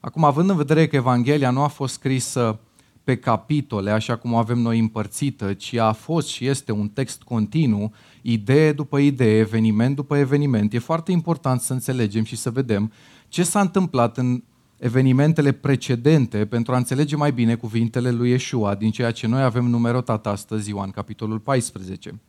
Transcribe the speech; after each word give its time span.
Acum, 0.00 0.24
având 0.24 0.50
în 0.50 0.56
vedere 0.56 0.86
că 0.86 0.96
Evanghelia 0.96 1.50
nu 1.50 1.62
a 1.62 1.66
fost 1.66 1.94
scrisă 1.94 2.58
pe 3.04 3.16
capitole, 3.16 3.90
așa 3.90 4.16
cum 4.16 4.32
o 4.32 4.36
avem 4.36 4.58
noi 4.58 4.78
împărțită, 4.78 5.52
ci 5.52 5.74
a 5.74 5.92
fost 5.92 6.28
și 6.28 6.46
este 6.46 6.72
un 6.72 6.88
text 6.88 7.22
continuu, 7.22 7.92
idee 8.22 8.72
după 8.72 8.98
idee, 8.98 9.38
eveniment 9.38 9.96
după 9.96 10.16
eveniment, 10.16 10.72
e 10.72 10.78
foarte 10.78 11.12
important 11.12 11.60
să 11.60 11.72
înțelegem 11.72 12.24
și 12.24 12.36
să 12.36 12.50
vedem 12.50 12.92
ce 13.28 13.42
s-a 13.42 13.60
întâmplat 13.60 14.18
în 14.18 14.42
evenimentele 14.78 15.52
precedente 15.52 16.46
pentru 16.46 16.72
a 16.74 16.76
înțelege 16.76 17.16
mai 17.16 17.32
bine 17.32 17.54
cuvintele 17.54 18.10
lui 18.10 18.30
Yeshua 18.30 18.74
din 18.74 18.90
ceea 18.90 19.10
ce 19.10 19.26
noi 19.26 19.42
avem 19.42 19.64
numerotat 19.64 20.26
astăzi, 20.26 20.70
Ioan, 20.70 20.90
capitolul 20.90 21.38
14. 21.38 22.20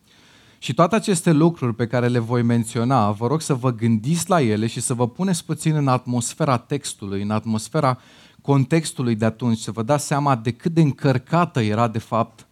Și 0.62 0.74
toate 0.74 0.94
aceste 0.94 1.32
lucruri 1.32 1.74
pe 1.74 1.86
care 1.86 2.08
le 2.08 2.18
voi 2.18 2.42
menționa, 2.42 3.10
vă 3.10 3.26
rog 3.26 3.40
să 3.40 3.54
vă 3.54 3.72
gândiți 3.72 4.28
la 4.28 4.40
ele 4.40 4.66
și 4.66 4.80
să 4.80 4.94
vă 4.94 5.08
puneți 5.08 5.44
puțin 5.44 5.74
în 5.74 5.88
atmosfera 5.88 6.56
textului, 6.56 7.22
în 7.22 7.30
atmosfera 7.30 7.98
contextului 8.42 9.14
de 9.14 9.24
atunci, 9.24 9.58
să 9.58 9.70
vă 9.70 9.82
dați 9.82 10.06
seama 10.06 10.36
de 10.36 10.50
cât 10.50 10.72
de 10.72 10.80
încărcată 10.80 11.60
era 11.60 11.88
de 11.88 11.98
fapt 11.98 12.46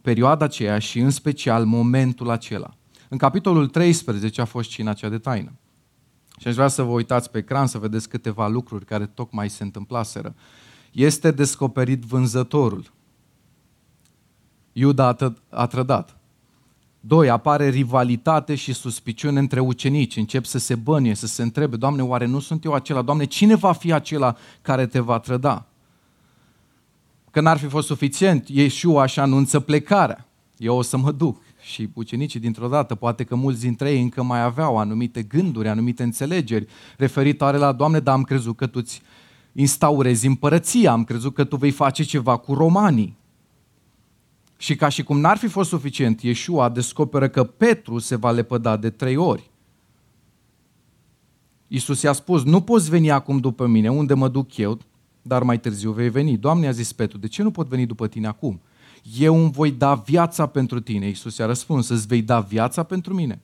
perioada 0.00 0.44
aceea 0.44 0.78
și 0.78 0.98
în 0.98 1.10
special 1.10 1.64
momentul 1.64 2.30
acela. 2.30 2.74
În 3.08 3.18
capitolul 3.18 3.66
13 3.66 4.40
a 4.40 4.44
fost 4.44 4.68
cina 4.68 4.92
cea 4.92 5.08
de 5.08 5.18
taină. 5.18 5.52
Și 6.38 6.48
aș 6.48 6.54
vrea 6.54 6.68
să 6.68 6.82
vă 6.82 6.90
uitați 6.90 7.30
pe 7.30 7.38
ecran 7.38 7.66
să 7.66 7.78
vedeți 7.78 8.08
câteva 8.08 8.48
lucruri 8.48 8.84
care 8.84 9.06
tocmai 9.06 9.50
se 9.50 9.62
întâmplaseră. 9.62 10.34
Este 10.92 11.30
descoperit 11.30 12.02
vânzătorul. 12.02 12.92
Iuda 14.72 15.16
a 15.48 15.66
trădat. 15.66 16.16
Doi, 17.04 17.28
apare 17.28 17.68
rivalitate 17.68 18.54
și 18.54 18.72
suspiciune 18.72 19.38
între 19.38 19.60
ucenici. 19.60 20.16
Încep 20.16 20.44
să 20.44 20.58
se 20.58 20.74
bănie, 20.74 21.14
să 21.14 21.26
se 21.26 21.42
întrebe, 21.42 21.76
Doamne, 21.76 22.02
oare 22.02 22.26
nu 22.26 22.40
sunt 22.40 22.64
eu 22.64 22.72
acela? 22.72 23.02
Doamne, 23.02 23.24
cine 23.24 23.54
va 23.54 23.72
fi 23.72 23.92
acela 23.92 24.36
care 24.60 24.86
te 24.86 24.98
va 24.98 25.18
trăda? 25.18 25.66
Că 27.30 27.40
n-ar 27.40 27.58
fi 27.58 27.66
fost 27.66 27.86
suficient, 27.86 28.48
Iesua 28.48 29.02
așa 29.02 29.22
anunță 29.22 29.60
plecarea. 29.60 30.26
Eu 30.56 30.76
o 30.76 30.82
să 30.82 30.96
mă 30.96 31.12
duc. 31.12 31.40
Și 31.60 31.88
ucenicii 31.94 32.40
dintr-o 32.40 32.68
dată, 32.68 32.94
poate 32.94 33.24
că 33.24 33.34
mulți 33.34 33.60
dintre 33.60 33.90
ei 33.92 34.02
încă 34.02 34.22
mai 34.22 34.42
aveau 34.42 34.78
anumite 34.78 35.22
gânduri, 35.22 35.68
anumite 35.68 36.02
înțelegeri 36.02 36.66
referitoare 36.96 37.56
la, 37.56 37.72
Doamne, 37.72 38.00
dar 38.00 38.14
am 38.14 38.22
crezut 38.22 38.56
că 38.56 38.66
tu-ți 38.66 39.02
instaurezi 39.52 40.26
împărăția, 40.26 40.92
am 40.92 41.04
crezut 41.04 41.34
că 41.34 41.44
tu 41.44 41.56
vei 41.56 41.70
face 41.70 42.02
ceva 42.02 42.36
cu 42.36 42.54
romanii. 42.54 43.16
Și 44.62 44.76
ca 44.76 44.88
și 44.88 45.02
cum 45.02 45.20
n-ar 45.20 45.36
fi 45.36 45.46
fost 45.46 45.68
suficient, 45.68 46.20
Iesua 46.20 46.68
descoperă 46.68 47.28
că 47.28 47.44
Petru 47.44 47.98
se 47.98 48.16
va 48.16 48.30
lepăda 48.30 48.76
de 48.76 48.90
trei 48.90 49.16
ori. 49.16 49.50
Iisus 51.68 52.02
i-a 52.02 52.12
spus, 52.12 52.42
nu 52.44 52.60
poți 52.60 52.90
veni 52.90 53.10
acum 53.10 53.38
după 53.38 53.66
mine, 53.66 53.90
unde 53.90 54.14
mă 54.14 54.28
duc 54.28 54.56
eu, 54.56 54.78
dar 55.22 55.42
mai 55.42 55.60
târziu 55.60 55.92
vei 55.92 56.10
veni. 56.10 56.36
Doamne, 56.36 56.66
a 56.66 56.70
zis 56.70 56.92
Petru, 56.92 57.18
de 57.18 57.26
ce 57.28 57.42
nu 57.42 57.50
pot 57.50 57.68
veni 57.68 57.86
după 57.86 58.08
tine 58.08 58.26
acum? 58.26 58.60
Eu 59.18 59.36
îmi 59.42 59.50
voi 59.50 59.70
da 59.70 59.94
viața 59.94 60.46
pentru 60.46 60.80
tine. 60.80 61.06
Iisus 61.06 61.36
i-a 61.36 61.46
răspuns, 61.46 61.88
îți 61.88 62.06
vei 62.06 62.22
da 62.22 62.40
viața 62.40 62.82
pentru 62.82 63.14
mine. 63.14 63.40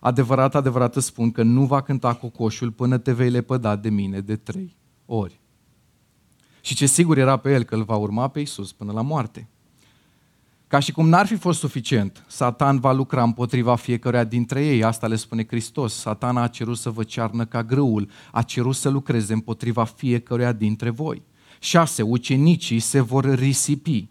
Adevărat, 0.00 0.54
adevărat 0.54 0.96
îți 0.96 1.06
spun 1.06 1.30
că 1.30 1.42
nu 1.42 1.64
va 1.64 1.80
cânta 1.80 2.14
cocoșul 2.14 2.70
până 2.70 2.98
te 2.98 3.12
vei 3.12 3.30
lepăda 3.30 3.76
de 3.76 3.88
mine 3.88 4.20
de 4.20 4.36
trei 4.36 4.76
ori. 5.06 5.40
Și 6.60 6.74
ce 6.74 6.86
sigur 6.86 7.18
era 7.18 7.36
pe 7.36 7.52
el 7.52 7.62
că 7.62 7.74
îl 7.74 7.82
va 7.82 7.96
urma 7.96 8.28
pe 8.28 8.38
Iisus 8.38 8.72
până 8.72 8.92
la 8.92 9.02
moarte. 9.02 9.48
Ca 10.68 10.78
și 10.78 10.92
cum 10.92 11.08
n-ar 11.08 11.26
fi 11.26 11.36
fost 11.36 11.58
suficient, 11.58 12.24
Satan 12.28 12.78
va 12.78 12.92
lucra 12.92 13.22
împotriva 13.22 13.76
fiecăruia 13.76 14.24
dintre 14.24 14.66
ei, 14.66 14.84
asta 14.84 15.06
le 15.06 15.16
spune 15.16 15.46
Hristos. 15.46 15.94
Satan 15.94 16.36
a 16.36 16.48
cerut 16.48 16.76
să 16.76 16.90
vă 16.90 17.02
cearnă 17.02 17.44
ca 17.44 17.64
grâul, 17.64 18.10
a 18.32 18.42
cerut 18.42 18.74
să 18.74 18.88
lucreze 18.88 19.32
împotriva 19.32 19.84
fiecăruia 19.84 20.52
dintre 20.52 20.90
voi. 20.90 21.22
Șase, 21.60 22.02
ucenicii 22.02 22.78
se 22.78 23.00
vor 23.00 23.34
risipi. 23.34 24.08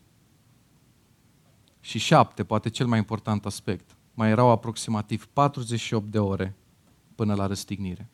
Și 1.80 2.00
șapte, 2.00 2.44
poate 2.44 2.70
cel 2.70 2.88
mai 2.88 2.98
important 2.98 3.46
aspect, 3.46 3.96
mai 4.14 4.30
erau 4.30 4.50
aproximativ 4.50 5.28
48 5.34 6.12
de 6.12 6.20
ore 6.20 6.56
până 7.16 7.34
la 7.34 7.48
răstignire. 7.48 8.10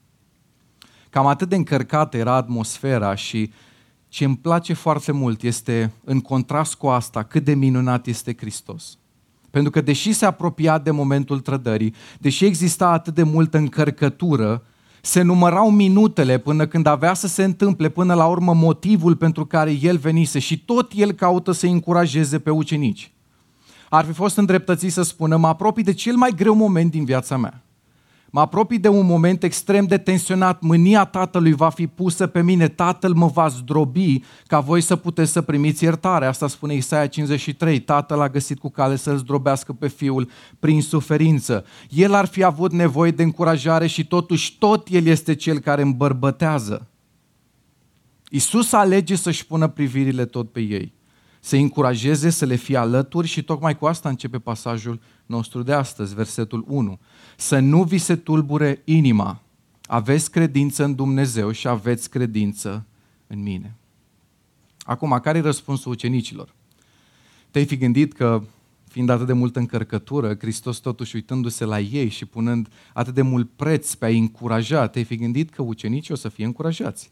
Cam 1.10 1.28
atât 1.28 1.50
de 1.50 1.56
încărcată 1.56 2.18
era 2.18 2.34
atmosfera 2.34 3.16
și 3.16 3.52
ce 4.12 4.26
îmi 4.26 4.38
place 4.38 4.74
foarte 4.74 5.12
mult 5.12 5.42
este, 5.42 5.92
în 6.04 6.20
contrast 6.20 6.76
cu 6.76 6.88
asta, 6.88 7.24
cât 7.24 7.44
de 7.44 7.54
minunat 7.54 8.08
este 8.08 8.36
Hristos. 8.38 8.98
Pentru 9.50 9.72
că 9.72 9.82
deși 9.82 10.14
se 10.14 10.26
apropia 10.26 10.78
de 10.78 10.92
momentul 10.92 11.40
trădării, 11.40 11.94
deși 12.20 12.46
exista 12.46 12.88
atât 12.88 13.14
de 13.14 13.24
multă 13.24 13.58
încărcătură, 13.58 14.64
se 15.02 15.22
numărau 15.22 15.70
minutele 15.70 16.38
până 16.38 16.68
când 16.68 16.86
avea 16.86 17.14
să 17.14 17.28
se 17.28 17.44
întâmple 17.44 17.90
până 17.90 18.14
la 18.14 18.26
urmă 18.26 18.54
motivul 18.54 19.16
pentru 19.16 19.46
care 19.46 19.78
el 19.82 19.98
venise 19.98 20.40
și 20.40 20.64
tot 20.64 20.92
el 20.96 21.12
caută 21.12 21.52
să 21.52 21.66
încurajeze 21.66 22.40
pe 22.40 22.50
ucenici. 22.50 23.12
Ar 23.90 24.06
fi 24.06 24.12
fost 24.12 24.38
îndreptățit 24.38 24.92
să 24.92 25.02
spună, 25.02 25.38
mă 25.38 25.48
apropii 25.48 25.84
de 25.84 25.94
cel 25.94 26.16
mai 26.16 26.34
greu 26.36 26.56
moment 26.56 26.92
din 26.92 27.06
viața 27.06 27.38
mea. 27.38 27.64
Mă 28.34 28.40
apropii 28.40 28.80
de 28.80 28.88
un 28.88 29.06
moment 29.06 29.44
extrem 29.44 29.86
de 29.86 29.98
tensionat, 29.98 30.62
mânia 30.62 31.06
tatălui 31.06 31.54
va 31.54 31.70
fi 31.70 31.88
pusă 31.88 32.28
pe 32.28 32.42
mine, 32.42 32.68
tatăl 32.68 33.14
mă 33.14 33.28
va 33.28 33.48
zdrobi 33.48 34.22
ca 34.48 34.60
voi 34.60 34.82
să 34.82 34.96
puteți 34.96 35.32
să 35.32 35.42
primiți 35.42 35.84
iertare. 35.84 36.26
Asta 36.26 36.48
spune 36.48 36.74
Isaia 36.74 37.08
53, 37.08 37.80
tatăl 37.80 38.22
a 38.22 38.30
găsit 38.30 38.60
cu 38.60 38.70
cale 38.70 38.96
să-l 38.96 39.18
zdrobească 39.18 39.74
pe 39.74 39.88
fiul 39.88 40.30
prin 40.60 40.82
suferință. 40.82 41.66
El 41.90 42.14
ar 42.14 42.26
fi 42.26 42.44
avut 42.44 42.72
nevoie 42.72 43.12
de 43.12 43.24
încurajare 43.24 43.88
și 43.88 44.08
totuși 44.08 44.58
tot 44.58 44.88
el 44.92 45.06
este 45.06 45.36
cel 45.36 45.60
care 45.60 45.82
îmbărbătează. 45.82 46.88
Isus 48.30 48.72
alege 48.72 49.16
să-și 49.16 49.46
pună 49.46 49.68
privirile 49.68 50.26
tot 50.26 50.52
pe 50.52 50.60
ei 50.60 50.94
să 51.44 51.56
încurajeze, 51.56 52.30
să 52.30 52.46
le 52.46 52.56
fie 52.56 52.78
alături 52.78 53.28
și 53.28 53.44
tocmai 53.44 53.78
cu 53.78 53.86
asta 53.86 54.10
începe 54.10 54.40
pasajul 54.40 55.00
nostru 55.26 55.64
de 55.64 55.74
astăzi, 55.74 56.16
versetul 56.16 56.66
1. 56.68 57.00
Să 57.38 57.60
nu 57.60 57.84
vi 57.84 57.98
se 57.98 58.16
tulbure 58.16 58.82
inima, 58.84 59.42
aveți 59.86 60.32
credință 60.32 60.84
în 60.84 60.96
Dumnezeu 60.96 61.52
și 61.52 61.68
aveți 61.68 62.10
credință 62.10 62.86
în 63.28 63.42
mine. 63.42 63.76
Acum, 64.80 65.20
care 65.24 65.38
e 65.38 65.42
răspunsul 65.42 65.92
ucenicilor? 65.92 66.54
Te-ai 67.52 67.66
fi 67.66 67.78
gândit 67.78 68.14
că, 68.14 68.44
fiind 68.88 69.10
atât 69.10 69.26
de 69.26 69.34
multă 69.34 69.60
încărcătură, 69.60 70.36
Hristos 70.36 70.78
totuși 70.78 71.16
uitându-se 71.16 71.66
la 71.66 71.80
ei 71.80 72.10
și 72.10 72.26
punând 72.26 72.68
atât 72.94 73.14
de 73.14 73.22
mult 73.22 73.50
preț 73.56 73.94
pe 73.94 74.06
a-i 74.06 74.18
încuraja, 74.18 74.88
te-ai 74.88 75.04
fi 75.04 75.16
gândit 75.16 75.50
că 75.50 75.62
ucenicii 75.62 76.14
o 76.14 76.18
să 76.18 76.30
fie 76.30 76.46
încurajați. 76.46 77.12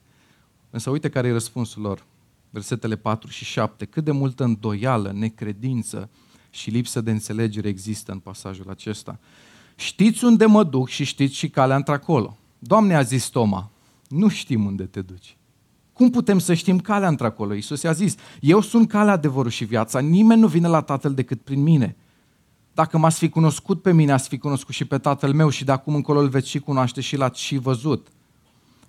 Însă 0.69 0.89
uite 0.89 1.09
care 1.09 1.27
e 1.27 1.31
răspunsul 1.31 1.81
lor 1.81 2.05
versetele 2.49 2.95
4 2.95 3.29
și 3.29 3.45
7, 3.45 3.85
cât 3.85 4.03
de 4.03 4.11
multă 4.11 4.43
îndoială, 4.43 5.11
necredință 5.11 6.09
și 6.49 6.69
lipsă 6.69 7.01
de 7.01 7.11
înțelegere 7.11 7.67
există 7.67 8.11
în 8.11 8.19
pasajul 8.19 8.69
acesta. 8.69 9.19
Știți 9.79 10.23
unde 10.23 10.45
mă 10.45 10.63
duc 10.63 10.87
și 10.87 11.03
știți 11.03 11.35
și 11.35 11.49
calea 11.49 11.75
într-acolo. 11.75 12.37
Doamne, 12.59 12.95
a 12.95 13.01
zis 13.01 13.27
Toma, 13.27 13.69
nu 14.07 14.27
știm 14.27 14.65
unde 14.65 14.83
te 14.83 15.01
duci. 15.01 15.37
Cum 15.93 16.09
putem 16.09 16.39
să 16.39 16.53
știm 16.53 16.79
calea 16.79 17.07
într-acolo? 17.07 17.53
Iisus 17.53 17.81
i-a 17.81 17.91
zis, 17.91 18.15
eu 18.39 18.61
sunt 18.61 18.89
calea, 18.89 19.13
adevărul 19.13 19.51
și 19.51 19.65
viața, 19.65 19.99
nimeni 19.99 20.41
nu 20.41 20.47
vine 20.47 20.67
la 20.67 20.81
Tatăl 20.81 21.13
decât 21.13 21.41
prin 21.41 21.61
mine. 21.61 21.95
Dacă 22.73 22.97
m-ați 22.97 23.17
fi 23.17 23.29
cunoscut 23.29 23.81
pe 23.81 23.93
mine, 23.93 24.11
ați 24.11 24.27
fi 24.27 24.37
cunoscut 24.37 24.75
și 24.75 24.85
pe 24.85 24.97
Tatăl 24.97 25.33
meu 25.33 25.49
și 25.49 25.63
de 25.63 25.71
acum 25.71 25.95
încolo 25.95 26.19
îl 26.19 26.29
veți 26.29 26.49
și 26.49 26.59
cunoaște 26.59 27.01
și 27.01 27.15
l-ați 27.15 27.41
și 27.41 27.57
văzut. 27.57 28.07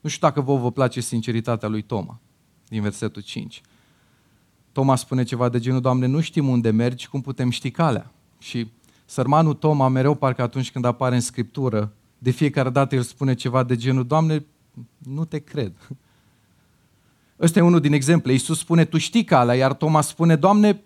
Nu 0.01 0.09
știu 0.09 0.27
dacă 0.27 0.41
vă 0.41 0.57
vă 0.57 0.72
place 0.72 1.01
sinceritatea 1.01 1.69
lui 1.69 1.83
Toma 1.83 2.21
din 2.69 2.83
versetul 2.83 3.22
5. 3.22 3.61
Toma 4.72 4.97
spune 4.97 5.22
ceva 5.22 5.49
de 5.49 5.59
genul, 5.59 5.81
Doamne, 5.81 6.07
nu 6.07 6.21
știm 6.21 6.49
unde 6.49 6.71
mergi, 6.71 7.09
cum 7.09 7.21
putem 7.21 7.51
ști 7.51 7.71
calea? 7.71 8.12
Și 8.39 8.67
sărmanul 9.10 9.54
Toma, 9.54 9.88
mereu 9.88 10.15
parcă 10.15 10.43
atunci 10.43 10.71
când 10.71 10.84
apare 10.84 11.15
în 11.15 11.21
Scriptură, 11.21 11.93
de 12.19 12.31
fiecare 12.31 12.71
dată 12.71 12.94
el 12.94 13.03
spune 13.03 13.34
ceva 13.34 13.62
de 13.62 13.76
genul, 13.76 14.06
Doamne, 14.06 14.44
nu 14.98 15.25
te 15.25 15.38
cred. 15.38 15.72
Ăsta 17.41 17.59
e 17.59 17.62
unul 17.62 17.81
din 17.81 17.93
exemple. 17.93 18.33
Iisus 18.33 18.59
spune, 18.59 18.84
tu 18.84 18.98
știi 18.98 19.24
calea, 19.24 19.54
iar 19.54 19.72
Toma 19.72 20.01
spune, 20.01 20.36
Doamne, 20.36 20.83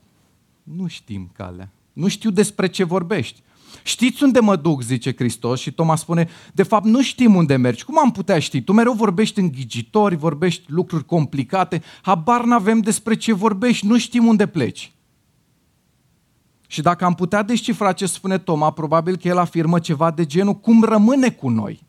nu 0.62 0.86
știm 0.86 1.30
calea. 1.32 1.68
Nu 1.92 2.08
știu 2.08 2.30
despre 2.30 2.66
ce 2.66 2.84
vorbești. 2.84 3.42
Știți 3.82 4.22
unde 4.22 4.40
mă 4.40 4.56
duc, 4.56 4.82
zice 4.82 5.14
Hristos 5.16 5.60
și 5.60 5.72
Toma 5.72 5.96
spune, 5.96 6.28
de 6.52 6.62
fapt 6.62 6.84
nu 6.84 7.02
știm 7.02 7.34
unde 7.34 7.56
mergi. 7.56 7.84
Cum 7.84 7.98
am 7.98 8.12
putea 8.12 8.38
ști? 8.38 8.62
Tu 8.62 8.72
mereu 8.72 8.92
vorbești 8.92 9.40
înghijitori, 9.40 10.16
vorbești 10.16 10.62
lucruri 10.66 11.04
complicate, 11.04 11.82
habar 12.02 12.44
n-avem 12.44 12.80
despre 12.80 13.14
ce 13.14 13.32
vorbești, 13.32 13.86
nu 13.86 13.98
știm 13.98 14.26
unde 14.26 14.46
pleci. 14.46 14.92
Și 16.74 16.82
dacă 16.82 17.04
am 17.04 17.14
putea 17.14 17.42
descifra 17.42 17.92
ce 17.92 18.06
spune 18.06 18.38
Toma, 18.38 18.70
probabil 18.70 19.16
că 19.16 19.28
el 19.28 19.38
afirmă 19.38 19.78
ceva 19.78 20.10
de 20.10 20.26
genul, 20.26 20.54
cum 20.54 20.82
rămâne 20.82 21.30
cu 21.30 21.48
noi? 21.48 21.86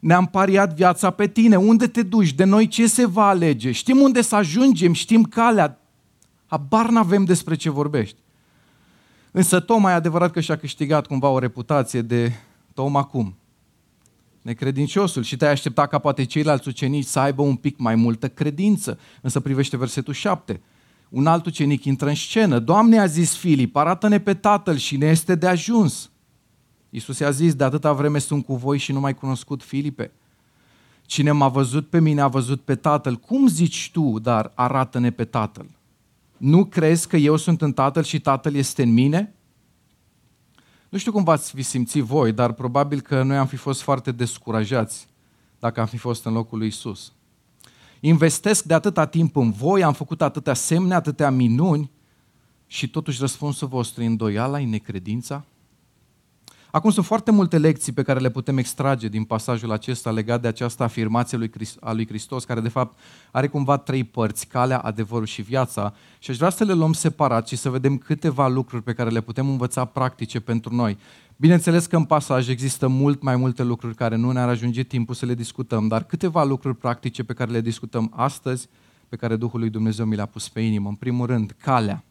Ne-am 0.00 0.26
pariat 0.26 0.74
viața 0.74 1.10
pe 1.10 1.26
tine, 1.26 1.56
unde 1.56 1.86
te 1.86 2.02
duci, 2.02 2.32
de 2.32 2.44
noi 2.44 2.66
ce 2.66 2.86
se 2.86 3.06
va 3.06 3.28
alege, 3.28 3.72
știm 3.72 3.98
unde 3.98 4.22
să 4.22 4.36
ajungem, 4.36 4.92
știm 4.92 5.22
calea, 5.22 5.80
habar 6.46 6.88
n-avem 6.88 7.24
despre 7.24 7.54
ce 7.54 7.70
vorbești. 7.70 8.16
Însă 9.30 9.60
Toma 9.60 9.90
e 9.90 9.94
adevărat 9.94 10.30
că 10.30 10.40
și-a 10.40 10.56
câștigat 10.56 11.06
cumva 11.06 11.28
o 11.28 11.38
reputație 11.38 12.02
de 12.02 12.32
Toma 12.74 13.04
cum? 13.04 13.34
necredinciosul 14.42 15.22
și 15.22 15.36
te-ai 15.36 15.50
aștepta 15.50 15.86
ca 15.86 15.98
poate 15.98 16.24
ceilalți 16.24 16.68
ucenici 16.68 17.06
să 17.06 17.18
aibă 17.18 17.42
un 17.42 17.56
pic 17.56 17.78
mai 17.78 17.94
multă 17.94 18.28
credință. 18.28 18.98
Însă 19.20 19.40
privește 19.40 19.76
versetul 19.76 20.14
7. 20.14 20.60
Un 21.10 21.26
alt 21.26 21.46
ucenic 21.46 21.84
intră 21.84 22.08
în 22.08 22.14
scenă. 22.14 22.58
Doamne, 22.58 22.98
a 22.98 23.06
zis 23.06 23.36
Filip, 23.36 23.76
arată-ne 23.76 24.20
pe 24.20 24.34
tatăl 24.34 24.76
și 24.76 24.96
ne 24.96 25.06
este 25.06 25.34
de 25.34 25.46
ajuns. 25.46 26.10
Iisus 26.90 27.18
i-a 27.18 27.30
zis, 27.30 27.54
de 27.54 27.64
atâta 27.64 27.92
vreme 27.92 28.18
sunt 28.18 28.44
cu 28.44 28.56
voi 28.56 28.78
și 28.78 28.92
nu 28.92 29.00
mai 29.00 29.14
cunoscut 29.14 29.62
Filipe. 29.62 30.12
Cine 31.06 31.30
m-a 31.30 31.48
văzut 31.48 31.88
pe 31.88 32.00
mine 32.00 32.20
a 32.20 32.28
văzut 32.28 32.60
pe 32.60 32.74
tatăl. 32.74 33.16
Cum 33.16 33.48
zici 33.48 33.90
tu, 33.92 34.18
dar 34.18 34.52
arată-ne 34.54 35.10
pe 35.10 35.24
tatăl? 35.24 35.66
Nu 36.36 36.64
crezi 36.64 37.08
că 37.08 37.16
eu 37.16 37.36
sunt 37.36 37.62
în 37.62 37.72
tatăl 37.72 38.02
și 38.02 38.20
tatăl 38.20 38.54
este 38.54 38.82
în 38.82 38.92
mine? 38.92 39.34
Nu 40.88 40.98
știu 40.98 41.12
cum 41.12 41.24
v-ați 41.24 41.54
fi 41.54 41.62
simțit 41.62 42.02
voi, 42.02 42.32
dar 42.32 42.52
probabil 42.52 43.00
că 43.00 43.22
noi 43.22 43.36
am 43.36 43.46
fi 43.46 43.56
fost 43.56 43.82
foarte 43.82 44.12
descurajați 44.12 45.08
dacă 45.58 45.80
am 45.80 45.86
fi 45.86 45.96
fost 45.96 46.24
în 46.24 46.32
locul 46.32 46.58
lui 46.58 46.66
Isus. 46.66 47.12
Investesc 48.00 48.64
de 48.64 48.74
atâta 48.74 49.06
timp 49.06 49.36
în 49.36 49.50
voi, 49.50 49.82
am 49.82 49.92
făcut 49.92 50.22
atâtea 50.22 50.54
semne, 50.54 50.94
atâtea 50.94 51.30
minuni 51.30 51.90
și 52.66 52.90
totuși 52.90 53.20
răspunsul 53.20 53.68
vostru 53.68 54.02
e 54.02 54.06
îndoiala, 54.06 54.60
e 54.60 54.66
necredința? 54.66 55.44
Acum 56.70 56.90
sunt 56.90 57.06
foarte 57.06 57.30
multe 57.30 57.58
lecții 57.58 57.92
pe 57.92 58.02
care 58.02 58.18
le 58.18 58.30
putem 58.30 58.58
extrage 58.58 59.08
din 59.08 59.24
pasajul 59.24 59.70
acesta 59.70 60.10
legat 60.10 60.40
de 60.40 60.48
această 60.48 60.82
afirmație 60.82 61.38
lui 61.38 61.48
Christ, 61.48 61.76
a 61.80 61.92
lui 61.92 62.06
Hristos, 62.06 62.44
care 62.44 62.60
de 62.60 62.68
fapt 62.68 62.98
are 63.30 63.46
cumva 63.46 63.76
trei 63.76 64.04
părți, 64.04 64.46
calea, 64.46 64.78
adevărul 64.78 65.26
și 65.26 65.42
viața. 65.42 65.94
Și 66.18 66.30
aș 66.30 66.36
vrea 66.36 66.50
să 66.50 66.64
le 66.64 66.72
luăm 66.72 66.92
separat 66.92 67.48
și 67.48 67.56
să 67.56 67.70
vedem 67.70 67.98
câteva 67.98 68.48
lucruri 68.48 68.82
pe 68.82 68.92
care 68.92 69.10
le 69.10 69.20
putem 69.20 69.48
învăța 69.48 69.84
practice 69.84 70.40
pentru 70.40 70.74
noi. 70.74 70.98
Bineînțeles 71.40 71.86
că 71.86 71.96
în 71.96 72.04
pasaj 72.04 72.48
există 72.48 72.88
mult 72.88 73.22
mai 73.22 73.36
multe 73.36 73.62
lucruri 73.62 73.94
care 73.94 74.16
nu 74.16 74.30
ne-ar 74.30 74.48
ajunge 74.48 74.82
timpul 74.82 75.14
să 75.14 75.26
le 75.26 75.34
discutăm, 75.34 75.88
dar 75.88 76.04
câteva 76.04 76.44
lucruri 76.44 76.76
practice 76.76 77.24
pe 77.24 77.32
care 77.32 77.50
le 77.50 77.60
discutăm 77.60 78.12
astăzi, 78.16 78.68
pe 79.08 79.16
care 79.16 79.36
Duhul 79.36 79.60
lui 79.60 79.70
Dumnezeu 79.70 80.06
mi 80.06 80.14
le-a 80.14 80.26
pus 80.26 80.48
pe 80.48 80.60
inimă. 80.60 80.88
În 80.88 80.94
primul 80.94 81.26
rând, 81.26 81.54
calea. 81.62 82.04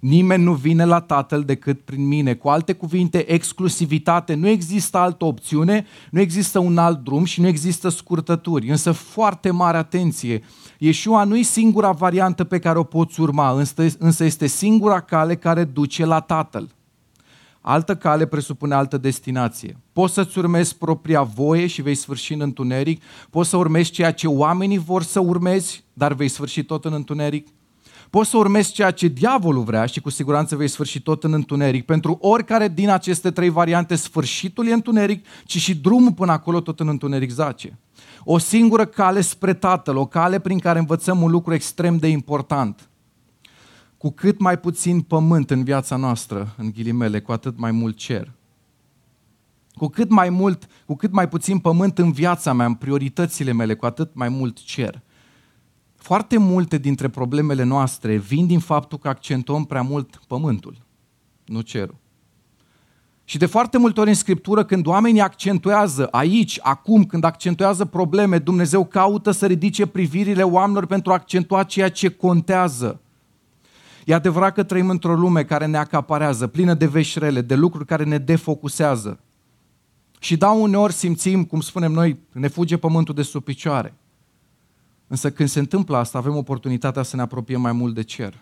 Nimeni 0.00 0.42
nu 0.42 0.52
vine 0.52 0.84
la 0.84 1.00
Tatăl 1.00 1.42
decât 1.42 1.80
prin 1.80 2.06
mine. 2.06 2.34
Cu 2.34 2.48
alte 2.48 2.72
cuvinte, 2.72 3.32
exclusivitate. 3.32 4.34
Nu 4.34 4.48
există 4.48 4.98
altă 4.98 5.24
opțiune, 5.24 5.86
nu 6.10 6.20
există 6.20 6.58
un 6.58 6.78
alt 6.78 6.98
drum 6.98 7.24
și 7.24 7.40
nu 7.40 7.46
există 7.46 7.88
scurtături. 7.88 8.68
Însă 8.68 8.92
foarte 8.92 9.50
mare 9.50 9.76
atenție. 9.76 10.42
Yeshua 10.78 11.24
nu 11.24 11.36
e 11.36 11.42
singura 11.42 11.90
variantă 11.90 12.44
pe 12.44 12.58
care 12.58 12.78
o 12.78 12.82
poți 12.82 13.20
urma, 13.20 13.64
însă 13.98 14.24
este 14.24 14.46
singura 14.46 15.00
cale 15.00 15.36
care 15.36 15.64
duce 15.64 16.04
la 16.04 16.20
Tatăl. 16.20 16.68
Altă 17.66 17.96
cale 17.96 18.26
presupune 18.26 18.74
altă 18.74 18.98
destinație. 18.98 19.76
Poți 19.92 20.14
să-ți 20.14 20.38
urmezi 20.38 20.76
propria 20.76 21.22
voie 21.22 21.66
și 21.66 21.82
vei 21.82 21.94
sfârși 21.94 22.32
în 22.32 22.40
întuneric, 22.40 23.02
poți 23.30 23.48
să 23.48 23.56
urmezi 23.56 23.90
ceea 23.90 24.12
ce 24.12 24.26
oamenii 24.26 24.78
vor 24.78 25.02
să 25.02 25.20
urmezi, 25.20 25.84
dar 25.92 26.12
vei 26.12 26.28
sfârși 26.28 26.64
tot 26.64 26.84
în 26.84 26.92
întuneric. 26.92 27.48
Poți 28.10 28.30
să 28.30 28.36
urmezi 28.36 28.72
ceea 28.72 28.90
ce 28.90 29.06
diavolul 29.06 29.62
vrea 29.62 29.86
și 29.86 30.00
cu 30.00 30.10
siguranță 30.10 30.56
vei 30.56 30.68
sfârși 30.68 31.00
tot 31.00 31.24
în 31.24 31.32
întuneric. 31.32 31.84
Pentru 31.84 32.18
oricare 32.20 32.68
din 32.68 32.88
aceste 32.88 33.30
trei 33.30 33.50
variante, 33.50 33.94
sfârșitul 33.94 34.66
e 34.66 34.72
întuneric, 34.72 35.26
ci 35.44 35.58
și 35.58 35.76
drumul 35.76 36.12
până 36.12 36.32
acolo 36.32 36.60
tot 36.60 36.80
în 36.80 36.88
întuneric 36.88 37.30
zace. 37.30 37.78
O 38.24 38.38
singură 38.38 38.84
cale 38.84 39.20
spre 39.20 39.54
Tatăl, 39.54 39.96
o 39.96 40.06
cale 40.06 40.38
prin 40.38 40.58
care 40.58 40.78
învățăm 40.78 41.22
un 41.22 41.30
lucru 41.30 41.54
extrem 41.54 41.96
de 41.96 42.08
important. 42.08 42.88
Cu 44.04 44.10
cât 44.10 44.40
mai 44.40 44.58
puțin 44.58 45.00
pământ 45.00 45.50
în 45.50 45.64
viața 45.64 45.96
noastră, 45.96 46.54
în 46.56 46.70
ghilimele, 46.70 47.20
cu 47.20 47.32
atât 47.32 47.58
mai 47.58 47.70
mult 47.70 47.96
cer. 47.96 48.32
Cu 49.74 49.86
cât 49.86 50.10
mai 50.10 50.30
mult, 50.30 50.66
cu 50.86 50.94
cât 50.94 51.12
mai 51.12 51.28
puțin 51.28 51.58
pământ 51.58 51.98
în 51.98 52.12
viața 52.12 52.52
mea, 52.52 52.66
în 52.66 52.74
prioritățile 52.74 53.52
mele, 53.52 53.74
cu 53.74 53.86
atât 53.86 54.14
mai 54.14 54.28
mult 54.28 54.62
cer. 54.62 55.02
Foarte 55.96 56.38
multe 56.38 56.78
dintre 56.78 57.08
problemele 57.08 57.62
noastre 57.62 58.16
vin 58.16 58.46
din 58.46 58.58
faptul 58.58 58.98
că 58.98 59.08
accentuăm 59.08 59.64
prea 59.64 59.82
mult 59.82 60.20
pământul, 60.26 60.76
nu 61.44 61.60
cerul. 61.60 61.96
Și 63.24 63.38
de 63.38 63.46
foarte 63.46 63.78
multe 63.78 64.00
ori 64.00 64.08
în 64.08 64.14
Scriptură, 64.14 64.64
când 64.64 64.86
oamenii 64.86 65.20
accentuează 65.20 66.06
aici, 66.10 66.58
acum, 66.62 67.04
când 67.04 67.24
accentuează 67.24 67.84
probleme, 67.84 68.38
Dumnezeu 68.38 68.84
caută 68.84 69.30
să 69.30 69.46
ridice 69.46 69.86
privirile 69.86 70.42
oamenilor 70.42 70.86
pentru 70.86 71.10
a 71.10 71.14
accentua 71.14 71.62
ceea 71.62 71.90
ce 71.90 72.08
contează. 72.08 72.98
E 74.04 74.14
adevărat 74.14 74.54
că 74.54 74.62
trăim 74.62 74.90
într-o 74.90 75.14
lume 75.14 75.44
care 75.44 75.66
ne 75.66 75.76
acaparează, 75.76 76.46
plină 76.46 76.74
de 76.74 76.86
veșrele, 76.86 77.40
de 77.40 77.54
lucruri 77.54 77.86
care 77.86 78.04
ne 78.04 78.18
defocusează. 78.18 79.20
Și 80.18 80.36
da, 80.36 80.50
uneori 80.50 80.92
simțim, 80.92 81.44
cum 81.44 81.60
spunem 81.60 81.92
noi, 81.92 82.18
ne 82.32 82.48
fuge 82.48 82.76
pământul 82.76 83.14
de 83.14 83.22
sub 83.22 83.44
picioare. 83.44 83.94
Însă 85.06 85.30
când 85.30 85.48
se 85.48 85.58
întâmplă 85.58 85.96
asta, 85.96 86.18
avem 86.18 86.36
oportunitatea 86.36 87.02
să 87.02 87.16
ne 87.16 87.22
apropiem 87.22 87.60
mai 87.60 87.72
mult 87.72 87.94
de 87.94 88.02
cer. 88.02 88.38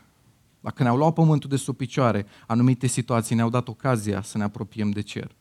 Dacă 0.60 0.82
ne-au 0.82 0.96
luat 0.96 1.12
pământul 1.12 1.48
de 1.48 1.56
sub 1.56 1.76
picioare, 1.76 2.26
anumite 2.46 2.86
situații 2.86 3.34
ne-au 3.34 3.50
dat 3.50 3.68
ocazia 3.68 4.22
să 4.22 4.38
ne 4.38 4.44
apropiem 4.44 4.90
de 4.90 5.00
cer. 5.00 5.34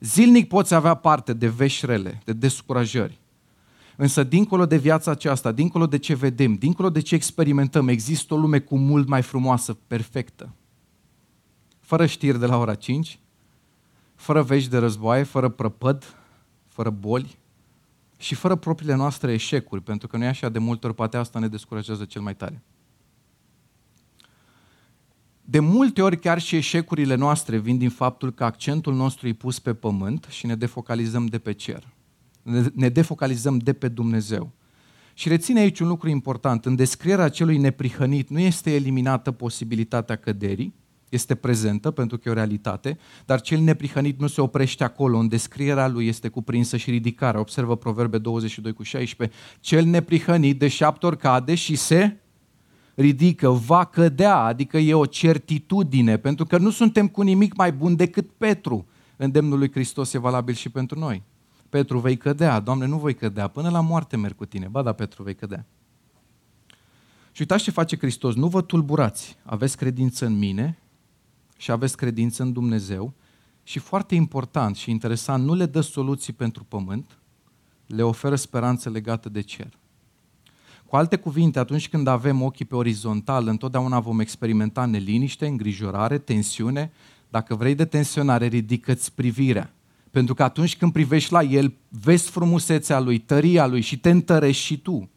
Zilnic 0.00 0.48
poți 0.48 0.74
avea 0.74 0.94
parte 0.94 1.32
de 1.32 1.48
veșrele, 1.48 2.20
de 2.24 2.32
descurajări. 2.32 3.20
Însă 4.02 4.24
dincolo 4.24 4.66
de 4.66 4.76
viața 4.76 5.10
aceasta, 5.10 5.52
dincolo 5.52 5.86
de 5.86 5.98
ce 5.98 6.14
vedem, 6.14 6.54
dincolo 6.54 6.90
de 6.90 7.00
ce 7.00 7.14
experimentăm, 7.14 7.88
există 7.88 8.34
o 8.34 8.36
lume 8.36 8.58
cu 8.58 8.78
mult 8.78 9.08
mai 9.08 9.22
frumoasă, 9.22 9.78
perfectă. 9.86 10.52
Fără 11.80 12.06
știri 12.06 12.38
de 12.38 12.46
la 12.46 12.56
ora 12.56 12.74
5, 12.74 13.18
fără 14.14 14.42
vești 14.42 14.70
de 14.70 14.78
războaie, 14.78 15.22
fără 15.22 15.48
prăpăd, 15.48 16.16
fără 16.68 16.90
boli, 16.90 17.38
și 18.18 18.34
fără 18.34 18.54
propriile 18.54 18.94
noastre 18.94 19.32
eșecuri, 19.32 19.82
pentru 19.82 20.08
că 20.08 20.16
noi 20.16 20.26
așa 20.26 20.48
de 20.48 20.58
multe 20.58 20.86
ori 20.86 20.94
poate 20.94 21.16
asta 21.16 21.38
ne 21.38 21.48
descurajează 21.48 22.04
cel 22.04 22.22
mai 22.22 22.34
tare. 22.34 22.62
De 25.44 25.58
multe 25.58 26.02
ori 26.02 26.18
chiar 26.18 26.40
și 26.40 26.56
eșecurile 26.56 27.14
noastre 27.14 27.58
vin 27.58 27.78
din 27.78 27.90
faptul 27.90 28.32
că 28.32 28.44
accentul 28.44 28.94
nostru 28.94 29.28
e 29.28 29.32
pus 29.32 29.58
pe 29.58 29.74
pământ 29.74 30.26
și 30.30 30.46
ne 30.46 30.56
defocalizăm 30.56 31.26
de 31.26 31.38
pe 31.38 31.52
cer. 31.52 31.86
Ne 32.74 32.88
defocalizăm 32.88 33.58
de 33.58 33.72
pe 33.72 33.88
Dumnezeu. 33.88 34.52
Și 35.14 35.28
reține 35.28 35.60
aici 35.60 35.80
un 35.80 35.88
lucru 35.88 36.08
important. 36.08 36.64
În 36.66 36.74
descrierea 36.74 37.28
celui 37.28 37.58
neprihănit 37.58 38.28
nu 38.28 38.38
este 38.38 38.74
eliminată 38.74 39.30
posibilitatea 39.30 40.16
căderii, 40.16 40.74
este 41.08 41.34
prezentă 41.34 41.90
pentru 41.90 42.18
că 42.18 42.28
e 42.28 42.30
o 42.30 42.34
realitate, 42.34 42.98
dar 43.26 43.40
cel 43.40 43.60
neprihănit 43.60 44.20
nu 44.20 44.26
se 44.26 44.40
oprește 44.40 44.84
acolo. 44.84 45.18
În 45.18 45.28
descrierea 45.28 45.88
lui 45.88 46.06
este 46.06 46.28
cuprinsă 46.28 46.76
și 46.76 46.90
ridicarea. 46.90 47.40
Observă 47.40 47.76
Proverbe 47.76 48.18
22 48.18 48.72
cu 48.72 48.82
16. 48.82 49.36
Cel 49.60 49.84
neprihănit 49.84 50.58
de 50.58 50.68
șapte 50.68 51.06
ori 51.06 51.16
cade 51.16 51.54
și 51.54 51.76
se 51.76 52.16
ridică, 52.94 53.48
va 53.48 53.84
cădea, 53.84 54.36
adică 54.36 54.78
e 54.78 54.94
o 54.94 55.06
certitudine, 55.06 56.16
pentru 56.16 56.44
că 56.44 56.58
nu 56.58 56.70
suntem 56.70 57.08
cu 57.08 57.22
nimic 57.22 57.56
mai 57.56 57.72
bun 57.72 57.96
decât 57.96 58.30
Petru. 58.30 58.86
Îndemnul 59.16 59.58
lui 59.58 59.70
Hristos 59.70 60.12
e 60.12 60.18
valabil 60.18 60.54
și 60.54 60.68
pentru 60.68 60.98
noi. 60.98 61.22
Petru, 61.72 61.98
vei 61.98 62.16
cădea. 62.16 62.60
Doamne, 62.60 62.86
nu 62.86 62.98
voi 62.98 63.14
cădea. 63.14 63.48
Până 63.48 63.70
la 63.70 63.80
moarte 63.80 64.16
merg 64.16 64.34
cu 64.34 64.44
tine. 64.44 64.66
Ba 64.66 64.82
da, 64.82 64.92
Petru, 64.92 65.22
vei 65.22 65.34
cădea. 65.34 65.66
Și 67.30 67.40
uitați 67.40 67.62
ce 67.62 67.70
face 67.70 67.96
Hristos. 67.96 68.34
Nu 68.34 68.48
vă 68.48 68.62
tulburați. 68.62 69.36
Aveți 69.42 69.76
credință 69.76 70.26
în 70.26 70.38
mine 70.38 70.78
și 71.56 71.70
aveți 71.70 71.96
credință 71.96 72.42
în 72.42 72.52
Dumnezeu 72.52 73.14
și 73.62 73.78
foarte 73.78 74.14
important 74.14 74.76
și 74.76 74.90
interesant, 74.90 75.44
nu 75.44 75.54
le 75.54 75.66
dă 75.66 75.80
soluții 75.80 76.32
pentru 76.32 76.64
pământ, 76.64 77.18
le 77.86 78.02
oferă 78.02 78.34
speranță 78.34 78.90
legată 78.90 79.28
de 79.28 79.40
cer. 79.40 79.78
Cu 80.86 80.96
alte 80.96 81.16
cuvinte, 81.16 81.58
atunci 81.58 81.88
când 81.88 82.06
avem 82.06 82.42
ochii 82.42 82.64
pe 82.64 82.74
orizontal, 82.74 83.46
întotdeauna 83.46 84.00
vom 84.00 84.20
experimenta 84.20 84.84
neliniște, 84.84 85.46
îngrijorare, 85.46 86.18
tensiune. 86.18 86.92
Dacă 87.28 87.54
vrei 87.54 87.74
de 87.74 87.84
tensionare, 87.84 88.46
ridică-ți 88.46 89.14
privirea. 89.14 89.72
Pentru 90.12 90.34
că 90.34 90.42
atunci 90.42 90.76
când 90.76 90.92
privești 90.92 91.32
la 91.32 91.42
el, 91.42 91.74
vezi 91.88 92.30
frumusețea 92.30 93.00
lui, 93.00 93.18
tăria 93.18 93.66
lui 93.66 93.80
și 93.80 93.98
te 93.98 94.10
întărești 94.10 94.64
și 94.64 94.78
tu. 94.78 95.10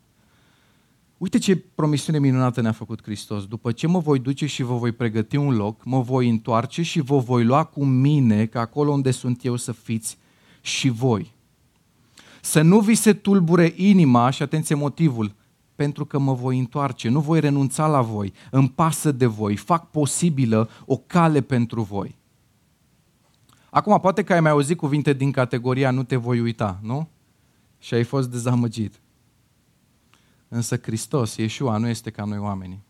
Uite 1.18 1.38
ce 1.38 1.56
promisiune 1.56 2.20
minunată 2.20 2.62
ne-a 2.62 2.72
făcut 2.72 3.04
Hristos. 3.04 3.46
După 3.46 3.72
ce 3.72 3.88
mă 3.88 4.00
voi 4.00 4.20
duce 4.20 4.46
și 4.46 4.64
vă 4.64 4.75
voi 4.75 4.92
pregăti 4.92 5.36
un 5.36 5.56
loc, 5.56 5.84
mă 5.84 6.02
voi 6.02 6.30
întoarce 6.30 6.82
și 6.82 7.02
vă 7.02 7.18
voi 7.18 7.44
lua 7.44 7.64
cu 7.64 7.86
mine, 7.86 8.46
că 8.46 8.60
acolo 8.60 8.92
unde 8.92 9.12
sunt 9.12 9.46
eu 9.46 9.56
să 9.56 9.72
fiți 9.72 10.18
și 10.62 10.90
voi. 10.90 11.34
Să 12.42 12.62
nu 12.62 12.80
vi 12.80 12.96
se 12.96 13.14
tulbure 13.14 13.74
inima, 13.75 14.30
și 14.30 14.44
atenție 14.44 14.75
motivul, 14.75 15.36
pentru 15.75 16.06
că 16.06 16.20
mă 16.20 16.34
voi 16.34 16.60
întoarce, 16.60 17.10
nu 17.10 17.20
voi 17.20 17.40
renunța 17.40 17.88
la 17.88 18.02
voi, 18.02 18.34
îmi 18.52 18.70
pasă 18.70 19.12
de 19.12 19.25
voi, 19.25 19.56
fac 19.56 19.92
posibilă 19.92 20.70
o 20.86 20.98
cale 20.98 21.42
pentru 21.42 21.82
voi. 21.82 22.16
Acum, 23.75 24.00
poate 24.00 24.24
că 24.24 24.34
ai 24.34 24.39
mai 24.39 24.51
auzit 24.51 24.77
cuvinte 24.77 25.13
din 25.13 25.32
categoria 25.32 25.91
nu 25.91 26.03
te 26.03 26.15
voi 26.15 26.39
uita, 26.39 26.79
nu? 26.82 27.10
Și 27.79 27.94
ai 27.94 28.03
fost 28.03 28.29
dezamăgit. 28.29 29.00
Însă 30.48 30.77
Hristos, 30.77 31.36
Iesua, 31.36 31.77
nu 31.77 31.88
este 31.88 32.12
ca 32.12 32.24
noi 32.24 32.38
oamenii. 32.38 32.84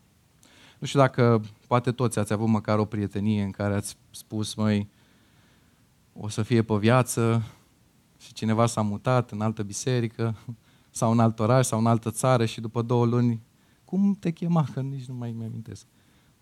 Nu 0.78 0.86
știu 0.86 0.98
dacă 0.98 1.42
poate 1.66 1.92
toți 1.92 2.18
ați 2.18 2.32
avut 2.32 2.48
măcar 2.48 2.78
o 2.78 2.84
prietenie 2.84 3.42
în 3.42 3.50
care 3.50 3.74
ați 3.74 3.96
spus, 4.10 4.54
măi, 4.54 4.88
o 6.12 6.28
să 6.28 6.42
fie 6.42 6.62
pe 6.62 6.74
viață, 6.74 7.42
și 8.18 8.32
cineva 8.32 8.66
s-a 8.66 8.80
mutat 8.80 9.30
în 9.30 9.40
altă 9.40 9.62
biserică 9.62 10.34
sau 10.90 11.12
în 11.12 11.20
alt 11.20 11.38
oraș 11.38 11.66
sau 11.66 11.78
în 11.78 11.86
altă 11.86 12.10
țară 12.10 12.44
și 12.44 12.60
după 12.60 12.82
două 12.82 13.04
luni, 13.04 13.40
cum 13.84 14.16
te 14.20 14.30
chema? 14.30 14.66
Că 14.72 14.80
nici 14.80 15.06
nu 15.06 15.14
mai 15.14 15.32
mi 15.32 15.44
amintesc. 15.44 15.86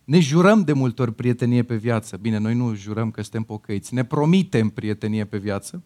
Ne 0.04 0.20
jurăm 0.20 0.62
de 0.62 0.72
multe 0.72 1.02
ori 1.02 1.14
prietenie 1.14 1.62
pe 1.62 1.76
viață. 1.76 2.16
Bine, 2.16 2.38
noi 2.38 2.54
nu 2.54 2.74
jurăm 2.74 3.10
că 3.10 3.22
suntem 3.22 3.42
pocăiți. 3.42 3.94
Ne 3.94 4.04
promitem 4.04 4.68
prietenie 4.68 5.24
pe 5.24 5.38
viață, 5.38 5.82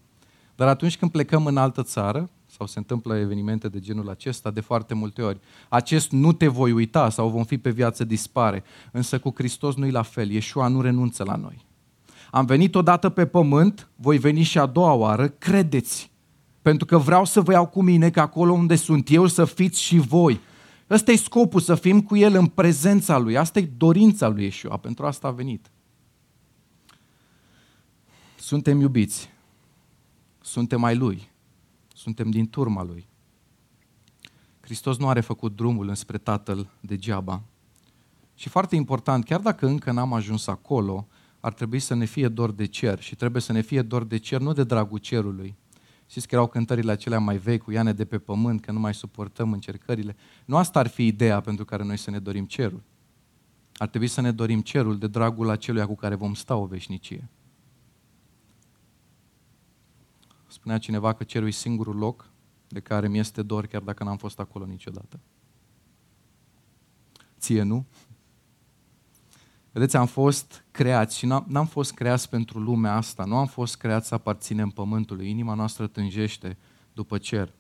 dar 0.56 0.68
atunci 0.68 0.96
când 0.96 1.10
plecăm 1.10 1.46
în 1.46 1.56
altă 1.56 1.82
țară, 1.82 2.30
sau 2.46 2.66
se 2.66 2.78
întâmplă 2.78 3.16
evenimente 3.16 3.68
de 3.68 3.80
genul 3.80 4.08
acesta 4.08 4.50
de 4.50 4.60
foarte 4.60 4.94
multe 4.94 5.22
ori, 5.22 5.38
acest 5.68 6.10
nu 6.10 6.32
te 6.32 6.46
voi 6.46 6.72
uita 6.72 7.10
sau 7.10 7.28
vom 7.28 7.44
fi 7.44 7.58
pe 7.58 7.70
viață 7.70 8.04
dispare. 8.04 8.64
Însă 8.92 9.18
cu 9.18 9.32
Hristos 9.36 9.74
nu-i 9.74 9.90
la 9.90 10.02
fel. 10.02 10.30
Iesua 10.30 10.68
nu 10.68 10.80
renunță 10.80 11.24
la 11.24 11.36
noi. 11.36 11.66
Am 12.30 12.44
venit 12.44 12.74
odată 12.74 13.08
pe 13.08 13.26
pământ, 13.26 13.88
voi 13.96 14.18
veni 14.18 14.42
și 14.42 14.58
a 14.58 14.66
doua 14.66 14.92
oară, 14.92 15.28
credeți. 15.28 16.10
Pentru 16.62 16.86
că 16.86 16.98
vreau 16.98 17.24
să 17.24 17.40
vă 17.40 17.52
iau 17.52 17.66
cu 17.66 17.82
mine, 17.82 18.10
că 18.10 18.20
acolo 18.20 18.52
unde 18.52 18.76
sunt 18.76 19.10
eu 19.10 19.26
să 19.26 19.44
fiți 19.44 19.82
și 19.82 19.98
voi. 19.98 20.40
Ăsta 20.90 21.12
e 21.12 21.16
scopul, 21.16 21.60
să 21.60 21.74
fim 21.74 22.02
cu 22.02 22.16
El 22.16 22.34
în 22.34 22.46
prezența 22.46 23.18
Lui. 23.18 23.36
Asta 23.36 23.58
e 23.58 23.70
dorința 23.76 24.28
Lui 24.28 24.44
Iesua, 24.44 24.76
pentru 24.76 25.06
asta 25.06 25.28
a 25.28 25.30
venit. 25.30 25.70
Suntem 28.38 28.80
iubiți. 28.80 29.28
Suntem 30.40 30.84
ai 30.84 30.96
Lui. 30.96 31.28
Suntem 31.94 32.30
din 32.30 32.48
turma 32.48 32.82
Lui. 32.82 33.06
Hristos 34.60 34.96
nu 34.96 35.08
are 35.08 35.20
făcut 35.20 35.56
drumul 35.56 35.88
înspre 35.88 36.18
Tatăl 36.18 36.70
degeaba. 36.80 37.42
Și 38.34 38.48
foarte 38.48 38.76
important, 38.76 39.24
chiar 39.24 39.40
dacă 39.40 39.66
încă 39.66 39.92
n-am 39.92 40.12
ajuns 40.12 40.46
acolo, 40.46 41.08
ar 41.40 41.52
trebui 41.52 41.78
să 41.78 41.94
ne 41.94 42.04
fie 42.04 42.28
dor 42.28 42.50
de 42.50 42.66
cer 42.66 43.00
și 43.00 43.14
trebuie 43.14 43.42
să 43.42 43.52
ne 43.52 43.60
fie 43.60 43.82
dor 43.82 44.04
de 44.04 44.16
cer, 44.16 44.40
nu 44.40 44.52
de 44.52 44.64
dragul 44.64 44.98
cerului. 44.98 45.56
Știți 46.08 46.28
că 46.28 46.34
erau 46.34 46.46
cântările 46.46 46.92
acelea 46.92 47.18
mai 47.18 47.36
vechi 47.36 47.62
cu 47.62 47.70
Iane 47.70 47.92
de 47.92 48.04
pe 48.04 48.18
pământ, 48.18 48.60
că 48.60 48.72
nu 48.72 48.78
mai 48.78 48.94
suportăm 48.94 49.52
încercările. 49.52 50.16
Nu 50.44 50.56
asta 50.56 50.78
ar 50.78 50.86
fi 50.86 51.06
ideea 51.06 51.40
pentru 51.40 51.64
care 51.64 51.84
noi 51.84 51.96
să 51.96 52.10
ne 52.10 52.18
dorim 52.18 52.46
cerul. 52.46 52.82
Ar 53.76 53.88
trebui 53.88 54.08
să 54.08 54.20
ne 54.20 54.32
dorim 54.32 54.60
cerul 54.60 54.98
de 54.98 55.06
dragul 55.06 55.50
acelui 55.50 55.86
cu 55.86 55.94
care 55.94 56.14
vom 56.14 56.34
sta 56.34 56.56
o 56.56 56.66
veșnicie. 56.66 57.28
Spunea 60.46 60.78
cineva 60.78 61.12
că 61.12 61.24
cerul 61.24 61.48
e 61.48 61.50
singurul 61.50 61.96
loc 61.96 62.30
de 62.68 62.80
care 62.80 63.08
mi 63.08 63.18
este 63.18 63.42
dor 63.42 63.66
chiar 63.66 63.82
dacă 63.82 64.04
n-am 64.04 64.16
fost 64.16 64.38
acolo 64.38 64.64
niciodată. 64.64 65.20
Ție 67.38 67.62
nu? 67.62 67.86
Vedeți, 69.78 69.96
am 69.96 70.06
fost 70.06 70.64
creați 70.70 71.18
și 71.18 71.26
n-am 71.26 71.66
fost 71.66 71.92
creați 71.92 72.28
pentru 72.28 72.58
lumea 72.58 72.94
asta, 72.94 73.24
nu 73.24 73.36
am 73.36 73.46
fost 73.46 73.76
creați 73.76 74.08
să 74.08 74.14
aparținem 74.14 74.68
pământului. 74.68 75.30
Inima 75.30 75.54
noastră 75.54 75.86
tânjește 75.86 76.56
după 76.92 77.18
cer. 77.18 77.52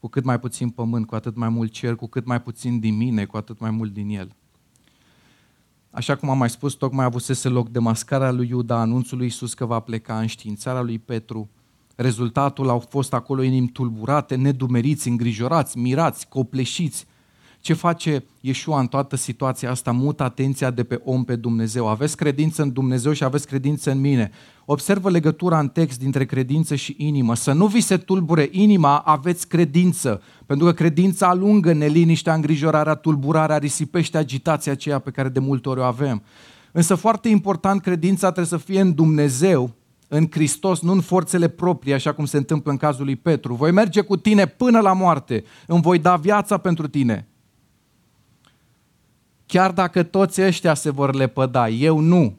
Cu 0.00 0.08
cât 0.08 0.24
mai 0.24 0.40
puțin 0.40 0.70
pământ, 0.70 1.06
cu 1.06 1.14
atât 1.14 1.36
mai 1.36 1.48
mult 1.48 1.72
cer, 1.72 1.96
cu 1.96 2.06
cât 2.06 2.26
mai 2.26 2.42
puțin 2.42 2.78
din 2.80 2.96
mine, 2.96 3.24
cu 3.24 3.36
atât 3.36 3.58
mai 3.58 3.70
mult 3.70 3.92
din 3.92 4.08
el. 4.08 4.36
Așa 5.90 6.16
cum 6.16 6.30
am 6.30 6.38
mai 6.38 6.50
spus, 6.50 6.74
tocmai 6.74 7.04
avusese 7.04 7.48
loc 7.48 7.68
de 7.68 7.78
mascarea 7.78 8.30
lui 8.30 8.48
Iuda, 8.48 8.80
anunțul 8.80 9.16
lui 9.16 9.26
Iisus 9.26 9.54
că 9.54 9.64
va 9.64 9.80
pleca, 9.80 10.18
în 10.18 10.26
științarea 10.26 10.82
lui 10.82 10.98
Petru. 10.98 11.48
Rezultatul 11.94 12.68
au 12.68 12.78
fost 12.78 13.12
acolo 13.12 13.42
inimi 13.42 13.68
tulburate, 13.68 14.34
nedumeriți, 14.34 15.08
îngrijorați, 15.08 15.78
mirați, 15.78 16.28
copleșiți, 16.28 17.06
ce 17.66 17.72
face 17.72 18.24
Iesua 18.40 18.80
în 18.80 18.86
toată 18.86 19.16
situația 19.16 19.70
asta? 19.70 19.90
Mut 19.92 20.20
atenția 20.20 20.70
de 20.70 20.84
pe 20.84 21.00
om 21.04 21.24
pe 21.24 21.36
Dumnezeu. 21.36 21.88
Aveți 21.88 22.16
credință 22.16 22.62
în 22.62 22.72
Dumnezeu 22.72 23.12
și 23.12 23.24
aveți 23.24 23.46
credință 23.46 23.90
în 23.90 24.00
mine. 24.00 24.30
Observă 24.64 25.10
legătura 25.10 25.58
în 25.58 25.68
text 25.68 25.98
dintre 25.98 26.24
credință 26.24 26.74
și 26.74 26.94
inimă. 26.98 27.34
Să 27.34 27.52
nu 27.52 27.66
vi 27.66 27.80
se 27.80 27.96
tulbure 27.96 28.48
inima, 28.50 28.98
aveți 28.98 29.48
credință. 29.48 30.22
Pentru 30.46 30.66
că 30.66 30.72
credința 30.72 31.28
alungă 31.28 31.72
neliniștea, 31.72 32.34
îngrijorarea, 32.34 32.94
tulburarea, 32.94 33.58
risipește 33.58 34.18
agitația 34.18 34.72
aceea 34.72 34.98
pe 34.98 35.10
care 35.10 35.28
de 35.28 35.40
multe 35.40 35.68
ori 35.68 35.80
o 35.80 35.84
avem. 35.84 36.22
Însă 36.72 36.94
foarte 36.94 37.28
important, 37.28 37.82
credința 37.82 38.32
trebuie 38.32 38.60
să 38.60 38.64
fie 38.66 38.80
în 38.80 38.94
Dumnezeu, 38.94 39.70
în 40.08 40.26
Hristos, 40.30 40.80
nu 40.80 40.92
în 40.92 41.00
forțele 41.00 41.48
proprii, 41.48 41.92
așa 41.92 42.12
cum 42.12 42.24
se 42.24 42.36
întâmplă 42.36 42.70
în 42.70 42.76
cazul 42.76 43.04
lui 43.04 43.16
Petru. 43.16 43.54
Voi 43.54 43.70
merge 43.70 44.00
cu 44.00 44.16
tine 44.16 44.46
până 44.46 44.80
la 44.80 44.92
moarte, 44.92 45.44
îmi 45.66 45.82
voi 45.82 45.98
da 45.98 46.16
viața 46.16 46.56
pentru 46.56 46.88
tine. 46.88 47.28
Chiar 49.46 49.72
dacă 49.72 50.02
toți 50.02 50.42
ăștia 50.42 50.74
se 50.74 50.90
vor 50.90 51.14
lepăda, 51.14 51.68
eu 51.68 51.98
nu. 51.98 52.38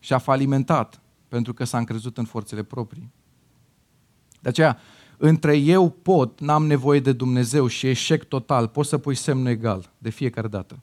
Și 0.00 0.12
a 0.12 0.18
falimentat, 0.18 1.00
pentru 1.28 1.54
că 1.54 1.64
s-a 1.64 1.78
încrezut 1.78 2.18
în 2.18 2.24
forțele 2.24 2.62
proprii. 2.62 3.12
De 4.40 4.48
aceea, 4.48 4.78
între 5.16 5.56
eu 5.56 5.88
pot, 5.90 6.40
n-am 6.40 6.66
nevoie 6.66 7.00
de 7.00 7.12
Dumnezeu 7.12 7.66
și 7.66 7.86
eșec 7.86 8.24
total, 8.24 8.68
poți 8.68 8.88
să 8.88 8.98
pui 8.98 9.14
semnul 9.14 9.46
egal 9.46 9.92
de 9.98 10.10
fiecare 10.10 10.48
dată. 10.48 10.82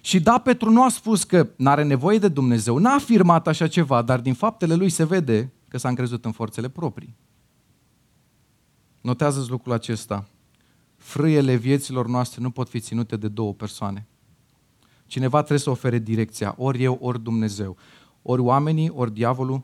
Și 0.00 0.20
da, 0.20 0.38
Petru 0.38 0.70
nu 0.70 0.84
a 0.84 0.88
spus 0.88 1.24
că 1.24 1.48
nu 1.56 1.70
are 1.70 1.82
nevoie 1.82 2.18
de 2.18 2.28
Dumnezeu, 2.28 2.78
n-a 2.78 2.94
afirmat 2.94 3.46
așa 3.46 3.68
ceva, 3.68 4.02
dar 4.02 4.20
din 4.20 4.34
faptele 4.34 4.74
lui 4.74 4.88
se 4.88 5.04
vede 5.04 5.52
că 5.68 5.78
s-a 5.78 5.88
încrezut 5.88 6.24
în 6.24 6.32
forțele 6.32 6.68
proprii. 6.68 7.16
Notează 9.00 9.46
lucrul 9.48 9.72
acesta 9.72 10.28
frâiele 11.00 11.54
vieților 11.54 12.06
noastre 12.06 12.42
nu 12.42 12.50
pot 12.50 12.68
fi 12.68 12.80
ținute 12.80 13.16
de 13.16 13.28
două 13.28 13.52
persoane. 13.54 14.06
Cineva 15.06 15.38
trebuie 15.38 15.58
să 15.58 15.70
ofere 15.70 15.98
direcția, 15.98 16.54
ori 16.58 16.82
eu, 16.82 16.98
ori 17.00 17.22
Dumnezeu. 17.22 17.76
Ori 18.22 18.40
oamenii, 18.40 18.90
ori 18.94 19.12
diavolul. 19.12 19.62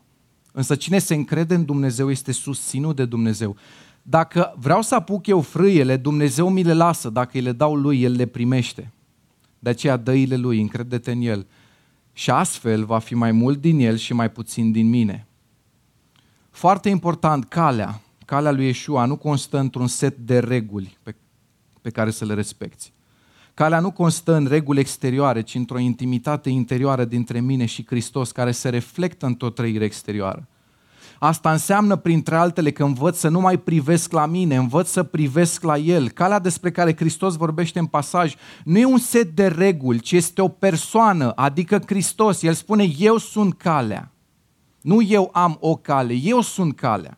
Însă 0.51 0.75
cine 0.75 0.99
se 0.99 1.13
încrede 1.13 1.55
în 1.55 1.65
Dumnezeu 1.65 2.09
este 2.09 2.31
susținut 2.31 2.95
de 2.95 3.05
Dumnezeu. 3.05 3.55
Dacă 4.01 4.55
vreau 4.59 4.81
să 4.81 4.95
apuc 4.95 5.27
eu 5.27 5.41
frâiele, 5.41 5.97
Dumnezeu 5.97 6.49
mi 6.49 6.63
le 6.63 6.73
lasă. 6.73 7.09
Dacă 7.09 7.31
îi 7.33 7.41
le 7.41 7.51
dau 7.51 7.75
lui, 7.75 8.03
El 8.03 8.11
le 8.11 8.25
primește. 8.25 8.91
De 9.59 9.69
aceea 9.69 9.97
dă-ile 9.97 10.35
lui, 10.35 10.61
încrede-te 10.61 11.11
în 11.11 11.21
El. 11.21 11.47
Și 12.13 12.29
astfel 12.29 12.85
va 12.85 12.99
fi 12.99 13.15
mai 13.15 13.31
mult 13.31 13.61
din 13.61 13.79
El 13.79 13.95
și 13.97 14.13
mai 14.13 14.31
puțin 14.31 14.71
din 14.71 14.89
mine. 14.89 15.27
Foarte 16.49 16.89
important, 16.89 17.45
calea. 17.45 18.01
Calea 18.25 18.51
lui 18.51 18.65
Yeshua 18.65 19.05
nu 19.05 19.15
constă 19.15 19.57
într-un 19.57 19.87
set 19.87 20.17
de 20.17 20.39
reguli 20.39 20.97
pe 21.03 21.15
pe 21.87 21.93
care 21.93 22.11
să 22.11 22.25
le 22.25 22.33
respecti. 22.33 22.91
Calea 23.53 23.79
nu 23.79 23.91
constă 23.91 24.35
în 24.35 24.45
reguli 24.45 24.79
exterioare, 24.79 25.41
ci 25.41 25.55
într-o 25.55 25.79
intimitate 25.79 26.49
interioară 26.49 27.05
dintre 27.05 27.39
mine 27.39 27.65
și 27.65 27.85
Hristos 27.85 28.31
care 28.31 28.51
se 28.51 28.69
reflectă 28.69 29.25
în 29.25 29.33
tot 29.33 29.55
trăire 29.55 29.85
exterioară. 29.85 30.47
Asta 31.19 31.51
înseamnă, 31.51 31.95
printre 31.95 32.35
altele, 32.35 32.71
că 32.71 32.83
învăț 32.83 33.17
să 33.17 33.29
nu 33.29 33.39
mai 33.39 33.57
privesc 33.57 34.11
la 34.11 34.25
mine, 34.25 34.55
învăț 34.55 34.87
să 34.87 35.03
privesc 35.03 35.63
la 35.63 35.77
El. 35.77 36.09
Calea 36.09 36.39
despre 36.39 36.71
care 36.71 36.95
Hristos 36.95 37.35
vorbește 37.35 37.79
în 37.79 37.85
pasaj 37.85 38.35
nu 38.63 38.77
e 38.77 38.85
un 38.85 38.97
set 38.97 39.35
de 39.35 39.47
reguli, 39.47 39.99
ci 39.99 40.11
este 40.11 40.41
o 40.41 40.47
persoană, 40.47 41.31
adică 41.35 41.81
Hristos. 41.85 42.41
El 42.41 42.53
spune, 42.53 42.91
eu 42.97 43.17
sunt 43.17 43.57
calea. 43.57 44.11
Nu 44.81 45.01
eu 45.01 45.29
am 45.33 45.57
o 45.59 45.75
cale, 45.75 46.13
eu 46.13 46.41
sunt 46.41 46.75
calea. 46.75 47.17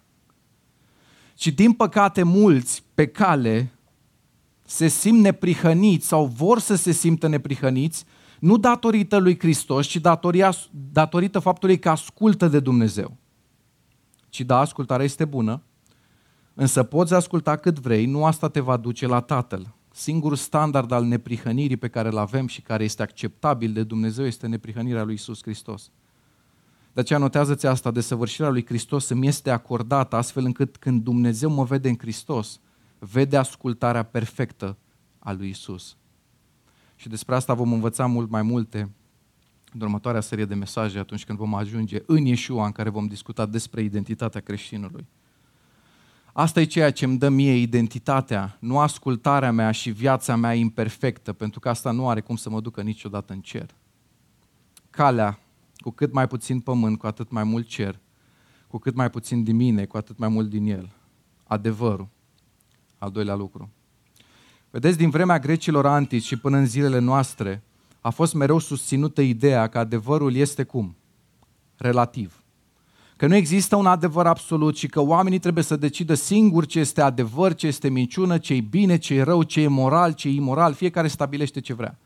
Și 1.37 1.51
din 1.51 1.71
păcate 1.73 2.23
mulți 2.23 2.83
pe 2.93 3.07
cale 3.07 3.73
se 4.69 4.87
simt 4.87 5.19
neprihăniți 5.19 6.07
sau 6.07 6.25
vor 6.25 6.59
să 6.59 6.75
se 6.75 6.91
simtă 6.91 7.27
neprihăniți, 7.27 8.05
nu 8.39 8.57
datorită 8.57 9.17
lui 9.17 9.39
Hristos, 9.39 9.87
ci 9.87 9.97
datoria, 9.97 10.53
datorită 10.91 11.39
faptului 11.39 11.79
că 11.79 11.89
ascultă 11.89 12.47
de 12.47 12.59
Dumnezeu. 12.59 13.17
Ci 14.29 14.41
da, 14.41 14.59
ascultarea 14.59 15.05
este 15.05 15.25
bună, 15.25 15.63
însă 16.53 16.83
poți 16.83 17.13
asculta 17.13 17.55
cât 17.55 17.79
vrei, 17.79 18.05
nu 18.05 18.25
asta 18.25 18.49
te 18.49 18.59
va 18.59 18.77
duce 18.77 19.07
la 19.07 19.19
Tatăl. 19.19 19.75
Singurul 19.91 20.37
standard 20.37 20.91
al 20.91 21.03
neprihănirii 21.03 21.77
pe 21.77 21.87
care 21.87 22.07
îl 22.07 22.17
avem 22.17 22.47
și 22.47 22.61
care 22.61 22.83
este 22.83 23.01
acceptabil 23.01 23.73
de 23.73 23.83
Dumnezeu 23.83 24.25
este 24.25 24.47
neprihănirea 24.47 25.03
lui 25.03 25.13
Isus 25.13 25.41
Hristos. 25.41 25.91
De 26.93 26.99
aceea 26.99 27.19
notează-ți 27.19 27.65
asta, 27.65 27.91
desăvârșirea 27.91 28.49
lui 28.49 28.65
Hristos 28.65 29.09
îmi 29.09 29.27
este 29.27 29.49
acordată 29.49 30.15
astfel 30.15 30.45
încât 30.45 30.77
când 30.77 31.03
Dumnezeu 31.03 31.49
mă 31.49 31.63
vede 31.63 31.89
în 31.89 31.97
Hristos, 31.97 32.59
vede 32.99 33.37
ascultarea 33.37 34.03
perfectă 34.03 34.77
a 35.19 35.31
lui 35.31 35.49
Isus. 35.49 35.97
Și 36.95 37.09
despre 37.09 37.35
asta 37.35 37.53
vom 37.53 37.73
învăța 37.73 38.05
mult 38.05 38.29
mai 38.29 38.41
multe 38.41 38.91
în 39.73 39.81
următoarea 39.81 40.21
serie 40.21 40.45
de 40.45 40.55
mesaje 40.55 40.99
atunci 40.99 41.25
când 41.25 41.37
vom 41.37 41.55
ajunge 41.55 42.03
în 42.05 42.25
Iesua 42.25 42.65
în 42.65 42.71
care 42.71 42.89
vom 42.89 43.07
discuta 43.07 43.45
despre 43.45 43.81
identitatea 43.81 44.41
creștinului. 44.41 45.07
Asta 46.33 46.61
e 46.61 46.63
ceea 46.63 46.91
ce 46.91 47.05
îmi 47.05 47.17
dă 47.17 47.29
mie 47.29 47.55
identitatea, 47.55 48.57
nu 48.59 48.79
ascultarea 48.79 49.51
mea 49.51 49.71
și 49.71 49.89
viața 49.89 50.35
mea 50.35 50.53
imperfectă, 50.53 51.33
pentru 51.33 51.59
că 51.59 51.69
asta 51.69 51.91
nu 51.91 52.09
are 52.09 52.21
cum 52.21 52.35
să 52.35 52.49
mă 52.49 52.61
ducă 52.61 52.81
niciodată 52.81 53.33
în 53.33 53.41
cer. 53.41 53.69
Calea, 54.89 55.39
cu 55.77 55.89
cât 55.89 56.13
mai 56.13 56.27
puțin 56.27 56.59
pământ, 56.59 56.97
cu 56.97 57.07
atât 57.07 57.31
mai 57.31 57.43
mult 57.43 57.67
cer, 57.67 57.99
cu 58.67 58.77
cât 58.77 58.95
mai 58.95 59.09
puțin 59.09 59.43
din 59.43 59.55
mine, 59.55 59.85
cu 59.85 59.97
atât 59.97 60.17
mai 60.17 60.29
mult 60.29 60.49
din 60.49 60.65
el. 60.65 60.91
Adevărul, 61.43 62.07
al 62.99 63.11
doilea 63.11 63.35
lucru. 63.35 63.69
Vedeți, 64.69 64.97
din 64.97 65.09
vremea 65.09 65.39
grecilor 65.39 65.85
antici 65.85 66.23
și 66.23 66.37
până 66.37 66.57
în 66.57 66.65
zilele 66.65 66.99
noastre, 66.99 67.63
a 68.01 68.09
fost 68.09 68.33
mereu 68.33 68.59
susținută 68.59 69.21
ideea 69.21 69.67
că 69.67 69.77
adevărul 69.77 70.35
este 70.35 70.63
cum? 70.63 70.95
Relativ. 71.77 72.43
că 73.17 73.27
nu 73.27 73.35
există 73.35 73.75
un 73.75 73.85
adevăr 73.85 74.25
absolut 74.25 74.77
și 74.77 74.87
că 74.87 75.01
oamenii 75.01 75.39
trebuie 75.39 75.63
să 75.63 75.75
decidă 75.75 76.13
singur 76.13 76.65
ce 76.65 76.79
este 76.79 77.01
adevăr, 77.01 77.53
ce 77.53 77.67
este 77.67 77.89
minciună, 77.89 78.37
ce 78.37 78.53
e 78.53 78.61
bine, 78.61 78.97
ce 78.97 79.13
e 79.13 79.21
rău, 79.21 79.43
ce 79.43 79.61
e 79.61 79.67
moral, 79.67 80.11
ce 80.11 80.27
e 80.27 80.31
imoral, 80.31 80.73
fiecare 80.73 81.07
stabilește 81.07 81.59
ce 81.59 81.73
vrea. 81.73 81.97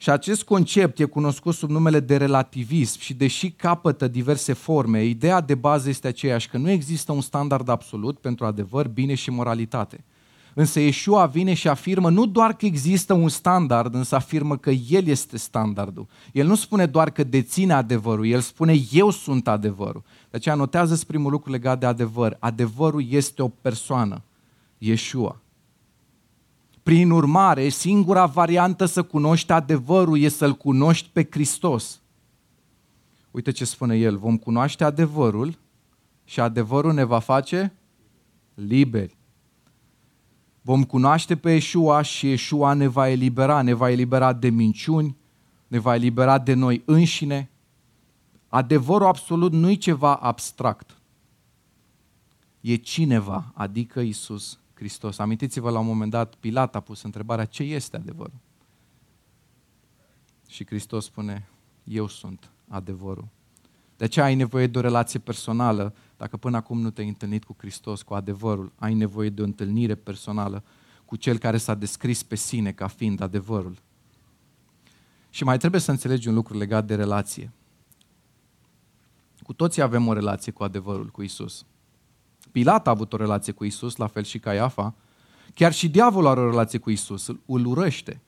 Și 0.00 0.10
acest 0.10 0.42
concept 0.42 0.98
e 0.98 1.04
cunoscut 1.04 1.54
sub 1.54 1.70
numele 1.70 2.00
de 2.00 2.16
relativism 2.16 3.00
și 3.00 3.14
deși 3.14 3.50
capătă 3.50 4.08
diverse 4.08 4.52
forme, 4.52 5.04
ideea 5.04 5.40
de 5.40 5.54
bază 5.54 5.88
este 5.88 6.06
aceeași, 6.06 6.48
că 6.48 6.58
nu 6.58 6.70
există 6.70 7.12
un 7.12 7.20
standard 7.20 7.68
absolut 7.68 8.18
pentru 8.18 8.44
adevăr, 8.44 8.88
bine 8.88 9.14
și 9.14 9.30
moralitate. 9.30 10.04
Însă 10.54 10.80
Yeshua 10.80 11.26
vine 11.26 11.54
și 11.54 11.68
afirmă 11.68 12.10
nu 12.10 12.26
doar 12.26 12.56
că 12.56 12.66
există 12.66 13.12
un 13.12 13.28
standard, 13.28 13.94
însă 13.94 14.14
afirmă 14.14 14.56
că 14.56 14.70
El 14.70 15.06
este 15.06 15.36
standardul. 15.36 16.06
El 16.32 16.46
nu 16.46 16.54
spune 16.54 16.86
doar 16.86 17.10
că 17.10 17.24
deține 17.24 17.72
adevărul, 17.72 18.26
El 18.26 18.40
spune 18.40 18.76
eu 18.92 19.10
sunt 19.10 19.48
adevărul. 19.48 20.02
De 20.30 20.36
aceea 20.36 20.54
notează 20.54 21.00
primul 21.06 21.30
lucru 21.30 21.50
legat 21.50 21.80
de 21.80 21.86
adevăr. 21.86 22.36
Adevărul 22.38 23.04
este 23.10 23.42
o 23.42 23.48
persoană, 23.48 24.22
Yeshua. 24.78 25.40
Prin 26.88 27.10
urmare, 27.10 27.68
singura 27.68 28.26
variantă 28.26 28.84
să 28.84 29.02
cunoști 29.02 29.52
adevărul 29.52 30.18
e 30.18 30.28
să-L 30.28 30.54
cunoști 30.54 31.08
pe 31.12 31.28
Hristos. 31.30 32.00
Uite 33.30 33.50
ce 33.50 33.64
spune 33.64 33.96
el, 33.96 34.16
vom 34.16 34.36
cunoaște 34.36 34.84
adevărul 34.84 35.58
și 36.24 36.40
adevărul 36.40 36.92
ne 36.92 37.04
va 37.04 37.18
face 37.18 37.72
liberi. 38.54 39.16
Vom 40.62 40.84
cunoaște 40.84 41.36
pe 41.36 41.50
Yeshua 41.50 42.02
și 42.02 42.26
Yeshua 42.26 42.72
ne 42.72 42.86
va 42.86 43.08
elibera, 43.08 43.62
ne 43.62 43.72
va 43.72 43.90
elibera 43.90 44.32
de 44.32 44.48
minciuni, 44.48 45.16
ne 45.66 45.78
va 45.78 45.94
elibera 45.94 46.38
de 46.38 46.54
noi 46.54 46.82
înșine. 46.84 47.50
Adevărul 48.48 49.06
absolut 49.06 49.52
nu 49.52 49.70
e 49.70 49.74
ceva 49.74 50.14
abstract. 50.14 50.98
E 52.60 52.76
cineva, 52.76 53.52
adică 53.54 54.00
Isus 54.00 54.58
Hristos. 54.78 55.18
Amintiți-vă 55.18 55.70
la 55.70 55.78
un 55.78 55.86
moment 55.86 56.10
dat, 56.10 56.34
Pilat 56.34 56.74
a 56.74 56.80
pus 56.80 57.02
întrebarea 57.02 57.44
ce 57.44 57.62
este 57.62 57.96
adevărul. 57.96 58.40
Și 60.48 60.66
Hristos 60.66 61.04
spune, 61.04 61.48
eu 61.84 62.08
sunt 62.08 62.50
adevărul. 62.68 63.28
De 63.96 64.04
aceea 64.04 64.24
ai 64.24 64.34
nevoie 64.34 64.66
de 64.66 64.78
o 64.78 64.80
relație 64.80 65.18
personală. 65.18 65.94
Dacă 66.16 66.36
până 66.36 66.56
acum 66.56 66.80
nu 66.80 66.90
te-ai 66.90 67.08
întâlnit 67.08 67.44
cu 67.44 67.54
Hristos, 67.58 68.02
cu 68.02 68.14
adevărul, 68.14 68.72
ai 68.76 68.94
nevoie 68.94 69.28
de 69.28 69.40
o 69.40 69.44
întâlnire 69.44 69.94
personală 69.94 70.62
cu 71.04 71.16
Cel 71.16 71.38
care 71.38 71.56
s-a 71.56 71.74
descris 71.74 72.22
pe 72.22 72.34
sine 72.34 72.72
ca 72.72 72.86
fiind 72.86 73.20
adevărul. 73.20 73.78
Și 75.30 75.44
mai 75.44 75.58
trebuie 75.58 75.80
să 75.80 75.90
înțelegi 75.90 76.28
un 76.28 76.34
lucru 76.34 76.56
legat 76.56 76.86
de 76.86 76.94
relație. 76.94 77.52
Cu 79.42 79.52
toții 79.52 79.82
avem 79.82 80.06
o 80.06 80.12
relație 80.12 80.52
cu 80.52 80.62
adevărul, 80.62 81.06
cu 81.06 81.22
Isus. 81.22 81.64
Pilat 82.52 82.86
a 82.86 82.90
avut 82.90 83.12
o 83.12 83.16
relație 83.16 83.52
cu 83.52 83.64
Isus, 83.64 83.96
la 83.96 84.06
fel 84.06 84.24
și 84.24 84.38
Caiafa. 84.38 84.94
Chiar 85.54 85.72
și 85.72 85.88
diavolul 85.88 86.28
are 86.28 86.40
o 86.40 86.50
relație 86.50 86.78
cu 86.78 86.90
Isus, 86.90 87.26
îl 87.46 87.66
urăște. 87.66 88.20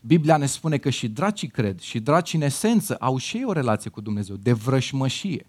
Biblia 0.00 0.36
ne 0.36 0.46
spune 0.46 0.78
că 0.78 0.90
și 0.90 1.08
dracii 1.08 1.48
cred, 1.48 1.80
și 1.80 2.00
dracii 2.00 2.38
în 2.38 2.44
esență 2.44 2.94
au 2.94 3.16
și 3.16 3.36
ei 3.36 3.44
o 3.44 3.52
relație 3.52 3.90
cu 3.90 4.00
Dumnezeu, 4.00 4.36
de 4.36 4.52
vrășmășie. 4.52 5.46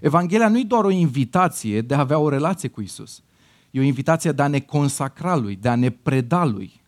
Evanghelia 0.00 0.48
nu 0.48 0.58
e 0.58 0.64
doar 0.64 0.84
o 0.84 0.90
invitație 0.90 1.80
de 1.80 1.94
a 1.94 1.98
avea 1.98 2.18
o 2.18 2.28
relație 2.28 2.68
cu 2.68 2.80
Isus. 2.80 3.22
E 3.70 3.80
o 3.80 3.82
invitație 3.82 4.32
de 4.32 4.42
a 4.42 4.48
ne 4.48 4.60
consacra 4.60 5.36
Lui, 5.36 5.56
de 5.56 5.68
a 5.68 5.74
ne 5.74 5.90
preda 5.90 6.44
Lui. 6.44 6.82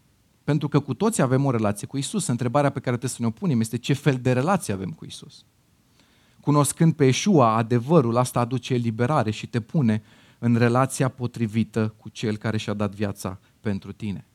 Pentru 0.44 0.68
că 0.68 0.80
cu 0.80 0.94
toți 0.94 1.22
avem 1.22 1.44
o 1.44 1.50
relație 1.50 1.86
cu 1.86 1.96
Isus. 1.96 2.26
Întrebarea 2.26 2.70
pe 2.70 2.80
care 2.80 2.96
trebuie 2.96 3.10
să 3.10 3.16
ne 3.20 3.26
o 3.26 3.30
punem 3.30 3.60
este 3.60 3.78
ce 3.78 3.92
fel 3.92 4.18
de 4.22 4.32
relație 4.32 4.74
avem 4.74 4.90
cu 4.90 5.04
Isus. 5.04 5.44
Cunoscând 6.40 6.94
pe 6.94 7.04
Yeshua, 7.04 7.56
adevărul, 7.56 8.16
asta 8.16 8.40
aduce 8.40 8.74
eliberare 8.74 9.30
și 9.30 9.46
te 9.46 9.60
pune 9.60 10.02
în 10.38 10.56
relația 10.56 11.08
potrivită 11.08 11.94
cu 11.96 12.08
Cel 12.08 12.36
care 12.36 12.56
și-a 12.56 12.74
dat 12.74 12.94
viața 12.94 13.38
pentru 13.60 13.92
tine. 13.92 14.26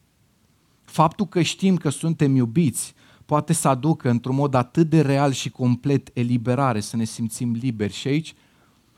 Faptul 0.83 1.27
că 1.27 1.41
știm 1.41 1.77
că 1.77 1.89
suntem 1.89 2.35
iubiți 2.35 2.93
poate 3.25 3.53
să 3.53 3.67
aducă 3.67 4.09
într-un 4.09 4.35
mod 4.35 4.53
atât 4.53 4.89
de 4.89 5.01
real 5.01 5.31
și 5.31 5.49
complet 5.49 6.09
eliberare, 6.13 6.79
să 6.79 6.95
ne 6.95 7.03
simțim 7.03 7.51
liberi. 7.51 7.93
Și 7.93 8.07
aici 8.07 8.33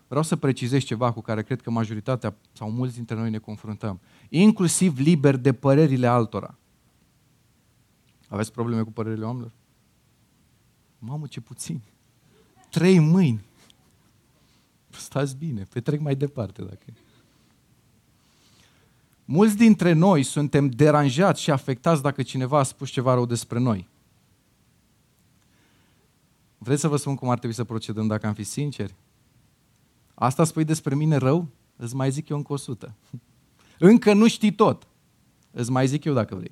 vreau 0.08 0.24
să 0.24 0.36
precizez 0.36 0.84
ceva 0.84 1.12
cu 1.12 1.22
care 1.22 1.44
cred 1.44 1.62
că 1.62 1.72
majoritatea 1.72 2.36
sau 2.52 2.72
mulți 2.72 2.96
dintre 2.96 3.16
noi 3.16 3.30
ne 3.30 3.38
confruntăm. 3.38 4.00
Inclusiv 4.30 4.98
liber 4.98 5.36
de 5.36 5.54
părerile 5.54 6.08
altora. 6.08 6.58
Aveți 8.28 8.52
probleme 8.52 8.82
cu 8.82 8.92
părerile 8.92 9.26
oamenilor? 9.26 9.52
Mamă, 11.00 11.28
ce 11.28 11.42
puțin. 11.42 11.82
Trei 12.70 13.00
mâini. 13.00 13.46
Stați 14.90 15.36
bine, 15.38 15.64
petrec 15.64 16.00
mai 16.00 16.16
departe 16.16 16.62
dacă 16.62 16.84
Mulți 19.26 19.58
dintre 19.58 19.94
noi 19.94 20.24
suntem 20.24 20.70
deranjați 20.70 21.42
și 21.42 21.52
afectați 21.52 22.02
dacă 22.02 22.24
cineva 22.24 22.60
a 22.60 22.64
spus 22.64 22.90
ceva 22.90 23.14
rău 23.14 23.26
despre 23.26 23.60
noi. 23.60 23.88
Vreți 26.58 26.82
să 26.82 26.88
vă 26.88 26.98
spun 26.98 27.16
cum 27.16 27.30
ar 27.30 27.38
trebui 27.38 27.56
să 27.56 27.64
procedăm 27.64 28.08
dacă 28.08 28.28
am 28.28 28.34
fi 28.34 28.44
sinceri? 28.44 28.96
Asta 30.14 30.44
spui 30.44 30.64
despre 30.64 30.96
mine 30.96 31.16
rău? 31.16 31.48
Îți 31.76 31.96
mai 31.96 32.12
zic 32.12 32.30
eu 32.30 32.38
încă 32.38 32.54
o 32.54 32.56
sută. 32.56 32.94
Încă 33.80 34.14
nu 34.14 34.28
știi 34.28 34.54
tot. 34.54 34.88
Îți 35.52 35.72
mai 35.72 35.88
zic 35.88 36.04
eu 36.04 36.14
dacă 36.14 36.36
vrei. 36.36 36.52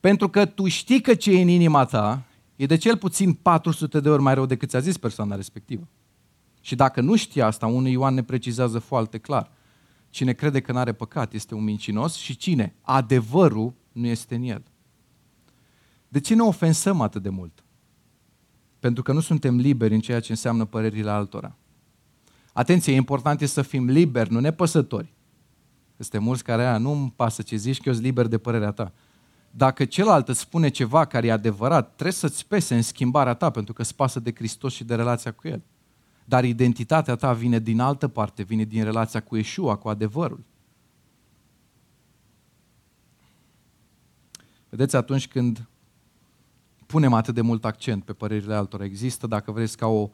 Pentru 0.00 0.28
că 0.28 0.46
tu 0.46 0.68
știi 0.68 1.00
că 1.00 1.14
ce 1.14 1.30
e 1.30 1.42
în 1.42 1.48
inima 1.48 1.84
ta 1.84 2.22
e 2.56 2.66
de 2.66 2.76
cel 2.76 2.96
puțin 2.96 3.32
400 3.32 4.00
de 4.00 4.08
ori 4.08 4.22
mai 4.22 4.34
rău 4.34 4.46
decât 4.46 4.68
ți-a 4.68 4.78
zis 4.78 4.96
persoana 4.96 5.36
respectivă. 5.36 5.88
Și 6.60 6.74
dacă 6.74 7.00
nu 7.00 7.16
știi 7.16 7.42
asta, 7.42 7.66
unul 7.66 7.88
Ioan 7.88 8.14
ne 8.14 8.22
precizează 8.22 8.78
foarte 8.78 9.18
clar. 9.18 9.50
Cine 10.14 10.32
crede 10.32 10.60
că 10.60 10.72
nu 10.72 10.78
are 10.78 10.92
păcat 10.92 11.32
este 11.32 11.54
un 11.54 11.64
mincinos 11.64 12.14
și 12.14 12.36
cine? 12.36 12.74
Adevărul 12.80 13.74
nu 13.92 14.06
este 14.06 14.34
în 14.34 14.42
el. 14.42 14.62
De 16.08 16.20
ce 16.20 16.34
ne 16.34 16.42
ofensăm 16.42 17.00
atât 17.00 17.22
de 17.22 17.28
mult? 17.28 17.64
Pentru 18.78 19.02
că 19.02 19.12
nu 19.12 19.20
suntem 19.20 19.56
liberi 19.56 19.94
în 19.94 20.00
ceea 20.00 20.20
ce 20.20 20.32
înseamnă 20.32 20.64
părerile 20.64 21.10
altora. 21.10 21.56
Atenție, 22.52 22.92
e 22.92 22.96
important 22.96 23.40
e 23.40 23.46
să 23.46 23.62
fim 23.62 23.88
liberi, 23.88 24.32
nu 24.32 24.40
nepăsători. 24.40 25.14
Este 25.96 26.18
mulți 26.18 26.44
care 26.44 26.76
nu-mi 26.76 27.12
pasă 27.16 27.42
ce 27.42 27.56
zici, 27.56 27.76
că 27.76 27.82
eu 27.86 27.92
sunt 27.92 28.04
liber 28.04 28.26
de 28.26 28.38
părerea 28.38 28.72
ta. 28.72 28.92
Dacă 29.50 29.84
celălalt 29.84 30.28
îți 30.28 30.40
spune 30.40 30.68
ceva 30.68 31.04
care 31.04 31.26
e 31.26 31.32
adevărat, 31.32 31.92
trebuie 31.92 32.12
să-ți 32.12 32.46
pese 32.46 32.74
în 32.74 32.82
schimbarea 32.82 33.34
ta, 33.34 33.50
pentru 33.50 33.72
că 33.72 33.82
îți 33.82 33.94
pasă 33.94 34.20
de 34.20 34.32
Hristos 34.34 34.72
și 34.72 34.84
de 34.84 34.94
relația 34.94 35.32
cu 35.32 35.48
El. 35.48 35.62
Dar 36.24 36.44
identitatea 36.44 37.16
ta 37.16 37.32
vine 37.32 37.58
din 37.58 37.80
altă 37.80 38.08
parte, 38.08 38.42
vine 38.42 38.64
din 38.64 38.84
relația 38.84 39.20
cu 39.20 39.36
Yeshua, 39.36 39.76
cu 39.76 39.88
adevărul. 39.88 40.44
Vedeți, 44.68 44.96
atunci 44.96 45.28
când 45.28 45.68
punem 46.86 47.12
atât 47.12 47.34
de 47.34 47.40
mult 47.40 47.64
accent 47.64 48.04
pe 48.04 48.12
părerile 48.12 48.54
altora, 48.54 48.84
există, 48.84 49.26
dacă 49.26 49.52
vreți, 49.52 49.76
ca 49.76 49.86
o, 49.86 50.10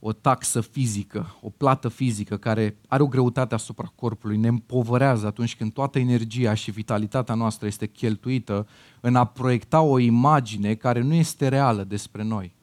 o 0.00 0.12
taxă 0.12 0.60
fizică, 0.60 1.36
o 1.40 1.50
plată 1.50 1.88
fizică 1.88 2.36
care 2.36 2.76
are 2.88 3.02
o 3.02 3.06
greutate 3.06 3.54
asupra 3.54 3.92
corpului, 3.94 4.36
ne 4.36 4.48
împovărează 4.48 5.26
atunci 5.26 5.56
când 5.56 5.72
toată 5.72 5.98
energia 5.98 6.54
și 6.54 6.70
vitalitatea 6.70 7.34
noastră 7.34 7.66
este 7.66 7.86
cheltuită 7.86 8.68
în 9.00 9.16
a 9.16 9.24
proiecta 9.24 9.80
o 9.80 9.98
imagine 9.98 10.74
care 10.74 11.00
nu 11.00 11.14
este 11.14 11.48
reală 11.48 11.84
despre 11.84 12.22
noi. 12.22 12.56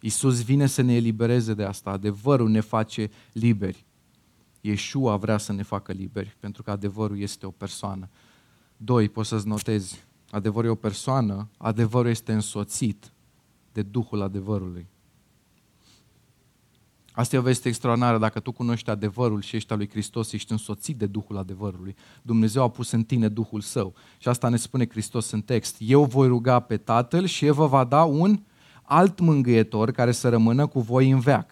Isus 0.00 0.42
vine 0.42 0.66
să 0.66 0.82
ne 0.82 0.94
elibereze 0.94 1.54
de 1.54 1.64
asta. 1.64 1.90
Adevărul 1.90 2.48
ne 2.48 2.60
face 2.60 3.10
liberi. 3.32 3.84
Iesua 4.60 5.16
vrea 5.16 5.38
să 5.38 5.52
ne 5.52 5.62
facă 5.62 5.92
liberi, 5.92 6.36
pentru 6.40 6.62
că 6.62 6.70
adevărul 6.70 7.18
este 7.18 7.46
o 7.46 7.50
persoană. 7.50 8.08
Doi, 8.76 9.08
poți 9.08 9.28
să-ți 9.28 9.46
notezi, 9.46 10.04
adevărul 10.30 10.68
e 10.68 10.72
o 10.72 10.74
persoană, 10.74 11.48
adevărul 11.56 12.10
este 12.10 12.32
însoțit 12.32 13.12
de 13.72 13.82
Duhul 13.82 14.22
adevărului. 14.22 14.86
Asta 17.12 17.36
e 17.36 17.38
o 17.38 17.42
veste 17.42 17.68
extraordinară. 17.68 18.18
Dacă 18.18 18.40
tu 18.40 18.52
cunoști 18.52 18.90
adevărul 18.90 19.42
și 19.42 19.56
ești 19.56 19.72
al 19.72 19.78
lui 19.78 19.88
Hristos, 19.88 20.32
ești 20.32 20.52
însoțit 20.52 20.96
de 20.96 21.06
Duhul 21.06 21.36
adevărului. 21.36 21.96
Dumnezeu 22.22 22.62
a 22.62 22.70
pus 22.70 22.90
în 22.90 23.04
tine 23.04 23.28
Duhul 23.28 23.60
Său. 23.60 23.94
Și 24.18 24.28
asta 24.28 24.48
ne 24.48 24.56
spune 24.56 24.88
Hristos 24.88 25.30
în 25.30 25.40
text. 25.40 25.76
Eu 25.78 26.04
voi 26.04 26.28
ruga 26.28 26.60
pe 26.60 26.76
Tatăl 26.76 27.24
și 27.24 27.46
El 27.46 27.52
vă 27.52 27.66
va 27.66 27.84
da 27.84 28.04
un 28.04 28.40
alt 28.88 29.20
mângâietor 29.20 29.90
care 29.90 30.12
să 30.12 30.28
rămână 30.28 30.66
cu 30.66 30.80
voi 30.80 31.10
în 31.10 31.18
veac. 31.18 31.50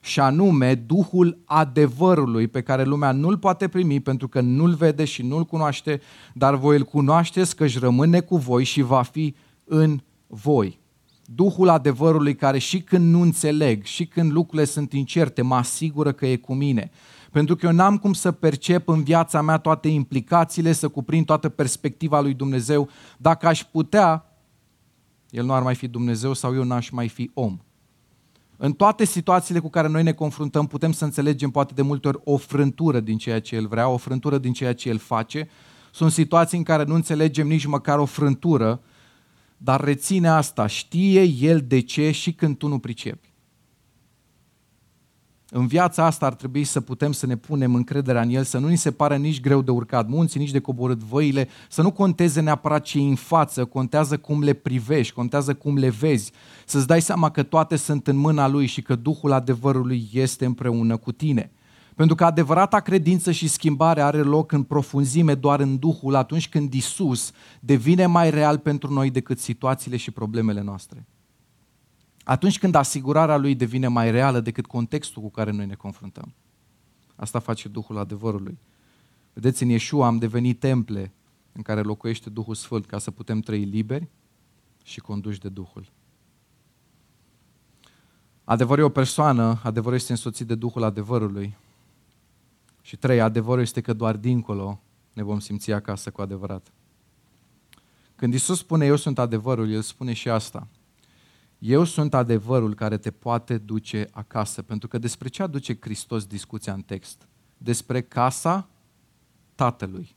Și 0.00 0.20
anume 0.20 0.74
Duhul 0.74 1.42
adevărului 1.44 2.48
pe 2.48 2.62
care 2.62 2.84
lumea 2.84 3.12
nu-l 3.12 3.38
poate 3.38 3.68
primi 3.68 4.00
pentru 4.00 4.28
că 4.28 4.40
nu-l 4.40 4.74
vede 4.74 5.04
și 5.04 5.22
nu-l 5.22 5.44
cunoaște, 5.44 6.00
dar 6.34 6.54
voi 6.54 6.76
îl 6.76 6.82
cunoașteți 6.82 7.56
că 7.56 7.64
își 7.64 7.78
rămâne 7.78 8.20
cu 8.20 8.36
voi 8.36 8.64
și 8.64 8.82
va 8.82 9.02
fi 9.02 9.34
în 9.64 10.00
voi. 10.26 10.80
Duhul 11.24 11.68
adevărului 11.68 12.34
care 12.34 12.58
și 12.58 12.80
când 12.80 13.10
nu 13.10 13.20
înțeleg, 13.20 13.84
și 13.84 14.06
când 14.06 14.32
lucrurile 14.32 14.64
sunt 14.64 14.92
incerte, 14.92 15.42
mă 15.42 15.54
asigură 15.54 16.12
că 16.12 16.26
e 16.26 16.36
cu 16.36 16.54
mine. 16.54 16.90
Pentru 17.32 17.56
că 17.56 17.66
eu 17.66 17.72
n-am 17.72 17.98
cum 17.98 18.12
să 18.12 18.32
percep 18.32 18.88
în 18.88 19.02
viața 19.02 19.42
mea 19.42 19.56
toate 19.56 19.88
implicațiile, 19.88 20.72
să 20.72 20.88
cuprind 20.88 21.26
toată 21.26 21.48
perspectiva 21.48 22.20
lui 22.20 22.34
Dumnezeu. 22.34 22.88
Dacă 23.18 23.46
aș 23.46 23.64
putea, 23.64 24.35
el 25.36 25.44
nu 25.44 25.52
ar 25.52 25.62
mai 25.62 25.74
fi 25.74 25.86
Dumnezeu 25.88 26.32
sau 26.32 26.54
eu 26.54 26.62
n-aș 26.62 26.90
mai 26.90 27.08
fi 27.08 27.30
om. 27.34 27.58
În 28.56 28.72
toate 28.72 29.04
situațiile 29.04 29.60
cu 29.60 29.68
care 29.70 29.88
noi 29.88 30.02
ne 30.02 30.12
confruntăm, 30.12 30.66
putem 30.66 30.92
să 30.92 31.04
înțelegem 31.04 31.50
poate 31.50 31.74
de 31.74 31.82
multe 31.82 32.08
ori 32.08 32.20
o 32.24 32.36
frântură 32.36 33.00
din 33.00 33.18
ceea 33.18 33.40
ce 33.40 33.54
El 33.54 33.66
vrea, 33.66 33.88
o 33.88 33.96
frântură 33.96 34.38
din 34.38 34.52
ceea 34.52 34.74
ce 34.74 34.88
El 34.88 34.98
face. 34.98 35.48
Sunt 35.90 36.12
situații 36.12 36.58
în 36.58 36.64
care 36.64 36.84
nu 36.84 36.94
înțelegem 36.94 37.46
nici 37.46 37.66
măcar 37.66 37.98
o 37.98 38.04
frântură, 38.04 38.80
dar 39.56 39.80
reține 39.80 40.28
asta, 40.28 40.66
știe 40.66 41.22
El 41.22 41.64
de 41.66 41.80
ce 41.80 42.10
și 42.10 42.32
când 42.32 42.56
tu 42.56 42.68
nu 42.68 42.78
pricepi. 42.78 43.32
În 45.58 45.66
viața 45.66 46.04
asta 46.04 46.26
ar 46.26 46.34
trebui 46.34 46.64
să 46.64 46.80
putem 46.80 47.12
să 47.12 47.26
ne 47.26 47.36
punem 47.36 47.74
încrederea 47.74 48.22
în 48.22 48.30
El, 48.30 48.42
să 48.42 48.58
nu 48.58 48.68
ni 48.68 48.76
se 48.76 48.90
pare 48.90 49.16
nici 49.16 49.40
greu 49.40 49.62
de 49.62 49.70
urcat 49.70 50.08
munții, 50.08 50.40
nici 50.40 50.50
de 50.50 50.58
coborât 50.58 50.98
văile, 50.98 51.48
să 51.68 51.82
nu 51.82 51.90
conteze 51.90 52.40
neapărat 52.40 52.82
ce 52.82 52.98
în 52.98 53.14
față, 53.14 53.64
contează 53.64 54.16
cum 54.16 54.42
le 54.42 54.52
privești, 54.52 55.14
contează 55.14 55.54
cum 55.54 55.76
le 55.76 55.88
vezi, 55.88 56.32
să-ți 56.66 56.86
dai 56.86 57.02
seama 57.02 57.30
că 57.30 57.42
toate 57.42 57.76
sunt 57.76 58.06
în 58.06 58.16
mâna 58.16 58.48
Lui 58.48 58.66
și 58.66 58.82
că 58.82 58.94
Duhul 58.94 59.32
adevărului 59.32 60.08
este 60.12 60.44
împreună 60.44 60.96
cu 60.96 61.12
tine. 61.12 61.50
Pentru 61.94 62.14
că 62.14 62.24
adevărata 62.24 62.80
credință 62.80 63.30
și 63.30 63.48
schimbare 63.48 64.00
are 64.00 64.22
loc 64.22 64.52
în 64.52 64.62
profunzime 64.62 65.34
doar 65.34 65.60
în 65.60 65.78
Duhul 65.78 66.14
atunci 66.14 66.48
când 66.48 66.72
Isus 66.72 67.30
devine 67.60 68.06
mai 68.06 68.30
real 68.30 68.58
pentru 68.58 68.92
noi 68.92 69.10
decât 69.10 69.38
situațiile 69.38 69.96
și 69.96 70.10
problemele 70.10 70.62
noastre 70.62 71.06
atunci 72.28 72.58
când 72.58 72.74
asigurarea 72.74 73.36
lui 73.36 73.54
devine 73.54 73.88
mai 73.88 74.10
reală 74.10 74.40
decât 74.40 74.66
contextul 74.66 75.22
cu 75.22 75.30
care 75.30 75.50
noi 75.50 75.66
ne 75.66 75.74
confruntăm. 75.74 76.34
Asta 77.16 77.38
face 77.38 77.68
Duhul 77.68 77.98
adevărului. 77.98 78.58
Vedeți, 79.32 79.62
în 79.62 79.68
Iesua 79.68 80.06
am 80.06 80.18
devenit 80.18 80.60
temple 80.60 81.12
în 81.52 81.62
care 81.62 81.80
locuiește 81.80 82.30
Duhul 82.30 82.54
Sfânt 82.54 82.86
ca 82.86 82.98
să 82.98 83.10
putem 83.10 83.40
trăi 83.40 83.64
liberi 83.64 84.08
și 84.84 85.00
conduși 85.00 85.38
de 85.38 85.48
Duhul. 85.48 85.86
Adevărul 88.44 88.82
e 88.82 88.86
o 88.86 88.90
persoană, 88.90 89.60
adevărul 89.62 89.96
este 89.96 90.12
însoțit 90.12 90.46
de 90.46 90.54
Duhul 90.54 90.82
adevărului. 90.82 91.56
Și 92.82 92.96
trei, 92.96 93.20
adevărul 93.20 93.62
este 93.62 93.80
că 93.80 93.92
doar 93.92 94.16
dincolo 94.16 94.80
ne 95.12 95.22
vom 95.22 95.38
simți 95.38 95.72
acasă 95.72 96.10
cu 96.10 96.20
adevărat. 96.20 96.72
Când 98.16 98.34
Isus 98.34 98.58
spune 98.58 98.86
eu 98.86 98.96
sunt 98.96 99.18
adevărul, 99.18 99.70
El 99.70 99.82
spune 99.82 100.12
și 100.12 100.28
asta. 100.28 100.68
Eu 101.58 101.84
sunt 101.84 102.14
adevărul 102.14 102.74
care 102.74 102.98
te 102.98 103.10
poate 103.10 103.58
duce 103.58 104.08
acasă. 104.10 104.62
Pentru 104.62 104.88
că 104.88 104.98
despre 104.98 105.28
ce 105.28 105.42
aduce 105.42 105.76
Hristos 105.80 106.24
discuția 106.24 106.72
în 106.72 106.82
text? 106.82 107.28
Despre 107.58 108.00
casa 108.00 108.68
Tatălui. 109.54 110.14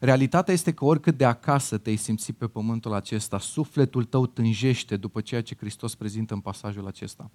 Realitatea 0.00 0.54
este 0.54 0.72
că 0.72 0.84
oricât 0.84 1.16
de 1.16 1.24
acasă 1.24 1.78
te-ai 1.78 1.96
simțit 1.96 2.36
pe 2.36 2.46
pământul 2.46 2.92
acesta, 2.92 3.38
sufletul 3.38 4.04
tău 4.04 4.26
tânjește 4.26 4.96
după 4.96 5.20
ceea 5.20 5.42
ce 5.42 5.56
Hristos 5.56 5.94
prezintă 5.94 6.34
în 6.34 6.40
pasajul 6.40 6.86
acesta. 6.86 7.30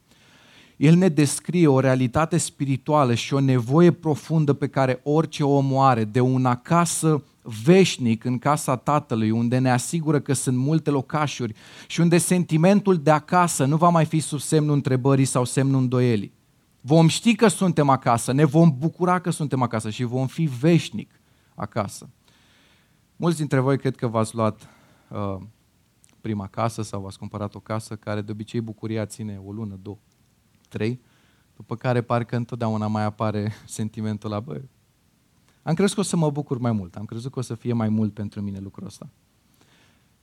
El 0.78 0.96
ne 0.96 1.10
descrie 1.10 1.67
o 1.67 1.80
realitate 1.80 2.38
spirituală 2.38 3.13
și 3.13 3.34
o 3.34 3.39
nevoie 3.39 3.91
profundă 3.91 4.54
pe 4.54 4.67
care 4.67 5.00
orice 5.04 5.43
om 5.43 5.72
o 5.72 5.82
are 5.82 6.04
de 6.04 6.20
un 6.20 6.46
acasă 6.46 7.24
veșnic 7.64 8.24
în 8.24 8.40
casa 8.40 8.76
Tatălui, 8.76 9.32
unde 9.32 9.58
ne 9.58 9.72
asigură 9.72 10.20
că 10.20 10.34
sunt 10.34 10.58
multe 10.58 10.90
locașuri 10.90 11.54
și 11.88 12.00
unde 12.00 12.18
sentimentul 12.18 12.98
de 12.98 13.12
acasă 13.12 13.66
nu 13.66 13.78
va 13.78 13.90
mai 13.90 14.06
fi 14.06 14.20
sub 14.20 14.40
semnul 14.40 14.74
întrebării 14.74 15.26
sau 15.26 15.44
semnul 15.44 15.82
îndoielii. 15.82 16.34
Vom 16.82 17.08
ști 17.08 17.36
că 17.36 17.48
suntem 17.48 17.90
acasă, 17.90 18.32
ne 18.32 18.46
vom 18.46 18.78
bucura 18.78 19.20
că 19.20 19.30
suntem 19.30 19.62
acasă 19.62 19.90
și 19.90 20.04
vom 20.04 20.28
fi 20.28 20.44
veșnic 20.44 21.22
acasă. 21.56 22.10
Mulți 23.16 23.38
dintre 23.38 23.60
voi 23.60 23.78
cred 23.78 23.96
că 23.96 24.08
v-ați 24.08 24.36
luat 24.36 24.70
uh, 25.10 25.38
prima 26.22 26.48
casă 26.48 26.82
sau 26.82 27.02
v-ați 27.02 27.18
cumpărat 27.18 27.56
o 27.56 27.60
casă 27.60 27.96
care 27.96 28.22
de 28.22 28.32
obicei 28.32 28.62
bucuria 28.62 29.06
ține 29.06 29.42
o 29.46 29.52
lună, 29.52 29.80
două, 29.82 29.98
trei, 30.70 31.02
după 31.56 31.76
care 31.76 32.02
parcă 32.02 32.36
întotdeauna 32.36 32.88
mai 32.88 33.04
apare 33.04 33.54
sentimentul 33.66 34.30
la, 34.30 34.40
bă, 34.40 34.62
am 35.67 35.73
crezut 35.73 35.95
că 35.95 35.99
o 35.99 36.03
să 36.03 36.15
mă 36.15 36.30
bucur 36.30 36.58
mai 36.58 36.71
mult, 36.71 36.95
am 36.95 37.06
crezut 37.06 37.32
că 37.32 37.39
o 37.39 37.41
să 37.41 37.56
fie 37.56 37.73
mai 37.73 37.89
mult 37.89 38.13
pentru 38.13 38.41
mine 38.41 38.60
lucrul 38.60 38.86
ăsta. 38.86 39.10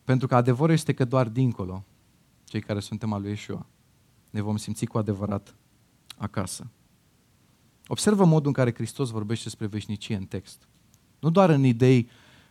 Pentru 0.04 0.26
că 0.26 0.34
adevărul 0.34 0.74
este 0.74 0.92
că 0.92 1.04
doar 1.04 1.28
dincolo, 1.28 1.84
cei 2.44 2.60
care 2.60 2.80
suntem 2.80 3.12
al 3.12 3.20
lui 3.20 3.30
Yeshua, 3.30 3.66
ne 4.30 4.40
vom 4.40 4.56
simți 4.56 4.86
cu 4.86 4.98
adevărat 4.98 5.56
acasă. 6.16 6.70
Observă 7.86 8.24
modul 8.24 8.46
în 8.46 8.52
care 8.52 8.74
Hristos 8.74 9.10
vorbește 9.10 9.44
despre 9.44 9.66
veșnicie 9.66 10.16
în 10.16 10.24
text. 10.24 10.68
Nu 11.18 11.30
doar 11.30 11.50
în 11.50 11.64
idei 11.64 12.08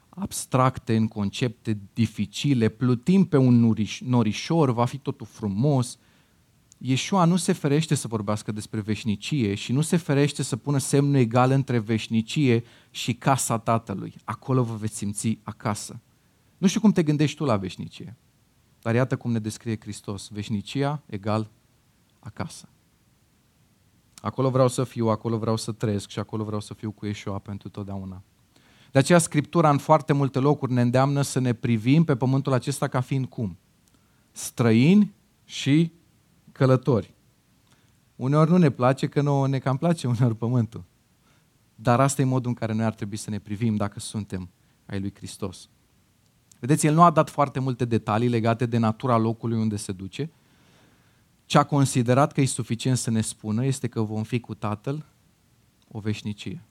abstracte, 0.10 0.95
în 0.95 1.08
concepte 1.08 1.79
dificile, 1.93 2.69
plutim 2.69 3.25
pe 3.25 3.38
un 3.38 3.75
norișor, 3.99 4.71
va 4.71 4.86
fi 4.86 4.97
totul 4.97 5.25
frumos, 5.25 5.97
Iesua 6.86 7.26
nu 7.26 7.36
se 7.36 7.52
ferește 7.52 7.96
să 7.96 8.08
vorbească 8.08 8.52
despre 8.52 8.80
veșnicie 8.80 9.56
și 9.56 9.72
nu 9.72 9.82
se 9.82 9.98
ferește 9.98 10.43
să 10.43 10.56
pună 10.56 10.78
semnul 10.78 11.15
egal 11.15 11.52
între 11.52 11.80
veșnicie 11.80 12.63
și 12.91 13.13
casa 13.13 13.60
Tatălui. 13.60 14.15
Acolo 14.24 14.63
vă 14.63 14.76
veți 14.76 14.98
simți 14.98 15.38
acasă. 15.43 16.00
Nu 16.58 16.67
știu 16.67 16.80
cum 16.80 16.91
te 16.91 17.04
gândești 17.04 17.38
tu 17.38 17.46
la 17.46 17.58
veșnicie, 17.58 18.17
dar 18.82 18.96
iată 18.96 19.17
cum 19.17 19.32
ne 19.32 19.39
descrie 19.39 19.78
Hristos. 19.80 20.28
Veșnicia 20.32 21.02
egal 21.06 21.50
acasă. 22.19 22.67
Acolo 24.22 24.50
vreau 24.50 24.67
să 24.67 24.84
fiu, 24.84 25.08
acolo 25.08 25.38
vreau 25.38 25.58
să 25.58 25.72
trăiesc 25.72 26.10
și 26.10 26.19
acolo 26.19 26.43
vreau 26.43 26.62
să 26.62 26.74
fiu 26.74 26.91
cu 26.91 27.06
Iesua 27.06 27.39
pentru 27.39 27.69
totdeauna. 27.69 28.22
De 28.91 29.00
aceea 29.00 29.19
Scriptura 29.19 29.69
în 29.69 29.78
foarte 29.78 30.13
multe 30.13 30.39
locuri 30.39 30.74
ne 30.74 30.82
îndeamnă 30.82 31.22
să 31.22 31.39
ne 31.39 31.54
privim 31.54 32.04
pe 32.04 32.15
pământul 32.15 32.54
acesta 32.54 32.88
ca 32.88 33.02
fiind 33.02 33.26
cum? 33.26 33.58
Străini 34.32 35.13
și 35.46 35.91
călători. 36.54 37.13
Uneori 38.16 38.50
nu 38.50 38.58
ne 38.58 38.70
place, 38.70 39.08
că 39.08 39.22
nouă 39.22 39.48
ne 39.48 39.60
cam 39.60 39.78
place 39.78 40.08
uneori 40.08 40.36
pământul. 40.36 40.84
Dar 41.76 42.00
asta 42.00 42.22
e 42.22 42.26
modul 42.26 42.50
în 42.50 42.56
care 42.56 42.74
noi 42.74 42.86
ar 42.86 42.94
trebui 42.94 43.18
să 43.18 43.30
ne 43.30 43.39
privim 43.39 43.76
dacă 43.76 44.00
suntem 44.00 44.50
ai 44.86 45.00
lui 45.00 45.13
Hristos. 45.16 45.70
Vedeți, 46.60 46.86
el 46.86 46.94
nu 46.94 47.04
a 47.04 47.10
dat 47.10 47.30
foarte 47.30 47.60
multe 47.60 47.86
detalii 47.86 48.30
legate 48.30 48.66
de 48.66 48.78
natura 48.78 49.18
locului 49.18 49.58
unde 49.58 49.76
se 49.76 49.92
duce. 49.92 50.32
Ce 51.46 51.58
a 51.58 51.63
considerat 51.63 52.32
că 52.32 52.42
e 52.42 52.46
suficient 52.46 52.98
să 52.98 53.10
ne 53.10 53.22
spună 53.22 53.66
este 53.66 53.88
că 53.88 54.02
vom 54.02 54.24
fi 54.24 54.39
cu 54.39 54.54
Tatăl 54.54 55.06
o 55.88 56.00
veșnicie. 56.00 56.63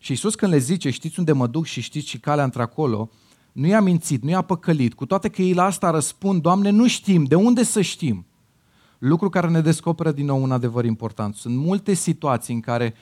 Și 0.00 0.10
Iisus 0.10 0.34
când 0.34 0.52
le 0.52 0.58
zice, 0.58 0.90
știți 0.90 1.18
unde 1.18 1.32
mă 1.32 1.46
duc 1.46 1.64
și 1.64 1.80
știți 1.80 2.08
și 2.08 2.18
calea 2.18 2.44
într-acolo, 2.44 3.10
nu 3.52 3.66
i-a 3.66 3.80
mințit, 3.80 4.22
nu 4.22 4.30
i-a 4.30 4.42
păcălit, 4.42 4.94
cu 4.94 5.06
toate 5.06 5.28
că 5.28 5.42
ei 5.42 5.54
la 5.54 5.64
asta 5.64 5.90
răspund, 5.90 6.42
Doamne, 6.42 6.70
nu 6.70 6.86
știm, 6.88 7.24
de 7.24 7.34
unde 7.34 7.62
să 7.62 7.80
știm? 7.80 8.26
Lucru 9.06 9.28
care 9.28 9.48
ne 9.48 9.60
descoperă 9.60 10.12
din 10.12 10.24
nou 10.24 10.42
un 10.42 10.52
adevăr 10.52 10.84
important. 10.84 11.34
Sunt 11.34 11.56
multe 11.56 11.94
situații 11.94 12.54
în 12.54 12.60
care 12.60 12.94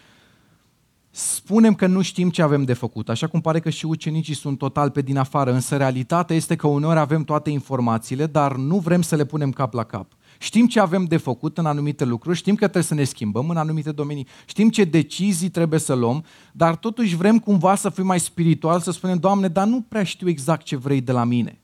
spunem 1.10 1.74
că 1.74 1.86
nu 1.86 2.02
știm 2.02 2.30
ce 2.30 2.42
avem 2.42 2.64
de 2.64 2.72
făcut, 2.72 3.08
așa 3.08 3.26
cum 3.26 3.40
pare 3.40 3.60
că 3.60 3.70
și 3.70 3.86
ucenicii 3.86 4.34
sunt 4.34 4.58
total 4.58 4.90
pe 4.90 5.02
din 5.02 5.16
afară, 5.16 5.52
însă 5.52 5.76
realitatea 5.76 6.36
este 6.36 6.56
că 6.56 6.66
uneori 6.66 6.98
avem 6.98 7.24
toate 7.24 7.50
informațiile, 7.50 8.26
dar 8.26 8.56
nu 8.56 8.78
vrem 8.78 9.02
să 9.02 9.16
le 9.16 9.24
punem 9.24 9.50
cap 9.50 9.74
la 9.74 9.84
cap. 9.84 10.12
Știm 10.38 10.66
ce 10.66 10.80
avem 10.80 11.04
de 11.04 11.16
făcut 11.16 11.58
în 11.58 11.66
anumite 11.66 12.04
lucruri, 12.04 12.36
știm 12.36 12.54
că 12.54 12.62
trebuie 12.62 12.82
să 12.82 12.94
ne 12.94 13.04
schimbăm 13.04 13.48
în 13.48 13.56
anumite 13.56 13.92
domenii, 13.92 14.26
știm 14.46 14.70
ce 14.70 14.84
decizii 14.84 15.48
trebuie 15.48 15.80
să 15.80 15.94
luăm, 15.94 16.24
dar 16.52 16.76
totuși 16.76 17.16
vrem 17.16 17.38
cumva 17.38 17.74
să 17.74 17.88
fim 17.88 18.06
mai 18.06 18.20
spiritual, 18.20 18.80
să 18.80 18.90
spunem, 18.90 19.18
Doamne, 19.18 19.48
dar 19.48 19.66
nu 19.66 19.80
prea 19.88 20.02
știu 20.04 20.28
exact 20.28 20.64
ce 20.64 20.76
vrei 20.76 21.00
de 21.00 21.12
la 21.12 21.24
mine. 21.24 21.61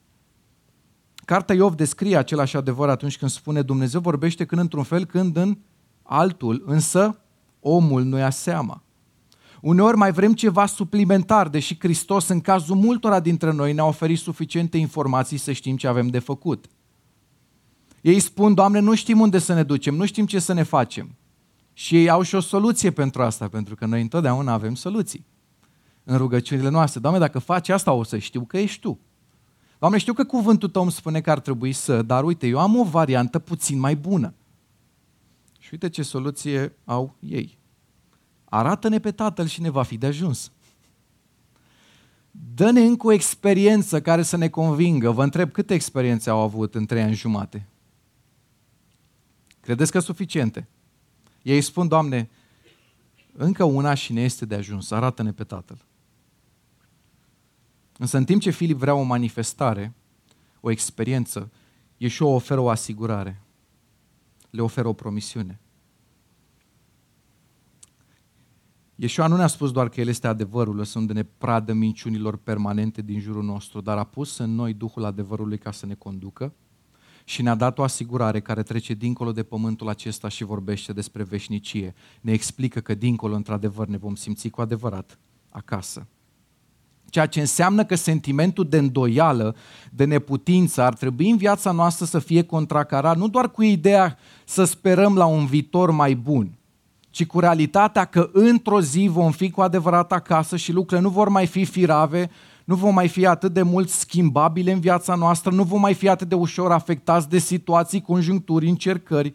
Cartea 1.28 1.54
Iov 1.54 1.74
descrie 1.74 2.16
același 2.16 2.56
adevăr 2.56 2.88
atunci 2.88 3.18
când 3.18 3.30
spune 3.30 3.62
Dumnezeu 3.62 4.00
vorbește 4.00 4.44
când 4.44 4.60
într-un 4.60 4.82
fel, 4.82 5.04
când 5.04 5.36
în 5.36 5.58
altul, 6.02 6.62
însă 6.66 7.20
omul 7.60 8.02
nu 8.02 8.18
ia 8.18 8.30
seama. 8.30 8.82
Uneori 9.60 9.96
mai 9.96 10.12
vrem 10.12 10.32
ceva 10.32 10.66
suplimentar, 10.66 11.48
deși 11.48 11.76
Hristos 11.78 12.28
în 12.28 12.40
cazul 12.40 12.76
multora 12.76 13.20
dintre 13.20 13.52
noi 13.52 13.72
ne-a 13.72 13.84
oferit 13.84 14.18
suficiente 14.18 14.76
informații 14.76 15.36
să 15.36 15.52
știm 15.52 15.76
ce 15.76 15.86
avem 15.86 16.06
de 16.06 16.18
făcut. 16.18 16.66
Ei 18.00 18.20
spun, 18.20 18.54
Doamne, 18.54 18.78
nu 18.78 18.94
știm 18.94 19.20
unde 19.20 19.38
să 19.38 19.54
ne 19.54 19.62
ducem, 19.62 19.94
nu 19.94 20.06
știm 20.06 20.26
ce 20.26 20.38
să 20.38 20.52
ne 20.52 20.62
facem. 20.62 21.16
Și 21.72 21.96
ei 21.96 22.10
au 22.10 22.22
și 22.22 22.34
o 22.34 22.40
soluție 22.40 22.90
pentru 22.90 23.22
asta, 23.22 23.48
pentru 23.48 23.74
că 23.74 23.86
noi 23.86 24.00
întotdeauna 24.00 24.52
avem 24.52 24.74
soluții 24.74 25.26
în 26.04 26.16
rugăciunile 26.16 26.68
noastre. 26.68 27.00
Doamne, 27.00 27.20
dacă 27.20 27.38
faci 27.38 27.68
asta, 27.68 27.92
o 27.92 28.02
să 28.02 28.18
știu 28.18 28.44
că 28.44 28.58
ești 28.58 28.80
Tu. 28.80 28.98
Doamne, 29.78 29.98
știu 29.98 30.12
că 30.12 30.24
cuvântul 30.24 30.68
Tău 30.68 30.82
îmi 30.82 30.92
spune 30.92 31.20
că 31.20 31.30
ar 31.30 31.40
trebui 31.40 31.72
să, 31.72 32.02
dar 32.02 32.24
uite, 32.24 32.46
eu 32.46 32.58
am 32.58 32.76
o 32.76 32.84
variantă 32.84 33.38
puțin 33.38 33.78
mai 33.78 33.96
bună. 33.96 34.34
Și 35.58 35.68
uite 35.72 35.88
ce 35.88 36.02
soluție 36.02 36.76
au 36.84 37.16
ei. 37.20 37.58
Arată-ne 38.44 38.98
pe 38.98 39.10
Tatăl 39.10 39.46
și 39.46 39.60
ne 39.60 39.70
va 39.70 39.82
fi 39.82 39.96
de 39.96 40.06
ajuns. 40.06 40.52
Dă-ne 42.54 42.80
încă 42.80 43.06
o 43.06 43.12
experiență 43.12 44.00
care 44.00 44.22
să 44.22 44.36
ne 44.36 44.48
convingă. 44.48 45.10
Vă 45.10 45.22
întreb 45.22 45.50
câte 45.50 45.74
experiențe 45.74 46.30
au 46.30 46.38
avut 46.38 46.74
în 46.74 46.86
trei 46.86 47.02
ani 47.02 47.14
jumate? 47.14 47.66
Credeți 49.60 49.90
că 49.90 49.98
suficiente? 49.98 50.68
Ei 51.42 51.60
spun, 51.60 51.88
Doamne, 51.88 52.30
încă 53.32 53.64
una 53.64 53.94
și 53.94 54.12
ne 54.12 54.20
este 54.20 54.46
de 54.46 54.54
ajuns. 54.54 54.90
Arată-ne 54.90 55.32
pe 55.32 55.44
Tatăl. 55.44 55.78
Însă 58.00 58.16
în 58.16 58.24
timp 58.24 58.40
ce 58.40 58.50
Filip 58.50 58.76
vrea 58.76 58.94
o 58.94 59.02
manifestare, 59.02 59.94
o 60.60 60.70
experiență, 60.70 61.50
Iesua 61.96 62.28
oferă 62.28 62.60
o 62.60 62.68
asigurare. 62.68 63.42
le 64.50 64.60
oferă 64.60 64.88
o 64.88 64.92
promisiune. 64.92 65.60
Ieșua 68.94 69.26
nu 69.26 69.36
ne-a 69.36 69.46
spus 69.46 69.72
doar 69.72 69.88
că 69.88 70.00
El 70.00 70.08
este 70.08 70.26
adevărul, 70.26 70.76
lăsându-ne 70.76 71.22
pradă 71.22 71.72
minciunilor 71.72 72.36
permanente 72.36 73.02
din 73.02 73.20
jurul 73.20 73.44
nostru, 73.44 73.80
dar 73.80 73.98
a 73.98 74.04
pus 74.04 74.38
în 74.38 74.54
noi 74.54 74.74
Duhul 74.74 75.04
adevărului 75.04 75.58
ca 75.58 75.70
să 75.70 75.86
ne 75.86 75.94
conducă 75.94 76.54
și 77.24 77.42
ne-a 77.42 77.54
dat 77.54 77.78
o 77.78 77.82
asigurare 77.82 78.40
care 78.40 78.62
trece 78.62 78.94
dincolo 78.94 79.32
de 79.32 79.42
pământul 79.42 79.88
acesta 79.88 80.28
și 80.28 80.44
vorbește 80.44 80.92
despre 80.92 81.22
veșnicie. 81.22 81.94
Ne 82.20 82.32
explică 82.32 82.80
că 82.80 82.94
dincolo, 82.94 83.34
într-adevăr, 83.34 83.86
ne 83.86 83.96
vom 83.96 84.14
simți 84.14 84.48
cu 84.48 84.60
adevărat 84.60 85.18
acasă. 85.48 86.06
Ceea 87.10 87.26
ce 87.26 87.40
înseamnă 87.40 87.84
că 87.84 87.94
sentimentul 87.94 88.68
de 88.68 88.78
îndoială, 88.78 89.56
de 89.90 90.04
neputință 90.04 90.82
ar 90.82 90.94
trebui 90.94 91.30
în 91.30 91.36
viața 91.36 91.70
noastră 91.70 92.04
să 92.04 92.18
fie 92.18 92.42
contracarat 92.42 93.16
nu 93.16 93.28
doar 93.28 93.50
cu 93.50 93.62
ideea 93.62 94.18
să 94.44 94.64
sperăm 94.64 95.16
la 95.16 95.24
un 95.24 95.46
viitor 95.46 95.90
mai 95.90 96.14
bun, 96.14 96.58
ci 97.10 97.26
cu 97.26 97.40
realitatea 97.40 98.04
că 98.04 98.30
într-o 98.32 98.80
zi 98.80 99.08
vom 99.12 99.30
fi 99.30 99.50
cu 99.50 99.60
adevărat 99.60 100.12
acasă 100.12 100.56
și 100.56 100.72
lucrurile 100.72 101.06
nu 101.06 101.12
vor 101.12 101.28
mai 101.28 101.46
fi 101.46 101.64
firave, 101.64 102.30
nu 102.64 102.74
vom 102.74 102.94
mai 102.94 103.08
fi 103.08 103.26
atât 103.26 103.52
de 103.52 103.62
mult 103.62 103.88
schimbabile 103.88 104.72
în 104.72 104.80
viața 104.80 105.14
noastră, 105.14 105.50
nu 105.50 105.62
vom 105.62 105.80
mai 105.80 105.94
fi 105.94 106.08
atât 106.08 106.28
de 106.28 106.34
ușor 106.34 106.72
afectați 106.72 107.28
de 107.28 107.38
situații, 107.38 108.00
conjuncturi, 108.00 108.68
încercări. 108.68 109.34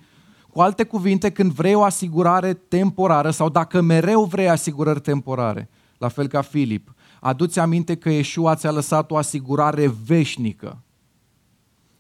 Cu 0.50 0.62
alte 0.62 0.84
cuvinte, 0.84 1.30
când 1.30 1.52
vrei 1.52 1.74
o 1.74 1.84
asigurare 1.84 2.54
temporară 2.54 3.30
sau 3.30 3.50
dacă 3.50 3.82
mereu 3.82 4.24
vrei 4.24 4.50
asigurări 4.50 5.02
temporare, 5.02 5.70
la 5.98 6.08
fel 6.08 6.28
ca 6.28 6.42
Filip, 6.42 6.93
aduți 7.24 7.60
aminte 7.60 7.96
că 7.96 8.10
Iesua 8.10 8.56
ți-a 8.56 8.72
lăsat 8.72 9.12
o 9.12 9.18
asigurare 9.18 9.88
veșnică. 9.88 10.82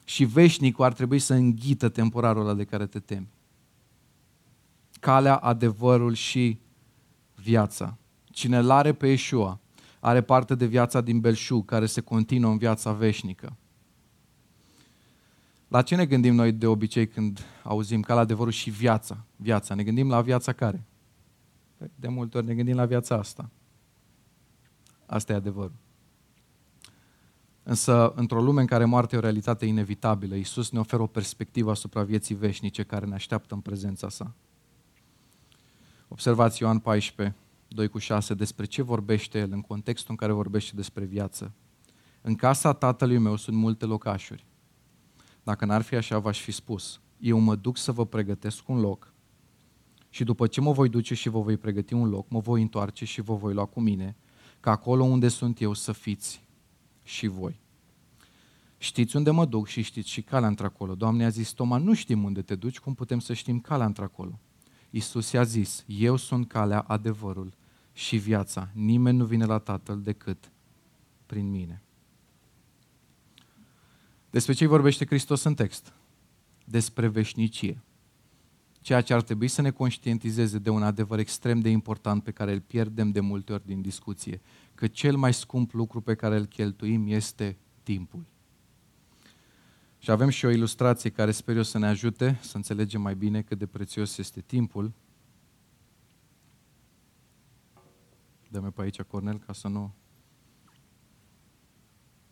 Și 0.04 0.24
veșnicul 0.24 0.86
ar 0.86 0.94
trebui 0.94 1.20
să 1.20 1.34
înghită 1.34 1.90
temporarul 1.90 2.42
ăla 2.42 2.54
de 2.54 2.64
care 2.64 2.86
te 2.86 3.00
temi. 3.00 3.28
Calea, 5.00 5.36
adevărul 5.36 6.14
și 6.14 6.60
viața. 7.36 7.98
Cine 8.26 8.58
îl 8.58 8.70
are 8.70 8.94
pe 8.94 9.08
Iesua, 9.08 9.60
are 10.00 10.22
parte 10.22 10.56
de 10.56 10.66
viața 10.66 11.02
din 11.02 11.20
belșug, 11.20 11.66
care 11.66 11.86
se 11.86 12.02
continuă 12.02 12.52
în 12.52 12.58
viața 12.58 12.92
veșnică. 12.92 13.56
La 15.68 15.82
ce 15.82 15.96
ne 15.96 16.06
gândim 16.06 16.36
noi 16.36 16.52
de 16.52 16.68
obicei 16.68 17.08
când 17.08 17.46
auzim 17.64 18.02
ca 18.02 18.14
la 18.14 18.20
adevărul 18.20 18.52
și 18.52 18.70
viața? 18.70 19.26
Viața. 19.36 19.76
Ne 19.76 19.84
gândim 19.84 20.10
la 20.10 20.22
viața 20.22 20.54
care? 20.54 20.84
Păi, 21.78 21.92
de 21.96 22.08
multe 22.08 22.38
ori 22.38 22.46
ne 22.46 22.54
gândim 22.54 22.76
la 22.76 22.86
viața 22.86 23.16
asta. 23.16 23.50
Asta 25.06 25.34
e 25.34 25.36
adevărul. 25.36 25.76
Însă, 27.64 28.14
într-o 28.16 28.42
lume 28.42 28.62
în 28.62 28.68
care 28.68 28.86
moartea 28.86 29.18
e 29.18 29.22
o 29.22 29.24
realitate 29.24 29.66
inevitabilă, 29.66 30.36
Iisus 30.36 30.72
ne 30.72 30.80
oferă 30.80 31.02
o 31.02 31.08
perspectivă 31.08 31.72
asupra 31.72 32.04
vieții 32.04 32.36
veșnice 32.36 32.84
care 32.84 33.06
ne 33.06 33.14
așteaptă 33.14 33.54
în 33.54 33.60
prezența 33.60 34.10
sa. 34.10 34.34
Observați 36.08 36.62
Ioan 36.62 36.80
14, 36.80 37.36
2 37.68 37.88
cu 37.88 37.98
6, 37.98 38.34
despre 38.34 38.66
ce 38.66 38.82
vorbește 38.82 39.40
el 39.40 39.52
în 39.52 39.62
contextul 39.62 40.12
în 40.12 40.16
care 40.16 40.32
vorbește 40.32 40.76
despre 40.76 41.06
viață. 41.06 41.52
În 42.22 42.36
casa 42.36 42.74
tatălui 42.74 43.18
meu 43.18 43.36
sunt 43.36 43.56
multe 43.56 43.86
locașuri. 43.86 44.46
Dacă 45.44 45.66
n-ar 45.66 45.82
fi 45.82 45.96
așa, 45.96 46.20
v-aș 46.20 46.42
fi 46.42 46.52
spus. 46.52 47.02
Eu 47.20 47.40
mă 47.40 47.56
duc 47.56 47.78
să 47.78 47.92
vă 47.92 48.06
pregătesc 48.06 48.70
un 48.70 48.80
loc 48.80 49.14
și 50.10 50.24
după 50.24 50.48
ce 50.48 50.62
mă 50.62 50.72
voi 50.72 50.90
duce 50.90 51.14
și 51.14 51.30
vă 51.30 51.40
voi 51.40 51.58
pregăti 51.58 51.94
un 51.94 52.10
loc, 52.10 52.30
mă 52.30 52.40
voi 52.40 52.62
întoarce 52.62 53.06
și 53.06 53.22
vă 53.22 53.36
voi 53.36 53.54
lua 53.54 53.66
cu 53.66 53.82
mine, 53.82 54.16
ca 54.64 54.72
acolo 54.72 55.04
unde 55.04 55.28
sunt 55.28 55.62
eu 55.62 55.74
să 55.74 55.92
fiți 55.92 56.44
și 57.04 57.28
voi. 57.28 57.60
Știți 58.78 59.16
unde 59.16 59.32
mă 59.32 59.46
duc 59.46 59.68
și 59.68 59.82
știți 59.82 60.10
și 60.10 60.22
calea 60.22 60.48
într-acolo. 60.48 60.96
Doamne 60.96 61.26
a 61.26 61.30
zis 61.30 61.52
Toma, 61.52 61.78
nu 61.78 61.94
știm 61.94 62.24
unde 62.24 62.42
te 62.42 62.56
duci, 62.56 62.80
cum 62.80 62.94
putem 62.94 63.20
să 63.20 63.34
știm 63.34 63.60
calea 63.60 63.86
într-acolo? 63.86 64.40
Iisus 64.90 65.32
i-a 65.32 65.44
zis, 65.44 65.84
eu 65.88 66.16
sunt 66.16 66.48
calea, 66.48 66.80
adevărul 66.80 67.54
și 67.94 68.18
viața. 68.18 68.70
Nimeni 68.74 69.18
nu 69.18 69.26
vine 69.26 69.46
la 69.46 69.58
Tatăl 69.58 70.02
decât 70.02 70.52
prin 71.26 71.50
mine. 71.50 71.82
Despre 74.30 74.54
ce 74.54 74.68
vorbește 74.68 75.06
Hristos 75.06 75.44
în 75.44 75.54
text? 75.54 75.94
Despre 76.66 77.08
veșnicie. 77.08 77.84
Ceea 78.84 79.02
ce 79.02 79.14
ar 79.14 79.22
trebui 79.22 79.48
să 79.48 79.62
ne 79.62 79.72
conștientizeze 79.72 80.58
de 80.58 80.70
un 80.70 80.84
adevăr 80.84 81.20
extrem 81.20 81.60
de 81.60 81.70
important 81.70 82.24
pe 82.24 82.32
care 82.32 82.52
îl 82.54 82.60
pierdem 82.62 83.12
de 83.12 83.20
multe 83.20 83.54
ori 83.54 83.66
din 83.66 83.82
discuție, 83.82 84.42
că 84.76 84.88
cel 84.88 85.16
mai 85.16 85.34
scump 85.34 85.72
lucru 85.72 86.02
pe 86.02 86.16
care 86.16 86.38
îl 86.38 86.46
cheltuim 86.46 87.08
este 87.08 87.58
timpul. 87.84 88.26
Și 89.98 90.12
avem 90.12 90.30
și 90.30 90.46
o 90.46 90.50
ilustrație 90.50 91.10
care 91.10 91.32
sper 91.32 91.56
eu 91.56 91.64
să 91.64 91.78
ne 91.78 91.88
ajute 91.88 92.40
să 92.42 92.58
înțelegem 92.58 93.02
mai 93.02 93.16
bine 93.16 93.42
cât 93.42 93.58
de 93.58 93.66
prețios 93.66 94.18
este 94.18 94.42
timpul. 94.42 94.94
Dă-mi 98.50 98.72
pe 98.72 98.82
aici, 98.82 99.02
Cornel, 99.02 99.40
ca 99.40 99.54
să 99.54 99.68
nu... 99.68 99.94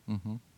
Uh-huh. 0.07 0.50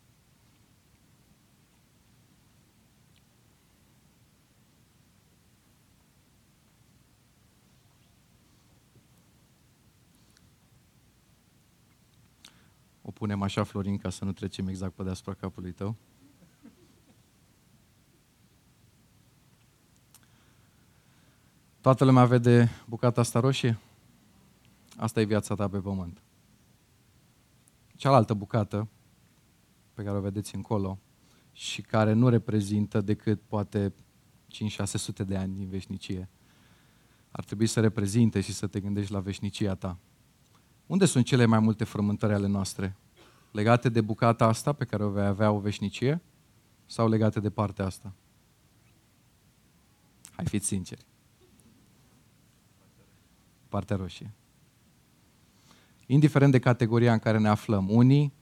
O 13.06 13.10
punem 13.10 13.42
așa, 13.42 13.62
Florin, 13.62 13.98
ca 13.98 14.10
să 14.10 14.24
nu 14.24 14.32
trecem 14.32 14.68
exact 14.68 14.94
pe 14.94 15.02
deasupra 15.02 15.34
capului 15.34 15.72
tău. 15.72 15.96
Toată 21.80 22.04
lumea 22.04 22.24
vede 22.24 22.68
bucata 22.88 23.20
asta 23.20 23.40
roșie? 23.40 23.78
Asta 24.96 25.20
e 25.20 25.24
viața 25.24 25.54
ta 25.54 25.68
pe 25.68 25.78
pământ. 25.78 26.22
Cealaltă 27.96 28.34
bucată 28.34 28.88
pe 29.94 30.02
care 30.02 30.16
o 30.16 30.20
vedeți 30.20 30.54
încolo 30.54 30.98
și 31.52 31.82
care 31.82 32.12
nu 32.12 32.28
reprezintă 32.28 33.00
decât 33.00 33.40
poate 33.40 33.94
5-600 35.22 35.26
de 35.26 35.36
ani 35.36 35.54
din 35.54 35.68
veșnicie, 35.68 36.28
ar 37.30 37.44
trebui 37.44 37.66
să 37.66 37.80
reprezinte 37.80 38.40
și 38.40 38.52
să 38.52 38.66
te 38.66 38.80
gândești 38.80 39.12
la 39.12 39.20
veșnicia 39.20 39.74
ta. 39.74 39.98
Unde 40.86 41.04
sunt 41.04 41.24
cele 41.24 41.44
mai 41.44 41.58
multe 41.58 41.84
frământări 41.84 42.32
ale 42.32 42.46
noastre? 42.46 42.96
Legate 43.50 43.88
de 43.88 44.00
bucata 44.00 44.44
asta 44.44 44.72
pe 44.72 44.84
care 44.84 45.04
o 45.04 45.10
vei 45.10 45.24
avea 45.24 45.50
o 45.50 45.58
veșnicie 45.58 46.22
sau 46.86 47.08
legate 47.08 47.40
de 47.40 47.50
partea 47.50 47.84
asta? 47.84 48.12
Hai 50.36 50.44
fiți 50.44 50.66
sinceri. 50.66 51.06
Partea 53.68 53.96
roșie 53.96 54.34
indiferent 56.06 56.52
de 56.52 56.58
categoria 56.58 57.12
în 57.12 57.18
care 57.18 57.38
ne 57.38 57.48
aflăm. 57.48 57.90
Unii 57.90 58.32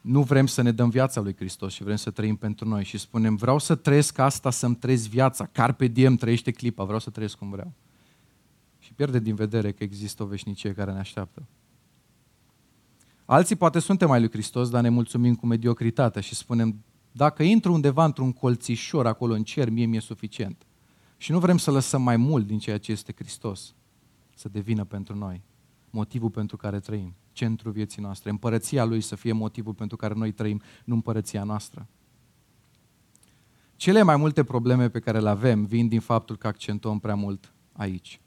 nu 0.00 0.22
vrem 0.22 0.46
să 0.46 0.62
ne 0.62 0.72
dăm 0.72 0.88
viața 0.88 1.20
lui 1.20 1.34
Hristos 1.34 1.72
și 1.72 1.82
vrem 1.82 1.96
să 1.96 2.10
trăim 2.10 2.36
pentru 2.36 2.68
noi 2.68 2.84
și 2.84 2.98
spunem, 2.98 3.36
vreau 3.36 3.58
să 3.58 3.74
trăiesc 3.74 4.18
asta, 4.18 4.50
să-mi 4.50 4.76
trăiesc 4.76 5.08
viața, 5.08 5.46
carpe 5.46 5.86
diem, 5.86 6.16
trăiește 6.16 6.50
clipa, 6.50 6.84
vreau 6.84 6.98
să 6.98 7.10
trăiesc 7.10 7.36
cum 7.36 7.50
vreau. 7.50 7.72
Și 8.86 8.92
pierde 8.92 9.18
din 9.18 9.34
vedere 9.34 9.72
că 9.72 9.84
există 9.84 10.22
o 10.22 10.26
veșnicie 10.26 10.72
care 10.72 10.92
ne 10.92 10.98
așteaptă. 10.98 11.46
Alții 13.24 13.56
poate 13.56 13.78
suntem 13.78 14.08
mai 14.08 14.20
lui 14.20 14.30
Hristos, 14.30 14.70
dar 14.70 14.82
ne 14.82 14.88
mulțumim 14.88 15.34
cu 15.34 15.46
mediocritatea 15.46 16.20
și 16.20 16.34
spunem, 16.34 16.84
dacă 17.12 17.42
intru 17.42 17.72
undeva 17.72 18.04
într-un 18.04 18.32
colțișor 18.32 19.06
acolo 19.06 19.34
în 19.34 19.44
cer, 19.44 19.70
mie 19.70 19.86
mi-e 19.86 20.00
suficient. 20.00 20.66
Și 21.16 21.30
nu 21.30 21.38
vrem 21.38 21.58
să 21.58 21.70
lăsăm 21.70 22.02
mai 22.02 22.16
mult 22.16 22.46
din 22.46 22.58
ceea 22.58 22.78
ce 22.78 22.92
este 22.92 23.12
Hristos 23.16 23.74
să 24.34 24.48
devină 24.48 24.84
pentru 24.84 25.16
noi 25.16 25.44
motivul 25.90 26.30
pentru 26.30 26.56
care 26.56 26.80
trăim, 26.80 27.14
centrul 27.32 27.72
vieții 27.72 28.02
noastre. 28.02 28.30
Împărăția 28.30 28.84
Lui 28.84 29.00
să 29.00 29.16
fie 29.16 29.32
motivul 29.32 29.74
pentru 29.74 29.96
care 29.96 30.14
noi 30.14 30.32
trăim, 30.32 30.62
nu 30.84 30.94
împărăția 30.94 31.44
noastră. 31.44 31.86
Cele 33.76 34.02
mai 34.02 34.16
multe 34.16 34.44
probleme 34.44 34.88
pe 34.88 34.98
care 34.98 35.20
le 35.20 35.28
avem 35.28 35.64
vin 35.64 35.88
din 35.88 36.00
faptul 36.00 36.36
că 36.36 36.46
accentuăm 36.46 36.98
prea 36.98 37.14
mult 37.14 37.52
aici. 37.72 38.20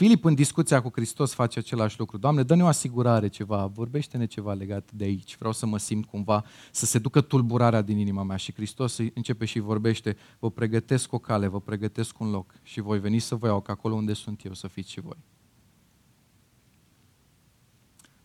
Filip 0.00 0.24
în 0.24 0.34
discuția 0.34 0.82
cu 0.82 0.90
Hristos 0.92 1.32
face 1.32 1.58
același 1.58 1.98
lucru. 1.98 2.18
Doamne, 2.18 2.42
dă-ne 2.42 2.62
o 2.62 2.66
asigurare 2.66 3.28
ceva, 3.28 3.66
vorbește-ne 3.66 4.26
ceva 4.26 4.52
legat 4.52 4.92
de 4.92 5.04
aici. 5.04 5.36
Vreau 5.36 5.52
să 5.52 5.66
mă 5.66 5.78
simt 5.78 6.04
cumva, 6.04 6.44
să 6.70 6.86
se 6.86 6.98
ducă 6.98 7.20
tulburarea 7.20 7.82
din 7.82 7.98
inima 7.98 8.22
mea. 8.22 8.36
Și 8.36 8.52
Hristos 8.52 8.98
începe 9.14 9.44
și 9.44 9.58
vorbește, 9.58 10.16
vă 10.38 10.50
pregătesc 10.50 11.12
o 11.12 11.18
cale, 11.18 11.46
vă 11.46 11.60
pregătesc 11.60 12.18
un 12.18 12.30
loc 12.30 12.54
și 12.62 12.80
voi 12.80 13.00
veni 13.00 13.18
să 13.18 13.34
vă 13.34 13.46
iau, 13.46 13.60
că 13.60 13.70
acolo 13.70 13.94
unde 13.94 14.12
sunt 14.12 14.44
eu 14.44 14.54
să 14.54 14.68
fiți 14.68 14.90
și 14.90 15.00
voi. 15.00 15.18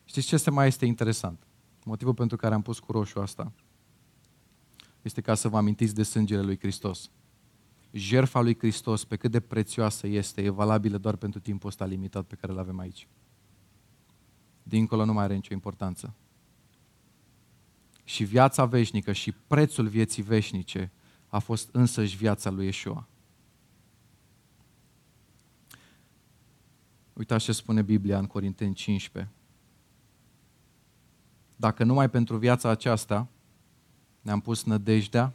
Știți 0.04 0.28
ce 0.28 0.36
este 0.36 0.50
mai 0.50 0.68
este 0.68 0.86
interesant? 0.86 1.48
Motivul 1.84 2.14
pentru 2.14 2.38
care 2.38 2.54
am 2.54 2.62
pus 2.62 2.80
cu 2.80 2.92
roșu 2.92 3.20
asta 3.20 3.52
este 5.02 5.22
ca 5.22 5.34
să 5.34 5.48
vă 5.48 5.58
amintiți 5.58 5.96
de 5.96 6.04
sângele 6.04 6.42
lui 6.42 6.58
Hristos 6.60 7.10
jertfa 7.98 8.42
lui 8.42 8.58
Hristos, 8.58 9.06
pe 9.06 9.16
cât 9.16 9.32
de 9.32 9.40
prețioasă 9.40 10.08
este, 10.08 10.42
e 10.42 10.50
valabilă 10.50 10.98
doar 10.98 11.16
pentru 11.16 11.40
timpul 11.40 11.70
ăsta 11.70 11.86
limitat 11.86 12.26
pe 12.26 12.36
care 12.36 12.52
îl 12.52 12.60
avem 12.60 12.80
aici. 12.80 13.08
Dincolo 14.64 15.06
nu 15.06 15.14
mai 15.14 15.24
are 15.24 15.34
nicio 15.34 15.54
importanță. 15.54 16.14
Și 18.04 18.24
viața 18.24 18.66
veșnică 18.66 19.12
și 19.12 19.32
prețul 19.32 19.88
vieții 19.88 20.24
veșnice 20.24 20.92
a 21.28 21.40
fost 21.40 21.70
însăși 21.72 22.18
viața 22.18 22.50
lui 22.50 22.66
Iesua. 22.66 23.08
Uitați 27.14 27.44
ce 27.44 27.52
spune 27.52 27.82
Biblia 27.82 28.18
în 28.18 28.28
Corinteni 28.28 28.74
15. 28.74 29.32
Dacă 31.56 31.84
numai 31.84 32.10
pentru 32.10 32.38
viața 32.38 32.70
aceasta 32.70 33.28
ne-am 34.22 34.40
pus 34.40 34.64
nădejdea 34.64 35.34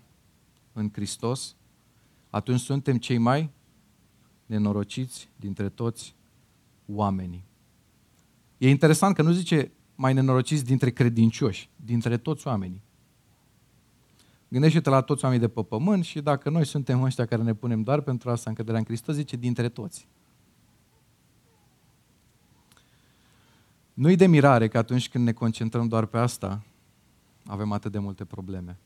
în 0.73 0.91
Hristos, 0.93 1.55
atunci 2.31 2.61
suntem 2.61 2.97
cei 2.97 3.19
mai 3.19 3.51
nenorociți 4.47 5.29
dintre 5.37 5.69
toți 5.69 6.15
oamenii. 6.87 7.45
E 8.59 8.69
interesant 8.69 9.15
că 9.15 9.23
nu 9.23 9.33
zice 9.33 9.73
mai 9.95 10.13
nenorociți 10.13 10.65
dintre 10.65 10.91
credincioși, 10.91 11.71
dintre 11.77 12.17
toți 12.17 12.47
oamenii. 12.47 12.83
Gândește-te 14.49 14.91
la 14.91 15.01
toți 15.01 15.25
oamenii 15.25 15.47
de 15.47 15.53
pe 15.53 15.63
pământ 15.63 16.05
și 16.05 16.21
dacă 16.21 16.51
noi 16.51 16.67
suntem 16.67 17.03
ăștia 17.03 17.27
care 17.27 17.43
ne 17.43 17.55
punem 17.55 17.83
doar 17.83 18.01
pentru 18.01 18.31
asta 18.31 18.51
încăderea 18.51 18.79
în 18.79 18.85
Hristos, 18.85 19.15
zice 19.15 19.37
dintre 19.37 19.69
toți. 19.69 20.09
Nu-i 23.95 24.17
de 24.17 24.27
mirare 24.27 24.69
că 24.69 24.79
atunci 24.79 25.09
când 25.09 25.25
ne 25.25 25.33
concentrăm 25.33 25.89
doar 25.89 26.07
pe 26.07 26.19
asta, 26.19 26.65
avem 27.47 27.73
atât 27.73 27.93
de 27.93 27.99
multe 27.99 28.25
probleme. 28.25 28.79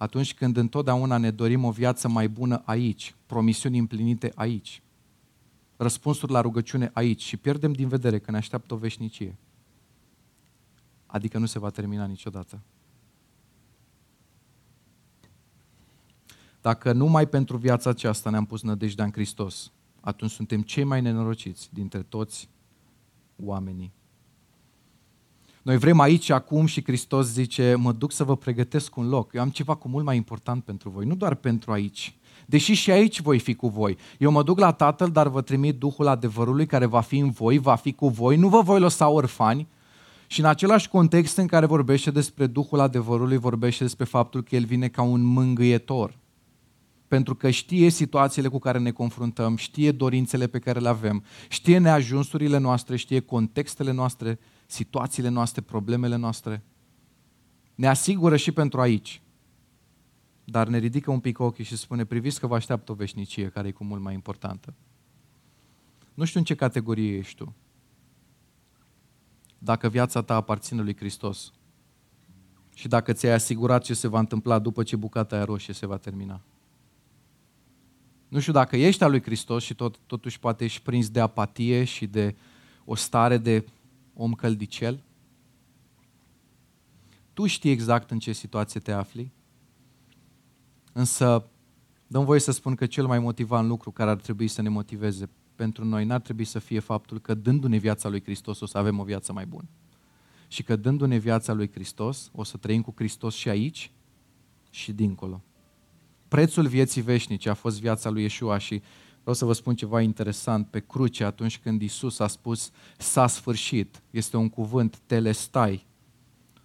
Atunci 0.00 0.34
când 0.34 0.56
întotdeauna 0.56 1.16
ne 1.16 1.30
dorim 1.30 1.64
o 1.64 1.70
viață 1.70 2.08
mai 2.08 2.28
bună 2.28 2.62
aici, 2.64 3.14
promisiuni 3.26 3.78
împlinite 3.78 4.32
aici, 4.34 4.82
răspunsuri 5.76 6.32
la 6.32 6.40
rugăciune 6.40 6.90
aici 6.94 7.22
și 7.22 7.36
pierdem 7.36 7.72
din 7.72 7.88
vedere 7.88 8.18
că 8.18 8.30
ne 8.30 8.36
așteaptă 8.36 8.74
o 8.74 8.76
veșnicie. 8.76 9.36
Adică 11.06 11.38
nu 11.38 11.46
se 11.46 11.58
va 11.58 11.70
termina 11.70 12.04
niciodată. 12.04 12.60
Dacă 16.60 16.92
numai 16.92 17.28
pentru 17.28 17.56
viața 17.56 17.90
aceasta 17.90 18.30
ne-am 18.30 18.46
pus 18.46 18.62
nădejdea 18.62 19.04
în 19.04 19.12
Hristos, 19.12 19.72
atunci 20.00 20.30
suntem 20.30 20.62
cei 20.62 20.84
mai 20.84 21.00
nenorociți 21.00 21.68
dintre 21.72 22.02
toți 22.02 22.48
oamenii. 23.36 23.92
Noi 25.62 25.76
vrem 25.76 26.00
aici, 26.00 26.30
acum 26.30 26.66
și 26.66 26.84
Hristos 26.84 27.26
zice, 27.26 27.74
mă 27.78 27.92
duc 27.92 28.12
să 28.12 28.24
vă 28.24 28.36
pregătesc 28.36 28.96
un 28.96 29.08
loc. 29.08 29.32
Eu 29.32 29.40
am 29.40 29.48
ceva 29.48 29.74
cu 29.74 29.88
mult 29.88 30.04
mai 30.04 30.16
important 30.16 30.64
pentru 30.64 30.90
voi, 30.90 31.04
nu 31.04 31.14
doar 31.14 31.34
pentru 31.34 31.72
aici. 31.72 32.14
Deși 32.46 32.72
și 32.72 32.90
aici 32.90 33.20
voi 33.20 33.38
fi 33.38 33.54
cu 33.54 33.68
voi. 33.68 33.96
Eu 34.18 34.30
mă 34.30 34.42
duc 34.42 34.58
la 34.58 34.72
Tatăl, 34.72 35.10
dar 35.10 35.28
vă 35.28 35.40
trimit 35.40 35.78
Duhul 35.78 36.06
adevărului 36.06 36.66
care 36.66 36.86
va 36.86 37.00
fi 37.00 37.18
în 37.18 37.30
voi, 37.30 37.58
va 37.58 37.74
fi 37.74 37.92
cu 37.92 38.08
voi. 38.08 38.36
Nu 38.36 38.48
vă 38.48 38.60
voi 38.60 38.80
lăsa 38.80 39.08
orfani. 39.08 39.68
Și 40.26 40.40
în 40.40 40.46
același 40.46 40.88
context 40.88 41.36
în 41.36 41.46
care 41.46 41.66
vorbește 41.66 42.10
despre 42.10 42.46
Duhul 42.46 42.80
adevărului, 42.80 43.36
vorbește 43.36 43.84
despre 43.84 44.04
faptul 44.04 44.42
că 44.42 44.54
El 44.54 44.64
vine 44.64 44.88
ca 44.88 45.02
un 45.02 45.22
mângâietor 45.22 46.18
pentru 47.08 47.34
că 47.34 47.50
știe 47.50 47.88
situațiile 47.88 48.48
cu 48.48 48.58
care 48.58 48.78
ne 48.78 48.90
confruntăm, 48.90 49.56
știe 49.56 49.92
dorințele 49.92 50.46
pe 50.46 50.58
care 50.58 50.80
le 50.80 50.88
avem, 50.88 51.24
știe 51.48 51.78
neajunsurile 51.78 52.58
noastre, 52.58 52.96
știe 52.96 53.20
contextele 53.20 53.92
noastre, 53.92 54.38
situațiile 54.70 55.28
noastre, 55.28 55.60
problemele 55.60 56.16
noastre. 56.16 56.62
Ne 57.74 57.88
asigură 57.88 58.36
și 58.36 58.52
pentru 58.52 58.80
aici. 58.80 59.22
Dar 60.44 60.68
ne 60.68 60.78
ridică 60.78 61.10
un 61.10 61.20
pic 61.20 61.38
ochii 61.38 61.64
și 61.64 61.76
spune, 61.76 62.04
priviți 62.04 62.40
că 62.40 62.46
vă 62.46 62.54
așteaptă 62.54 62.92
o 62.92 62.94
veșnicie 62.94 63.48
care 63.48 63.68
e 63.68 63.70
cu 63.70 63.84
mult 63.84 64.02
mai 64.02 64.14
importantă. 64.14 64.74
Nu 66.14 66.24
știu 66.24 66.38
în 66.38 66.44
ce 66.44 66.54
categorie 66.54 67.16
ești 67.16 67.36
tu. 67.36 67.54
Dacă 69.58 69.88
viața 69.88 70.22
ta 70.22 70.34
aparține 70.34 70.82
lui 70.82 70.96
Hristos 70.96 71.52
și 72.74 72.88
dacă 72.88 73.12
ți-ai 73.12 73.32
asigurat 73.32 73.82
ce 73.82 73.94
se 73.94 74.08
va 74.08 74.18
întâmpla 74.18 74.58
după 74.58 74.82
ce 74.82 74.96
bucata 74.96 75.34
aia 75.34 75.44
roșie 75.44 75.74
se 75.74 75.86
va 75.86 75.96
termina. 75.96 76.40
Nu 78.28 78.40
știu 78.40 78.52
dacă 78.52 78.76
ești 78.76 79.04
al 79.04 79.10
lui 79.10 79.22
Hristos 79.22 79.64
și 79.64 79.74
tot, 79.74 79.98
totuși 80.06 80.38
poate 80.38 80.64
ești 80.64 80.82
prins 80.82 81.10
de 81.10 81.20
apatie 81.20 81.84
și 81.84 82.06
de 82.06 82.36
o 82.84 82.94
stare 82.94 83.38
de 83.38 83.64
om 84.22 84.32
căldicel. 84.32 85.02
Tu 87.32 87.46
știi 87.46 87.70
exact 87.70 88.10
în 88.10 88.18
ce 88.18 88.32
situație 88.32 88.80
te 88.80 88.92
afli, 88.92 89.32
însă 90.92 91.46
dăm 92.06 92.24
voie 92.24 92.40
să 92.40 92.52
spun 92.52 92.74
că 92.74 92.86
cel 92.86 93.06
mai 93.06 93.18
motivant 93.18 93.68
lucru 93.68 93.90
care 93.90 94.10
ar 94.10 94.16
trebui 94.16 94.48
să 94.48 94.62
ne 94.62 94.68
motiveze 94.68 95.28
pentru 95.54 95.84
noi 95.84 96.04
n-ar 96.04 96.20
trebui 96.20 96.44
să 96.44 96.58
fie 96.58 96.78
faptul 96.78 97.20
că 97.20 97.34
dându-ne 97.34 97.76
viața 97.76 98.08
lui 98.08 98.22
Hristos 98.22 98.60
o 98.60 98.66
să 98.66 98.78
avem 98.78 98.98
o 98.98 99.04
viață 99.04 99.32
mai 99.32 99.46
bună. 99.46 99.68
Și 100.48 100.62
că 100.62 100.76
dându-ne 100.76 101.16
viața 101.16 101.52
lui 101.52 101.70
Hristos 101.70 102.30
o 102.34 102.44
să 102.44 102.56
trăim 102.56 102.82
cu 102.82 102.92
Hristos 102.96 103.34
și 103.34 103.48
aici 103.48 103.90
și 104.70 104.92
dincolo. 104.92 105.42
Prețul 106.28 106.66
vieții 106.66 107.02
veșnice 107.02 107.50
a 107.50 107.54
fost 107.54 107.80
viața 107.80 108.10
lui 108.10 108.22
Iesua 108.22 108.58
și 108.58 108.82
vreau 109.20 109.34
să 109.34 109.44
vă 109.44 109.52
spun 109.52 109.74
ceva 109.74 110.00
interesant. 110.00 110.66
Pe 110.66 110.80
cruce, 110.80 111.24
atunci 111.24 111.58
când 111.58 111.82
Isus 111.82 112.18
a 112.18 112.26
spus 112.26 112.70
s-a 112.98 113.26
sfârșit, 113.26 114.02
este 114.10 114.36
un 114.36 114.48
cuvânt 114.48 114.98
telestai, 115.06 115.86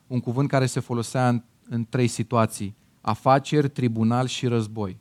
un 0.08 0.20
cuvânt 0.20 0.50
care 0.50 0.65
se 0.65 0.80
folosea 0.80 1.30
în, 1.30 1.44
în 1.70 1.86
trei 1.89 2.08
situații, 2.08 2.76
afaceri, 3.02 3.70
tribunal 3.70 4.28
și 4.28 4.48
război. 4.48 4.98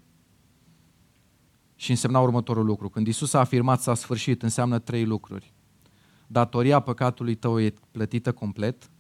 Și 1.76 1.90
însemna 1.90 2.20
următorul 2.20 2.64
lucru. 2.64 2.88
Când 2.88 3.06
Isus 3.06 3.32
a 3.32 3.38
afirmat 3.38 3.80
s-a 3.80 3.94
sfârșit, 3.94 4.42
înseamnă 4.42 4.78
trei 4.78 5.04
lucruri. 5.04 5.52
Datoria 6.26 6.80
păcatului 6.80 7.34
tău 7.34 7.60
e 7.60 7.74
plătită 7.90 8.32
complet, 8.32 8.90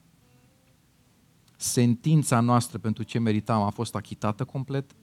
sentința 1.56 2.40
noastră 2.40 2.78
pentru 2.78 3.02
ce 3.02 3.18
meritam 3.18 3.62
a 3.62 3.70
fost 3.70 3.94
achitată 3.94 4.44
complet 4.44 4.94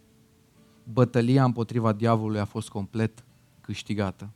bătălia 0.84 1.44
împotriva 1.44 1.94
diavolului 1.94 2.40
a 2.40 2.46
fost 2.46 2.70
complet 2.70 3.24
câștigată. 3.72 4.30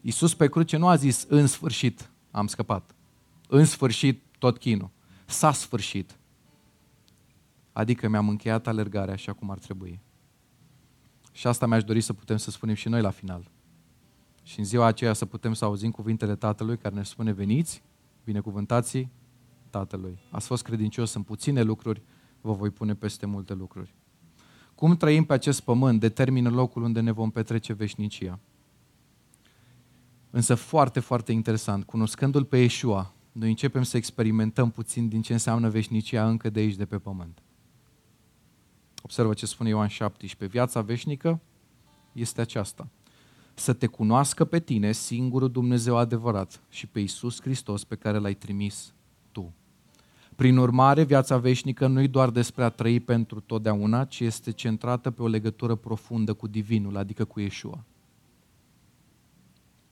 Iisus 0.00 0.34
pe 0.34 0.48
cruce 0.48 0.76
nu 0.76 0.86
a 0.86 0.96
zis, 0.96 1.26
în 1.28 1.46
sfârșit 1.46 2.10
am 2.30 2.46
scăpat. 2.46 2.94
În 3.48 3.64
sfârșit 3.64 4.22
tot 4.38 4.58
chinul. 4.58 4.90
S-a 5.26 5.52
sfârșit. 5.52 6.18
Adică 7.72 8.08
mi-am 8.08 8.28
încheiat 8.28 8.66
alergarea 8.66 9.14
așa 9.14 9.32
cum 9.32 9.50
ar 9.50 9.58
trebui. 9.58 10.00
Și 11.32 11.46
asta 11.46 11.66
mi-aș 11.66 11.84
dori 11.84 12.00
să 12.00 12.12
putem 12.12 12.36
să 12.36 12.50
spunem 12.50 12.74
și 12.74 12.88
noi 12.88 13.00
la 13.00 13.10
final. 13.10 13.50
Și 14.42 14.58
în 14.58 14.64
ziua 14.64 14.86
aceea 14.86 15.12
să 15.12 15.26
putem 15.26 15.52
să 15.52 15.64
auzim 15.64 15.90
cuvintele 15.90 16.36
Tatălui 16.36 16.78
care 16.78 16.94
ne 16.94 17.02
spune, 17.02 17.32
veniți, 17.32 17.82
binecuvântați 18.24 19.08
Tatălui. 19.70 20.18
Ați 20.30 20.46
fost 20.46 20.62
credincios 20.62 21.14
în 21.14 21.22
puține 21.22 21.62
lucruri, 21.62 22.02
vă 22.40 22.52
voi 22.52 22.70
pune 22.70 22.94
peste 22.94 23.26
multe 23.26 23.54
lucruri. 23.54 23.94
Cum 24.74 24.96
trăim 24.96 25.24
pe 25.24 25.32
acest 25.32 25.60
pământ 25.60 26.00
determină 26.00 26.50
locul 26.50 26.82
unde 26.82 27.00
ne 27.00 27.10
vom 27.10 27.30
petrece 27.30 27.72
veșnicia. 27.72 28.38
Însă 30.34 30.54
foarte, 30.54 31.00
foarte 31.00 31.32
interesant, 31.32 31.84
cunoscându-L 31.84 32.44
pe 32.44 32.58
Yeshua, 32.58 33.12
noi 33.32 33.48
începem 33.48 33.82
să 33.82 33.96
experimentăm 33.96 34.70
puțin 34.70 35.08
din 35.08 35.22
ce 35.22 35.32
înseamnă 35.32 35.68
veșnicia 35.68 36.28
încă 36.28 36.50
de 36.50 36.60
aici, 36.60 36.74
de 36.74 36.84
pe 36.84 36.98
pământ. 36.98 37.42
Observă 39.02 39.34
ce 39.34 39.46
spune 39.46 39.68
Ioan 39.68 39.88
17. 39.88 40.58
Viața 40.58 40.80
veșnică 40.80 41.40
este 42.12 42.40
aceasta. 42.40 42.88
Să 43.54 43.72
te 43.72 43.86
cunoască 43.86 44.44
pe 44.44 44.60
tine, 44.60 44.92
singurul 44.92 45.50
Dumnezeu 45.50 45.96
adevărat, 45.96 46.60
și 46.68 46.86
pe 46.86 47.00
Isus 47.00 47.40
Hristos 47.40 47.84
pe 47.84 47.94
care 47.94 48.18
l-ai 48.18 48.34
trimis 48.34 48.94
tu. 49.32 49.52
Prin 50.36 50.56
urmare, 50.56 51.02
viața 51.02 51.38
veșnică 51.38 51.86
nu 51.86 52.00
e 52.00 52.06
doar 52.06 52.30
despre 52.30 52.64
a 52.64 52.68
trăi 52.68 53.00
pentru 53.00 53.40
totdeauna, 53.40 54.04
ci 54.04 54.20
este 54.20 54.52
centrată 54.52 55.10
pe 55.10 55.22
o 55.22 55.26
legătură 55.26 55.74
profundă 55.74 56.34
cu 56.34 56.46
Divinul, 56.46 56.96
adică 56.96 57.24
cu 57.24 57.40
Yeshua. 57.40 57.84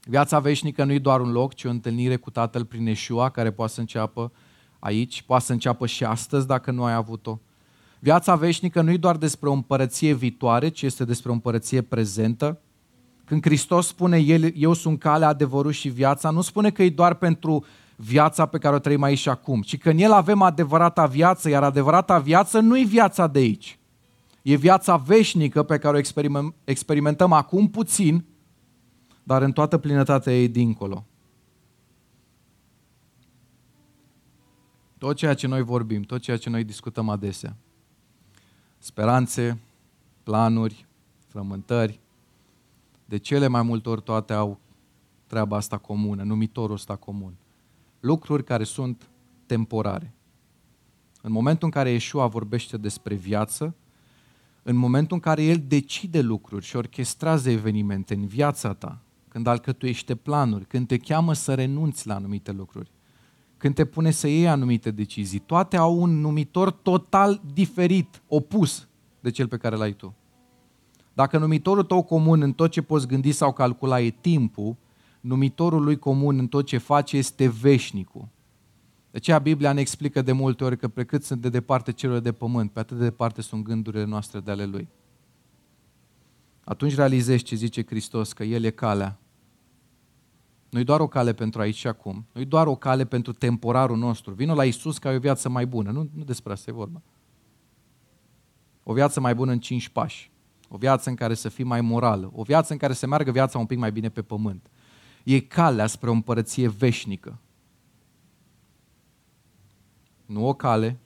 Viața 0.04 0.38
veșnică 0.38 0.84
nu 0.84 0.92
e 0.92 0.98
doar 0.98 1.20
un 1.20 1.32
loc, 1.32 1.54
ci 1.54 1.64
o 1.64 1.70
întâlnire 1.70 2.16
cu 2.16 2.30
Tatăl 2.30 2.64
prin 2.64 2.86
Yeshua, 2.86 3.28
care 3.28 3.50
poate 3.50 3.72
să 3.72 3.80
înceapă 3.80 4.32
aici, 4.78 5.22
poate 5.22 5.44
să 5.44 5.52
înceapă 5.52 5.86
și 5.86 6.04
astăzi 6.04 6.46
dacă 6.46 6.70
nu 6.70 6.84
ai 6.84 6.94
avut-o. 6.94 7.38
Viața 7.98 8.34
veșnică 8.34 8.82
nu 8.82 8.90
e 8.90 8.96
doar 8.96 9.16
despre 9.16 9.48
o 9.48 9.52
împărăție 9.52 10.14
viitoare, 10.14 10.68
ci 10.68 10.82
este 10.82 11.04
despre 11.04 11.30
o 11.30 11.32
împărăție 11.32 11.82
prezentă. 11.82 12.60
Când 13.24 13.42
Hristos 13.42 13.86
spune, 13.86 14.18
Eu 14.54 14.72
sunt 14.72 14.98
calea, 14.98 15.28
adevărul 15.28 15.72
și 15.72 15.88
viața, 15.88 16.30
nu 16.30 16.40
spune 16.40 16.70
că 16.70 16.82
e 16.82 16.90
doar 16.90 17.14
pentru 17.14 17.64
viața 17.96 18.46
pe 18.46 18.58
care 18.58 18.74
o 18.74 18.78
trăim 18.78 19.02
aici 19.02 19.18
și 19.18 19.28
acum, 19.28 19.60
ci 19.60 19.78
că 19.78 19.90
în 19.90 19.98
el 19.98 20.12
avem 20.12 20.42
adevărata 20.42 21.06
viață, 21.06 21.48
iar 21.48 21.62
adevărata 21.62 22.18
viață 22.18 22.60
nu 22.60 22.78
e 22.78 22.84
viața 22.84 23.26
de 23.26 23.38
aici. 23.38 23.78
E 24.42 24.54
viața 24.54 24.96
veșnică 24.96 25.62
pe 25.62 25.78
care 25.78 25.96
o 25.96 26.00
experimentăm 26.64 27.32
acum 27.32 27.70
puțin, 27.70 28.24
dar 29.30 29.42
în 29.42 29.52
toată 29.52 29.78
plinătatea 29.78 30.32
ei 30.32 30.48
dincolo. 30.48 31.06
Tot 34.98 35.16
ceea 35.16 35.34
ce 35.34 35.46
noi 35.46 35.62
vorbim, 35.62 36.02
tot 36.02 36.20
ceea 36.20 36.36
ce 36.36 36.50
noi 36.50 36.64
discutăm 36.64 37.08
adesea, 37.08 37.56
speranțe, 38.78 39.60
planuri, 40.22 40.86
frământări, 41.26 42.00
de 43.04 43.16
cele 43.16 43.46
mai 43.46 43.62
multe 43.62 43.88
ori 43.88 44.02
toate 44.02 44.32
au 44.32 44.58
treaba 45.26 45.56
asta 45.56 45.78
comună, 45.78 46.22
numitorul 46.22 46.74
ăsta 46.74 46.96
comun 46.96 47.34
lucruri 48.00 48.44
care 48.44 48.64
sunt 48.64 49.08
temporare. 49.46 50.14
În 51.22 51.32
momentul 51.32 51.64
în 51.64 51.72
care 51.72 51.90
Yeshua 51.90 52.26
vorbește 52.26 52.76
despre 52.76 53.14
viață, 53.14 53.74
în 54.62 54.76
momentul 54.76 55.16
în 55.16 55.22
care 55.22 55.42
El 55.42 55.62
decide 55.66 56.20
lucruri 56.20 56.64
și 56.64 56.76
orchestrează 56.76 57.50
evenimente 57.50 58.14
în 58.14 58.26
viața 58.26 58.72
ta, 58.72 59.02
când 59.30 59.46
alcătuiește 59.46 60.14
planuri, 60.14 60.66
când 60.66 60.86
te 60.86 60.96
cheamă 60.96 61.32
să 61.32 61.54
renunți 61.54 62.06
la 62.06 62.14
anumite 62.14 62.52
lucruri, 62.52 62.90
când 63.56 63.74
te 63.74 63.84
pune 63.84 64.10
să 64.10 64.26
iei 64.28 64.48
anumite 64.48 64.90
decizii. 64.90 65.38
Toate 65.38 65.76
au 65.76 66.00
un 66.00 66.20
numitor 66.20 66.70
total 66.70 67.40
diferit, 67.54 68.22
opus 68.26 68.88
de 69.20 69.30
cel 69.30 69.48
pe 69.48 69.56
care 69.56 69.76
l-ai 69.76 69.92
tu. 69.92 70.14
Dacă 71.12 71.38
numitorul 71.38 71.82
tău 71.82 72.02
comun 72.02 72.42
în 72.42 72.52
tot 72.52 72.70
ce 72.70 72.82
poți 72.82 73.06
gândi 73.06 73.32
sau 73.32 73.52
calcula 73.52 74.00
e 74.00 74.10
timpul, 74.10 74.76
numitorul 75.20 75.82
lui 75.82 75.98
comun 75.98 76.38
în 76.38 76.46
tot 76.46 76.66
ce 76.66 76.78
face 76.78 77.16
este 77.16 77.48
veșnicul. 77.48 78.28
De 79.10 79.16
aceea 79.16 79.38
Biblia 79.38 79.72
ne 79.72 79.80
explică 79.80 80.22
de 80.22 80.32
multe 80.32 80.64
ori 80.64 80.76
că 80.76 80.88
pe 80.88 81.04
cât 81.04 81.24
sunt 81.24 81.40
de 81.40 81.48
departe 81.48 81.92
celor 81.92 82.18
de 82.18 82.32
pământ, 82.32 82.70
pe 82.70 82.78
atât 82.78 82.96
de 82.96 83.04
departe 83.04 83.42
sunt 83.42 83.62
gândurile 83.62 84.04
noastre 84.04 84.40
de 84.40 84.50
ale 84.50 84.64
Lui. 84.64 84.88
Atunci 86.70 86.94
realizezi 86.94 87.42
ce 87.42 87.54
zice 87.54 87.84
Hristos, 87.86 88.32
că 88.32 88.44
El 88.44 88.64
e 88.64 88.70
calea. 88.70 89.18
Nu-i 90.68 90.84
doar 90.84 91.00
o 91.00 91.06
cale 91.06 91.32
pentru 91.32 91.60
aici 91.60 91.74
și 91.74 91.86
acum, 91.86 92.26
nu-i 92.32 92.44
doar 92.44 92.66
o 92.66 92.76
cale 92.76 93.04
pentru 93.04 93.32
temporarul 93.32 93.96
nostru. 93.96 94.32
Vino 94.34 94.54
la 94.54 94.64
Isus 94.64 94.98
ca 94.98 95.10
o 95.10 95.18
viață 95.18 95.48
mai 95.48 95.66
bună, 95.66 95.90
nu, 95.90 96.08
nu 96.14 96.24
despre 96.24 96.52
asta 96.52 96.70
e 96.70 96.74
vorba. 96.74 97.02
O 98.82 98.92
viață 98.92 99.20
mai 99.20 99.34
bună 99.34 99.52
în 99.52 99.60
cinci 99.60 99.88
pași. 99.88 100.30
O 100.68 100.76
viață 100.76 101.08
în 101.08 101.14
care 101.14 101.34
să 101.34 101.48
fii 101.48 101.64
mai 101.64 101.80
morală. 101.80 102.30
O 102.34 102.42
viață 102.42 102.72
în 102.72 102.78
care 102.78 102.92
să 102.92 103.06
meargă 103.06 103.30
viața 103.30 103.58
un 103.58 103.66
pic 103.66 103.78
mai 103.78 103.92
bine 103.92 104.08
pe 104.08 104.22
pământ. 104.22 104.70
E 105.24 105.40
calea 105.40 105.86
spre 105.86 106.08
o 106.08 106.12
împărăție 106.12 106.68
veșnică. 106.68 107.38
Nu 110.26 110.46
o 110.46 110.54
cale, 110.54 110.98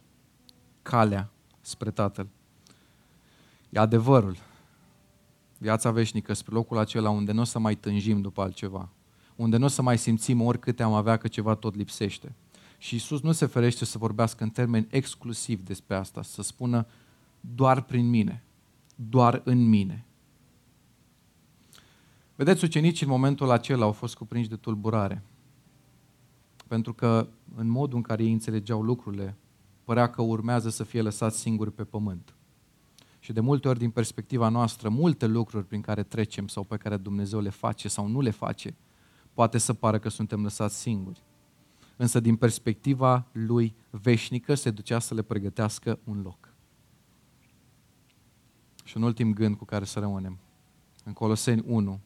calea 0.82 1.30
spre 1.60 1.90
Tatăl. 1.90 2.28
E 3.70 3.78
adevărul. 3.78 4.36
Viața 5.64 5.90
veșnică 5.90 6.32
spre 6.32 6.54
locul 6.54 6.78
acela 6.78 7.10
unde 7.10 7.32
nu 7.32 7.40
o 7.40 7.44
să 7.44 7.58
mai 7.58 7.74
tânjim 7.74 8.20
după 8.20 8.42
altceva. 8.42 8.88
Unde 9.36 9.56
nu 9.56 9.64
o 9.64 9.68
să 9.68 9.82
mai 9.82 9.98
simțim 9.98 10.40
oricâte 10.40 10.82
am 10.82 10.92
avea 10.92 11.16
că 11.16 11.28
ceva 11.28 11.54
tot 11.54 11.74
lipsește. 11.74 12.34
Și 12.78 12.94
Isus 12.94 13.20
nu 13.20 13.32
se 13.32 13.46
ferește 13.46 13.84
să 13.84 13.98
vorbească 13.98 14.42
în 14.42 14.50
termeni 14.50 14.86
exclusiv 14.90 15.62
despre 15.62 15.96
asta, 15.96 16.22
să 16.22 16.42
spună 16.42 16.86
doar 17.40 17.82
prin 17.82 18.08
mine, 18.08 18.44
doar 18.94 19.40
în 19.44 19.68
mine. 19.68 20.04
Vedeți, 22.34 22.64
ucenicii 22.64 23.06
în 23.06 23.12
momentul 23.12 23.50
acela 23.50 23.84
au 23.84 23.92
fost 23.92 24.14
cuprinși 24.14 24.48
de 24.48 24.56
tulburare. 24.56 25.22
Pentru 26.66 26.92
că 26.92 27.28
în 27.54 27.68
modul 27.68 27.96
în 27.96 28.02
care 28.02 28.24
ei 28.24 28.32
înțelegeau 28.32 28.82
lucrurile, 28.82 29.36
părea 29.84 30.10
că 30.10 30.22
urmează 30.22 30.70
să 30.70 30.84
fie 30.84 31.02
lăsați 31.02 31.38
singuri 31.38 31.72
pe 31.72 31.84
pământ. 31.84 32.34
Și 33.24 33.32
de 33.32 33.40
multe 33.40 33.68
ori, 33.68 33.78
din 33.78 33.90
perspectiva 33.90 34.48
noastră, 34.48 34.88
multe 34.88 35.26
lucruri 35.26 35.66
prin 35.66 35.80
care 35.80 36.02
trecem 36.02 36.48
sau 36.48 36.64
pe 36.64 36.76
care 36.76 36.96
Dumnezeu 36.96 37.40
le 37.40 37.50
face 37.50 37.88
sau 37.88 38.06
nu 38.06 38.20
le 38.20 38.30
face, 38.30 38.74
poate 39.32 39.58
să 39.58 39.74
pară 39.74 39.98
că 39.98 40.08
suntem 40.08 40.42
lăsați 40.42 40.80
singuri. 40.80 41.22
Însă, 41.96 42.20
din 42.20 42.36
perspectiva 42.36 43.26
lui 43.32 43.74
veșnică, 43.90 44.54
se 44.54 44.70
ducea 44.70 44.98
să 44.98 45.14
le 45.14 45.22
pregătească 45.22 45.98
un 46.04 46.20
loc. 46.22 46.54
Și 48.84 48.96
un 48.96 49.02
ultim 49.02 49.32
gând 49.32 49.56
cu 49.56 49.64
care 49.64 49.84
să 49.84 49.98
rămânem. 49.98 50.38
În 51.04 51.12
Coloseni 51.12 51.62
1, 51.66 52.00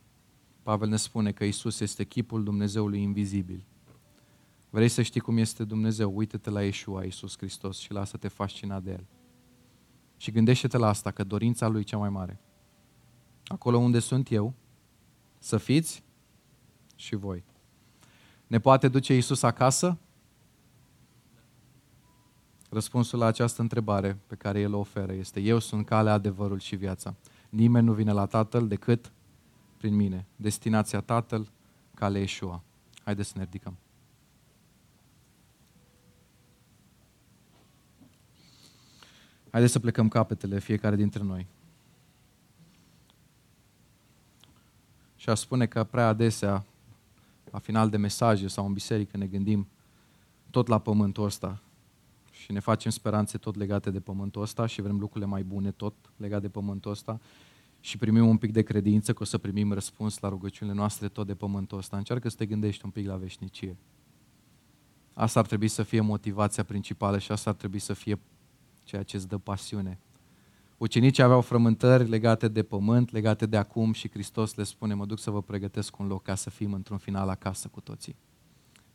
Pavel 0.62 0.88
ne 0.88 0.96
spune 0.96 1.32
că 1.32 1.44
Isus 1.44 1.80
este 1.80 2.04
chipul 2.04 2.44
Dumnezeului 2.44 3.02
invizibil. 3.02 3.64
Vrei 4.70 4.88
să 4.88 5.02
știi 5.02 5.20
cum 5.20 5.36
este 5.36 5.64
Dumnezeu? 5.64 6.16
Uită-te 6.16 6.50
la 6.50 6.62
Iesua, 6.62 7.04
Iisus 7.04 7.36
Hristos 7.36 7.78
și 7.78 7.92
lasă-te 7.92 8.28
fascina 8.28 8.80
de 8.80 8.90
El. 8.90 9.06
Și 10.18 10.30
gândește-te 10.30 10.76
la 10.76 10.88
asta, 10.88 11.10
că 11.10 11.24
dorința 11.24 11.68
Lui 11.68 11.84
cea 11.84 11.96
mai 11.96 12.08
mare. 12.08 12.40
Acolo 13.44 13.78
unde 13.78 13.98
sunt 13.98 14.30
eu, 14.30 14.54
să 15.38 15.56
fiți 15.56 16.02
și 16.96 17.14
voi. 17.14 17.44
Ne 18.46 18.58
poate 18.58 18.88
duce 18.88 19.14
Iisus 19.14 19.42
acasă? 19.42 19.98
Răspunsul 22.70 23.18
la 23.18 23.26
această 23.26 23.62
întrebare 23.62 24.18
pe 24.26 24.34
care 24.34 24.60
El 24.60 24.74
o 24.74 24.78
oferă 24.78 25.12
este 25.12 25.40
Eu 25.40 25.58
sunt 25.58 25.86
calea, 25.86 26.12
adevărul 26.12 26.58
și 26.58 26.76
viața. 26.76 27.14
Nimeni 27.48 27.86
nu 27.86 27.92
vine 27.92 28.12
la 28.12 28.26
Tatăl 28.26 28.68
decât 28.68 29.12
prin 29.76 29.94
mine. 29.94 30.26
Destinația 30.36 31.00
Tatăl, 31.00 31.48
calea 31.94 32.20
Iesua. 32.20 32.62
Haideți 33.04 33.28
să 33.28 33.38
ne 33.38 33.44
ridicăm. 33.44 33.76
Haideți 39.50 39.72
să 39.72 39.78
plecăm 39.78 40.08
capetele 40.08 40.58
fiecare 40.58 40.96
dintre 40.96 41.22
noi. 41.22 41.46
Și 45.16 45.30
aș 45.30 45.38
spune 45.38 45.66
că 45.66 45.84
prea 45.84 46.08
adesea, 46.08 46.64
la 47.50 47.58
final 47.58 47.90
de 47.90 47.96
mesaje 47.96 48.48
sau 48.48 48.66
în 48.66 48.72
biserică, 48.72 49.16
ne 49.16 49.26
gândim 49.26 49.68
tot 50.50 50.66
la 50.66 50.78
pământul 50.78 51.24
ăsta 51.24 51.62
și 52.30 52.52
ne 52.52 52.60
facem 52.60 52.90
speranțe 52.90 53.38
tot 53.38 53.56
legate 53.56 53.90
de 53.90 54.00
pământul 54.00 54.42
ăsta 54.42 54.66
și 54.66 54.82
vrem 54.82 54.98
lucrurile 54.98 55.30
mai 55.30 55.42
bune 55.42 55.70
tot 55.70 55.94
legate 56.16 56.42
de 56.42 56.48
pământul 56.48 56.90
ăsta 56.90 57.20
și 57.80 57.96
primim 57.96 58.28
un 58.28 58.36
pic 58.36 58.52
de 58.52 58.62
credință 58.62 59.12
că 59.12 59.22
o 59.22 59.26
să 59.26 59.38
primim 59.38 59.72
răspuns 59.72 60.18
la 60.18 60.28
rugăciunile 60.28 60.76
noastre 60.76 61.08
tot 61.08 61.26
de 61.26 61.34
pământul 61.34 61.78
ăsta. 61.78 61.96
Încearcă 61.96 62.28
să 62.28 62.36
te 62.36 62.46
gândești 62.46 62.84
un 62.84 62.90
pic 62.90 63.06
la 63.06 63.16
veșnicie. 63.16 63.76
Asta 65.14 65.40
ar 65.40 65.46
trebui 65.46 65.68
să 65.68 65.82
fie 65.82 66.00
motivația 66.00 66.62
principală 66.62 67.18
și 67.18 67.32
asta 67.32 67.50
ar 67.50 67.56
trebui 67.56 67.78
să 67.78 67.92
fie 67.92 68.18
ceea 68.88 69.02
ce 69.02 69.16
îți 69.16 69.28
dă 69.28 69.38
pasiune. 69.38 69.98
Ucenicii 70.78 71.22
aveau 71.22 71.40
frământări 71.40 72.08
legate 72.08 72.48
de 72.48 72.62
pământ, 72.62 73.10
legate 73.10 73.46
de 73.46 73.56
acum 73.56 73.92
și 73.92 74.10
Hristos 74.10 74.54
le 74.54 74.62
spune, 74.62 74.94
mă 74.94 75.06
duc 75.06 75.18
să 75.18 75.30
vă 75.30 75.42
pregătesc 75.42 75.98
un 75.98 76.06
loc 76.06 76.22
ca 76.22 76.34
să 76.34 76.50
fim 76.50 76.72
într-un 76.72 76.98
final 76.98 77.28
acasă 77.28 77.68
cu 77.68 77.80
toții. 77.80 78.16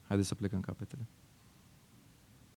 Haideți 0.07 0.27
să 0.27 0.35
plecăm 0.35 0.59
capetele. 0.59 1.07